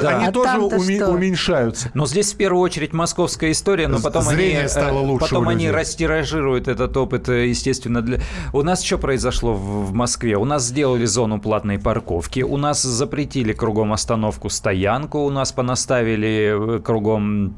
Они 0.01 0.27
а 0.27 0.31
тоже 0.31 0.59
уменьшаются. 0.59 1.91
Но 1.93 2.05
здесь 2.05 2.33
в 2.33 2.37
первую 2.37 2.61
очередь 2.61 2.93
московская 2.93 3.51
история, 3.51 3.87
но 3.87 3.99
потом 3.99 4.27
они, 4.27 4.57
лучше 4.91 5.25
потом 5.25 5.47
они 5.47 5.69
растиражируют 5.69 6.67
этот 6.67 6.95
опыт, 6.97 7.29
э, 7.29 7.47
естественно. 7.47 8.01
Для... 8.01 8.19
У 8.53 8.61
нас 8.61 8.81
что 8.81 8.97
произошло 8.97 9.53
в 9.53 9.93
Москве? 9.93 10.37
У 10.37 10.45
нас 10.45 10.65
сделали 10.65 11.05
зону 11.05 11.39
платной 11.39 11.79
парковки, 11.79 12.41
у 12.41 12.57
нас 12.57 12.81
запретили 12.81 13.53
кругом 13.53 13.93
остановку 13.93 14.49
стоять 14.49 14.80
стоянку 14.81 15.19
у 15.19 15.29
нас 15.29 15.51
понаставили 15.51 16.77
э, 16.77 16.79
кругом 16.79 17.53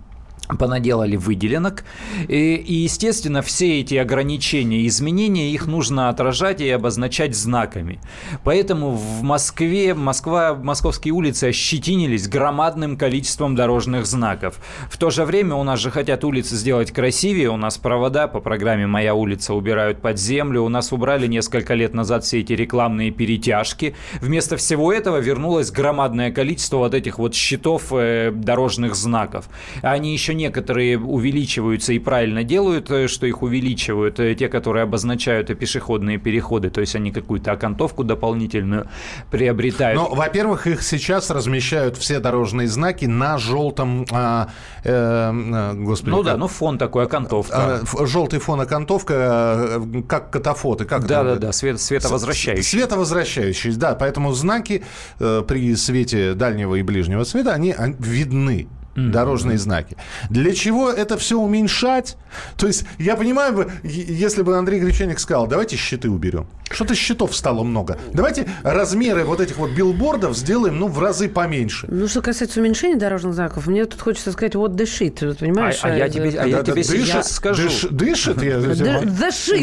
понаделали 0.48 1.16
выделенок. 1.16 1.84
И, 2.28 2.56
и, 2.56 2.74
естественно, 2.74 3.41
все 3.41 3.80
эти 3.80 3.96
ограничения 3.96 4.86
изменения, 4.88 5.52
их 5.52 5.68
нужно 5.68 6.10
отражать 6.10 6.62
и 6.62 6.70
обозначать 6.70 7.36
знаками. 7.36 8.00
Поэтому 8.44 8.91
в 8.91 9.24
Москве, 9.24 9.94
Москва, 9.94 10.54
московские 10.56 11.14
улицы 11.14 11.46
ощетинились 11.46 12.28
громадным 12.28 12.98
количеством 12.98 13.56
дорожных 13.56 14.06
знаков. 14.06 14.60
В 14.89 14.98
то 14.98 15.10
же 15.10 15.26
время 15.26 15.56
у 15.56 15.64
нас 15.64 15.80
же 15.80 15.91
хотят 15.91 16.24
улицы 16.24 16.56
сделать 16.56 16.91
красивее, 16.91 17.50
у 17.50 17.58
нас 17.58 17.78
провода 17.78 18.28
по 18.28 18.39
программе 18.39 18.88
«Моя 18.88 19.16
улица» 19.16 19.54
убирают 19.54 20.02
под 20.02 20.20
землю, 20.20 20.62
у 20.64 20.70
нас 20.70 20.91
убрали 20.91 21.28
несколько 21.28 21.74
лет 21.74 21.94
назад 21.94 22.24
все 22.24 22.41
эти 22.41 22.54
рекламные 22.54 23.12
перетяжки. 23.12 23.96
Вместо 24.22 24.58
всего 24.58 24.91
этого 24.91 25.18
вернулось 25.18 25.72
громадное 25.72 26.32
количество 26.32 26.78
вот 26.78 26.94
этих 26.94 27.18
вот 27.20 27.34
щитов 27.34 27.91
э, 27.91 28.32
дорожных 28.34 28.96
знаков. 28.96 29.50
Они 29.82 30.14
еще 30.14 30.33
некоторые 30.34 31.00
увеличиваются 31.00 31.94
и 31.94 32.00
правильно 32.00 32.44
делают, 32.44 32.90
э, 32.92 33.08
что 33.08 33.26
их 33.26 33.42
увеличивают, 33.42 34.20
э, 34.20 34.36
те, 34.36 34.50
которые 34.50 34.84
обозначают 34.84 35.48
пешеходные 35.58 36.18
переходы, 36.18 36.70
то 36.70 36.82
есть 36.82 36.96
они 36.96 37.12
какую-то 37.12 37.52
окантовку 37.52 38.04
дополнительную 38.04 38.88
приобретают. 39.32 40.00
Но, 40.00 40.14
во-первых, 40.14 40.68
их 40.68 40.84
сейчас 40.84 41.30
размещают 41.30 41.98
все 41.98 42.20
дорожные 42.20 42.68
знаки 42.68 43.06
на 43.06 43.38
желтом, 43.38 44.06
а, 44.12 44.50
э, 44.84 44.92
э, 44.92 45.74
господи, 45.76 46.10
ну 46.10 46.24
да, 46.24 46.38
ну 46.38 46.48
фон 46.48 46.78
такой, 46.78 47.06
окантовка. 47.06 47.82
А, 47.82 48.06
желтый 48.06 48.40
фон 48.40 48.62
окантовка, 48.62 49.82
как 50.08 50.32
катафоты, 50.32 50.86
как 50.86 51.06
да, 51.08 51.24
да, 51.24 51.36
да, 51.36 51.52
свет, 51.52 51.80
световозвращающий. 51.80 52.64
Световозвращающий, 52.64 53.74
да, 53.76 53.96
поэтому 53.96 54.34
знаки 54.34 54.84
э, 55.20 55.44
при 55.48 55.76
свете 55.76 56.34
дальнего 56.34 56.76
и 56.76 56.84
ближнего 56.84 57.24
света 57.24 57.54
они 57.54 57.76
видны 58.00 58.68
mm-hmm. 58.96 59.10
дорожные 59.10 59.58
знаки. 59.58 59.98
Для 60.30 60.54
чего 60.54 60.89
это 60.89 61.18
все 61.18 61.39
уменьшать? 61.39 62.18
То 62.58 62.68
есть, 62.68 62.86
я 62.98 63.16
понимаю, 63.16 63.54
бы, 63.54 63.72
если 63.84 64.41
бы 64.41 64.58
Андрей 64.58 64.80
Гречаник 64.80 65.20
сказал, 65.20 65.48
давайте 65.48 65.76
щиты 65.76 66.10
уберем. 66.10 66.48
Что-то 66.72 66.96
щитов 66.96 67.36
стало 67.36 67.64
много. 67.64 68.00
Давайте 68.14 68.48
размеры 68.64 69.26
вот 69.26 69.39
этих 69.39 69.58
вот 69.58 69.72
билбордов 69.72 70.36
сделаем, 70.36 70.80
ну, 70.80 70.88
в 70.88 71.00
разы 71.00 71.30
поменьше. 71.30 71.88
Ну, 71.89 72.08
что 72.08 72.22
касается 72.22 72.60
уменьшения 72.60 72.96
дорожных 72.96 73.36
знаков, 73.36 73.68
мне 73.68 73.86
тут 73.86 74.02
хочется 74.02 74.32
сказать, 74.32 74.56
вот 74.56 74.76
дышит, 74.76 75.20
понимаешь? 75.39 75.80
А, 75.84 75.89
а 75.89 75.96
я 75.96 76.10
тебе, 76.10 76.30
а 76.39 76.48
я 76.48 76.64
тебе 76.64 76.84
сейчас 76.84 77.32
скажу. 77.32 77.64
дышит? 77.64 77.91
Дышит. 77.91 78.38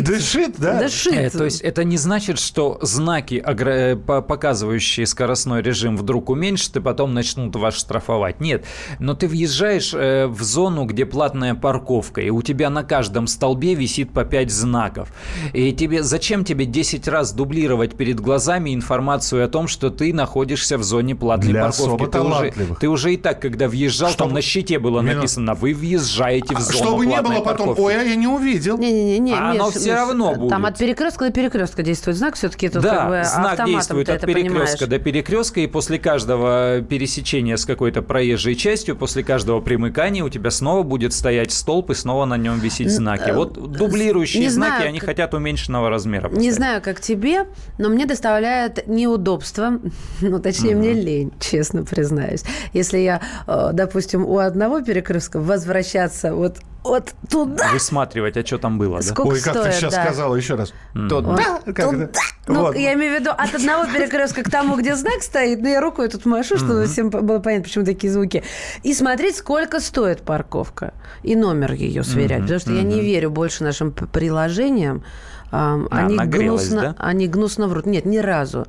Дышит, 0.04 0.54
да? 0.58 0.80
Дышит. 0.80 1.14
Э, 1.14 1.30
то 1.30 1.44
есть, 1.44 1.60
это 1.62 1.82
не 1.82 1.96
значит, 1.96 2.38
что 2.38 2.78
знаки, 2.82 3.42
э, 3.44 3.96
показывающие 3.96 5.06
скоростной 5.06 5.62
режим, 5.62 5.96
вдруг 5.96 6.30
уменьшат 6.30 6.76
и 6.76 6.80
потом 6.80 7.14
начнут 7.14 7.56
вас 7.56 7.74
штрафовать. 7.74 8.40
Нет. 8.40 8.64
Но 8.98 9.14
ты 9.20 9.28
въезжаешь 9.28 9.92
э, 9.94 10.26
в 10.26 10.42
зону, 10.42 10.84
где 10.86 11.04
платная 11.06 11.54
парковка, 11.54 12.20
и 12.22 12.30
у 12.30 12.42
тебя 12.42 12.70
на 12.70 12.82
каждом 12.82 13.26
столбе 13.26 13.74
висит 13.74 14.12
по 14.12 14.24
5 14.24 14.50
знаков. 14.50 15.12
И 15.52 15.72
тебе 15.72 16.02
зачем 16.02 16.44
тебе 16.44 16.64
10 16.64 17.06
раз 17.06 17.32
дублировать 17.32 17.94
перед 17.96 18.18
глазами 18.18 18.74
информацию 18.74 19.44
о 19.44 19.48
том, 19.48 19.68
что 19.68 19.90
ты 19.90 20.12
находишься 20.14 20.78
в 20.78 20.82
зоне 20.82 21.14
платной 21.14 21.52
Для 21.52 21.62
парковки? 21.66 21.82
особо 21.82 22.06
Ты 22.08 22.20
уже, 22.20 22.52
ты 22.80 22.88
уже 22.88 23.14
и 23.14 23.16
так, 23.16 23.40
когда 23.40 23.68
въезжал, 23.68 24.10
Чтобы- 24.10 24.28
там 24.30 24.34
на 24.34 24.40
щите 24.42 24.78
было 24.78 25.00
Мину- 25.00 25.16
написано, 25.16 25.54
вы 25.54 25.74
въезжаете 25.74 26.54
в 26.54 26.58
А 26.58 26.60
зону 26.62 26.78
Чтобы 26.84 27.06
не 27.06 27.12
платной 27.12 27.36
было 27.36 27.44
потом, 27.44 27.66
парковки». 27.68 27.80
ой, 27.80 28.00
а 28.00 28.02
я 28.02 28.14
не 28.14 28.26
увидел. 28.26 28.78
Не-не-не, 28.78 29.34
А 29.34 29.50
оно 29.50 29.66
Миш, 29.66 29.74
всё 29.74 29.90
Миш, 29.90 29.94
равно 29.94 30.30
Там 30.32 30.40
будет. 30.62 30.64
от 30.72 30.78
перекрестка 30.78 31.26
до 31.26 31.32
перекрестка 31.32 31.82
действует 31.82 32.16
знак, 32.16 32.34
все-таки 32.36 32.66
это 32.66 32.80
Да, 32.80 32.96
как 32.96 33.08
бы 33.08 33.22
знак 33.24 33.66
действует 33.66 34.08
от 34.08 34.20
перекрестка 34.22 34.48
понимаешь. 34.50 34.78
до 34.80 34.98
перекрестка, 34.98 35.60
и 35.60 35.66
после 35.66 35.98
каждого 35.98 36.80
пересечения 36.88 37.56
с 37.56 37.64
какой-то 37.66 38.02
проезжей 38.02 38.54
частью, 38.54 38.96
после 39.10 39.24
каждого 39.24 39.60
примыкания 39.60 40.22
у 40.22 40.28
тебя 40.28 40.52
снова 40.52 40.84
будет 40.84 41.12
стоять 41.12 41.50
столб, 41.50 41.90
и 41.90 41.94
снова 41.94 42.26
на 42.26 42.36
нем 42.36 42.60
висеть 42.60 42.92
знаки. 42.92 43.32
Вот 43.32 43.54
дублирующие 43.54 44.44
не 44.44 44.48
знаки, 44.48 44.76
знаю, 44.76 44.88
они 44.90 45.00
как- 45.00 45.08
хотят 45.08 45.34
уменьшенного 45.34 45.90
размера. 45.90 46.28
Не 46.28 46.34
поставить. 46.34 46.54
знаю, 46.54 46.80
как 46.80 47.00
тебе, 47.00 47.46
но 47.78 47.88
мне 47.88 48.06
доставляет 48.06 48.86
неудобство, 48.86 49.80
ну, 50.20 50.38
точнее, 50.38 50.76
мне 50.76 50.92
лень, 50.92 51.32
честно 51.40 51.84
признаюсь. 51.84 52.44
Если 52.72 52.98
я, 52.98 53.20
э, 53.48 53.70
допустим, 53.72 54.24
у 54.24 54.38
одного 54.38 54.80
перекрестка 54.80 55.40
возвращаться 55.40 56.32
вот, 56.32 56.58
вот 56.82 57.14
туда, 57.28 57.72
Высматривать, 57.72 58.36
а 58.36 58.46
что 58.46 58.58
там 58.58 58.78
было, 58.78 58.98
да? 58.98 59.02
сколько 59.02 59.34
Ой, 59.34 59.40
как 59.40 59.54
стоит, 59.54 59.66
ты 59.66 59.72
сейчас 59.72 59.94
да. 59.94 60.04
сказала 60.04 60.34
еще 60.34 60.54
раз. 60.54 60.72
Вот 60.94 61.08
Туда, 61.08 61.60
как 61.66 61.90
туда. 61.90 62.08
Ну, 62.46 62.60
Вот. 62.62 62.76
я 62.76 62.94
имею 62.94 63.16
в 63.16 63.20
виду 63.20 63.30
от 63.30 63.54
одного 63.54 63.84
перекрестка 63.86 64.42
к 64.42 64.50
тому, 64.50 64.76
где 64.76 64.96
знак 64.96 65.22
стоит, 65.22 65.60
ну, 65.60 65.68
я 65.68 65.80
рукой 65.80 66.08
тут 66.08 66.24
машу, 66.26 66.56
чтобы 66.56 66.86
всем 66.86 67.10
было 67.10 67.38
понятно, 67.38 67.64
почему 67.64 67.84
такие 67.84 68.12
звуки. 68.12 68.42
И 68.82 68.94
смотреть, 68.94 69.36
сколько 69.36 69.78
стоит 69.80 70.22
парковка. 70.22 70.94
И 71.22 71.36
номер 71.36 71.72
ее 71.72 72.02
сверять. 72.02 72.42
Потому 72.42 72.60
что 72.60 72.72
я 72.72 72.82
не 72.82 73.00
верю 73.00 73.30
больше 73.30 73.62
нашим 73.62 73.92
приложениям. 73.92 75.04
А, 75.52 75.80
они, 75.90 76.16
гнусно, 76.16 76.80
да? 76.80 76.94
они 76.98 77.26
гнусно 77.26 77.66
врут. 77.68 77.86
Нет, 77.86 78.04
ни 78.04 78.18
разу. 78.18 78.66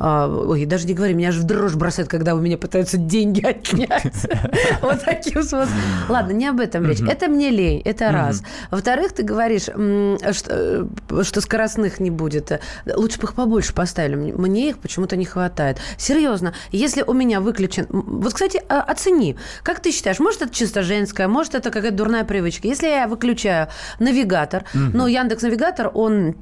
А, 0.00 0.26
ой, 0.28 0.64
даже 0.66 0.86
не 0.88 0.94
говори, 0.94 1.14
меня 1.14 1.28
аж 1.28 1.36
в 1.36 1.44
дрожь 1.44 1.74
бросает, 1.74 2.08
когда 2.08 2.34
у 2.34 2.40
меня 2.40 2.58
пытаются 2.58 2.96
деньги 2.96 3.44
отнять. 3.46 4.12
Вот 4.82 5.04
таким 5.04 5.42
способом. 5.42 5.68
Ладно, 6.08 6.32
не 6.32 6.46
об 6.48 6.58
этом 6.60 6.84
речь. 6.86 7.00
Это 7.00 7.28
мне 7.28 7.50
лень, 7.50 7.80
это 7.84 8.10
раз. 8.10 8.42
Во-вторых, 8.70 9.12
ты 9.12 9.22
говоришь, 9.22 9.62
что 9.62 10.88
э, 11.08 11.22
что 11.22 11.40
скоростных 11.40 12.00
не 12.00 12.10
будет. 12.10 12.60
Лучше 12.86 13.20
бы 13.20 13.24
их 13.28 13.34
побольше 13.34 13.72
поставили. 13.72 14.14
Мне- 14.16 14.70
их 14.70 14.78
почему-то 14.78 15.16
не 15.16 15.24
хватает. 15.24 15.78
Серьезно, 15.96 16.54
если 16.72 17.02
у 17.02 17.12
меня 17.12 17.40
выключен... 17.40 17.86
Вот, 17.90 18.34
кстати, 18.34 18.60
а- 18.68 18.82
оцени. 18.82 19.36
Как 19.62 19.80
ты 19.80 19.92
считаешь, 19.92 20.18
может, 20.18 20.42
это 20.42 20.54
чисто 20.54 20.82
женское, 20.82 21.28
может, 21.28 21.54
это 21.54 21.70
какая-то 21.70 21.96
дурная 21.96 22.24
привычка. 22.24 22.66
Если 22.68 22.88
я 22.88 23.06
выключаю 23.06 23.68
навигатор, 23.98 24.64
ну, 24.74 25.06
Яндекс-навигатор, 25.06 25.90
он... 26.02 26.34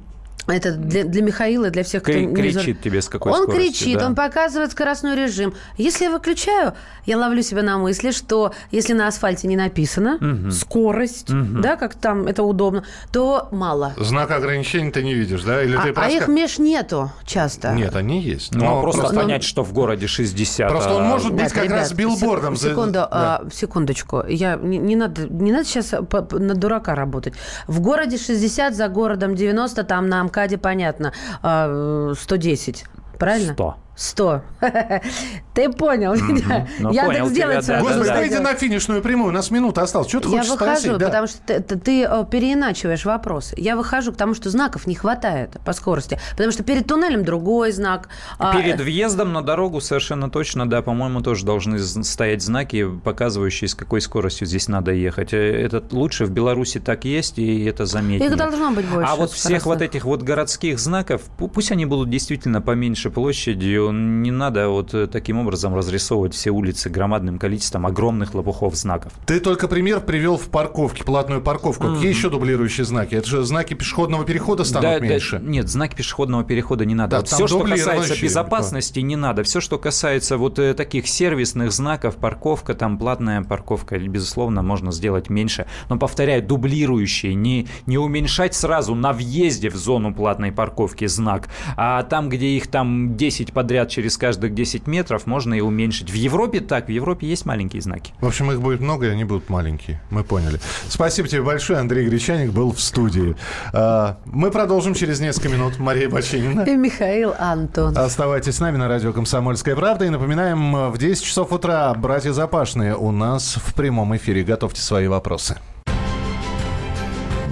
Это 0.47 0.71
для, 0.73 1.03
для 1.03 1.21
Михаила, 1.21 1.69
для 1.69 1.83
всех, 1.83 2.01
кто 2.03 2.11
Кри- 2.11 2.25
не 2.25 2.35
кричит 2.35 2.81
тебе, 2.81 3.01
с 3.01 3.07
какой 3.09 3.31
Он 3.31 3.43
скоростью, 3.43 3.71
кричит, 3.71 3.99
да. 3.99 4.07
он 4.07 4.15
показывает 4.15 4.71
скоростной 4.71 5.15
режим. 5.15 5.53
Если 5.77 6.05
я 6.05 6.11
выключаю, 6.11 6.73
я 7.05 7.17
ловлю 7.17 7.41
себя 7.43 7.61
на 7.63 7.77
мысли, 7.77 8.11
что 8.11 8.53
если 8.71 8.93
на 8.93 9.07
асфальте 9.07 9.47
не 9.47 9.55
написано 9.55 10.19
скорость, 10.51 11.27
да, 11.29 11.75
как 11.75 11.95
там 11.95 12.27
это 12.27 12.43
удобно, 12.43 12.83
то 13.11 13.47
мало. 13.51 13.93
Знак 13.97 14.31
ограничений 14.31 14.91
ты 14.91 15.03
не 15.03 15.13
видишь, 15.13 15.43
да? 15.43 15.63
Или 15.63 15.75
А, 15.75 15.81
ты 15.83 15.89
а 15.89 15.93
проска- 15.93 16.17
их 16.17 16.27
меж 16.27 16.57
нету 16.59 17.11
часто. 17.25 17.73
Нет, 17.73 17.95
они 17.95 18.21
есть. 18.21 18.53
Ну, 18.53 18.63
Но 18.65 18.79
а 18.79 18.81
просто, 18.81 19.01
просто- 19.01 19.19
понять, 19.19 19.43
что 19.43 19.63
в 19.63 19.73
городе 19.73 20.07
60. 20.07 20.69
Просто 20.69 20.93
он 20.93 21.03
а- 21.03 21.05
может 21.07 21.31
быть 21.31 21.43
Нет, 21.43 21.53
как 21.53 21.63
ребят, 21.65 21.79
раз 21.79 21.93
билбордом. 21.93 22.55
за- 22.55 22.69
Секунду, 22.69 22.93
да. 22.93 23.07
а, 23.11 23.43
секундочку. 23.53 24.23
Я, 24.27 24.55
не, 24.55 24.77
не 24.77 24.95
надо, 24.95 25.27
не 25.29 25.51
надо 25.51 25.65
сейчас 25.65 25.91
на 25.91 26.55
дурака 26.55 26.95
работать. 26.95 27.33
В 27.67 27.79
городе 27.79 28.17
60, 28.17 28.75
за 28.75 28.87
городом 28.87 29.35
90, 29.35 29.83
там 29.83 30.09
на 30.09 30.21
МКАДе 30.41 30.57
понятно, 30.57 31.13
а, 31.43 32.13
110. 32.17 32.85
Правильно? 33.19 33.53
100. 33.53 33.75
100. 34.01 34.41
Ты 35.53 35.69
понял 35.71 36.15
меня. 36.15 36.67
Ну, 36.79 36.91
тебя, 36.91 37.61
свое 37.61 37.61
да, 37.61 37.79
Господи, 37.81 38.17
выйди 38.17 38.35
на 38.37 38.55
финишную 38.55 39.01
прямую, 39.01 39.29
у 39.29 39.31
нас 39.31 39.51
минута 39.51 39.81
осталась. 39.83 40.07
Что 40.07 40.21
ты 40.21 40.29
Я 40.29 40.37
хочешь 40.39 40.51
выхожу, 40.51 40.71
спросить? 40.79 40.97
Да. 40.97 41.05
потому 41.05 41.27
что 41.27 41.37
ты, 41.45 41.59
ты- 41.59 41.75
ты, 41.77 42.03
э, 42.03 42.25
переиначиваешь 42.29 43.05
вопросы. 43.05 43.53
Я 43.57 43.75
выхожу 43.75 44.11
к 44.11 44.17
тому, 44.17 44.33
что 44.33 44.49
знаков 44.49 44.87
не 44.87 44.95
хватает 44.95 45.57
по 45.63 45.73
скорости. 45.73 46.19
Потому 46.31 46.51
что 46.51 46.63
перед 46.63 46.87
туннелем 46.87 47.23
другой 47.23 47.71
знак. 47.73 48.09
а, 48.39 48.55
Перед 48.55 48.81
въездом 48.81 49.33
на 49.33 49.41
дорогу 49.43 49.81
совершенно 49.81 50.29
точно, 50.31 50.67
да, 50.67 50.81
по-моему, 50.81 51.21
тоже 51.21 51.45
должны 51.45 51.77
стоять 51.79 52.41
знаки, 52.41 52.87
показывающие, 53.03 53.67
с 53.67 53.75
какой 53.75 54.01
скоростью 54.01 54.47
здесь 54.47 54.67
надо 54.67 54.91
ехать. 54.93 55.33
Э, 55.33 55.37
Это 55.65 55.83
лучше 55.91 56.25
в 56.25 56.31
Беларуси 56.31 56.79
так 56.79 57.05
есть, 57.05 57.37
и 57.37 57.65
это 57.65 57.85
заметнее. 57.85 58.29
Их 58.29 58.35
должно 58.35 58.71
быть 58.71 58.85
больше. 58.85 59.07
А 59.11 59.15
вот 59.15 59.31
всех 59.31 59.65
вот 59.65 59.81
этих 59.81 60.05
вот 60.05 60.23
городских 60.23 60.79
знаков, 60.79 61.21
пу- 61.37 61.49
пусть 61.49 61.71
они 61.71 61.85
будут 61.85 62.09
действительно 62.09 62.61
поменьше 62.61 63.09
площадью, 63.11 63.90
не 63.91 64.31
надо 64.31 64.69
вот 64.69 64.93
э, 64.93 65.07
таким 65.07 65.39
образом 65.39 65.75
разрисовывать 65.75 66.33
все 66.33 66.51
улицы 66.51 66.89
громадным 66.89 67.39
количеством 67.39 67.85
огромных 67.85 68.33
лопухов 68.33 68.75
знаков. 68.75 69.13
Ты 69.25 69.39
только 69.39 69.67
пример 69.67 70.01
привел 70.01 70.37
в 70.37 70.49
парковке, 70.49 71.03
платную 71.03 71.41
парковку. 71.41 71.93
Какие 71.93 72.09
еще 72.09 72.29
дублирующие 72.29 72.85
знаки? 72.85 73.15
Это 73.15 73.27
же 73.27 73.43
знаки 73.43 73.73
пешеходного 73.73 74.25
перехода 74.25 74.63
станут 74.63 74.89
Да, 74.89 74.99
да, 74.99 75.05
меньше. 75.05 75.39
нет, 75.43 75.69
знаки 75.69 75.95
пешеходного 75.95 76.43
перехода 76.43 76.85
не 76.85 76.95
надо. 76.95 77.11
Да, 77.11 77.17
Вот 77.17 77.27
все, 77.27 77.47
что 77.47 77.59
касается 77.61 78.21
безопасности, 78.21 78.99
не 78.99 79.15
надо. 79.15 79.43
Все, 79.43 79.59
что 79.61 79.77
касается 79.77 80.37
вот 80.37 80.59
э, 80.59 80.73
таких 80.73 81.07
сервисных 81.07 81.71
знаков, 81.71 82.15
парковка, 82.17 82.73
там 82.73 82.97
платная 82.97 83.43
парковка, 83.43 83.97
безусловно, 83.97 84.61
можно 84.61 84.91
сделать 84.91 85.29
меньше. 85.29 85.65
Но, 85.89 85.97
повторяю, 85.97 86.43
дублирующие, 86.43 87.33
не, 87.33 87.67
не 87.85 87.97
уменьшать 87.97 88.53
сразу 88.53 88.95
на 88.95 89.13
въезде 89.13 89.69
в 89.69 89.75
зону 89.75 90.13
платной 90.13 90.51
парковки 90.51 91.05
знак, 91.07 91.49
а 91.77 92.03
там, 92.03 92.29
где 92.29 92.47
их 92.47 92.67
там 92.67 93.15
10 93.15 93.53
подряд 93.71 93.87
через 93.87 94.17
каждых 94.17 94.53
10 94.53 94.85
метров, 94.85 95.25
можно 95.25 95.53
и 95.53 95.61
уменьшить. 95.61 96.11
В 96.11 96.13
Европе 96.13 96.59
так, 96.59 96.87
в 96.87 96.89
Европе 96.89 97.25
есть 97.25 97.45
маленькие 97.45 97.81
знаки. 97.81 98.13
В 98.19 98.27
общем, 98.27 98.51
их 98.51 98.61
будет 98.61 98.81
много, 98.81 99.05
и 99.05 99.09
они 99.09 99.23
будут 99.23 99.49
маленькие. 99.49 100.01
Мы 100.09 100.25
поняли. 100.25 100.59
Спасибо 100.89 101.29
тебе 101.29 101.41
большое. 101.41 101.79
Андрей 101.79 102.05
Гречаник 102.09 102.51
был 102.51 102.73
в 102.73 102.81
студии. 102.81 103.37
А, 103.71 104.17
Мы 104.25 104.51
продолжим 104.51 104.93
через 104.93 105.21
несколько 105.21 105.47
минут. 105.47 105.79
Мария 105.79 106.09
Бочинина. 106.09 106.63
И 106.63 106.75
Михаил 106.75 107.33
Антон. 107.39 107.97
Оставайтесь 107.97 108.55
с 108.55 108.59
нами 108.59 108.75
на 108.75 108.89
радио 108.89 109.13
«Комсомольская 109.13 109.77
правда». 109.77 110.03
И 110.03 110.09
напоминаем, 110.09 110.91
в 110.91 110.97
10 110.97 111.23
часов 111.23 111.53
утра 111.53 111.93
братья 111.93 112.33
Запашные 112.33 112.97
у 112.97 113.11
нас 113.11 113.55
в 113.55 113.73
прямом 113.73 114.13
эфире. 114.17 114.43
Готовьте 114.43 114.81
свои 114.81 115.07
вопросы. 115.07 115.55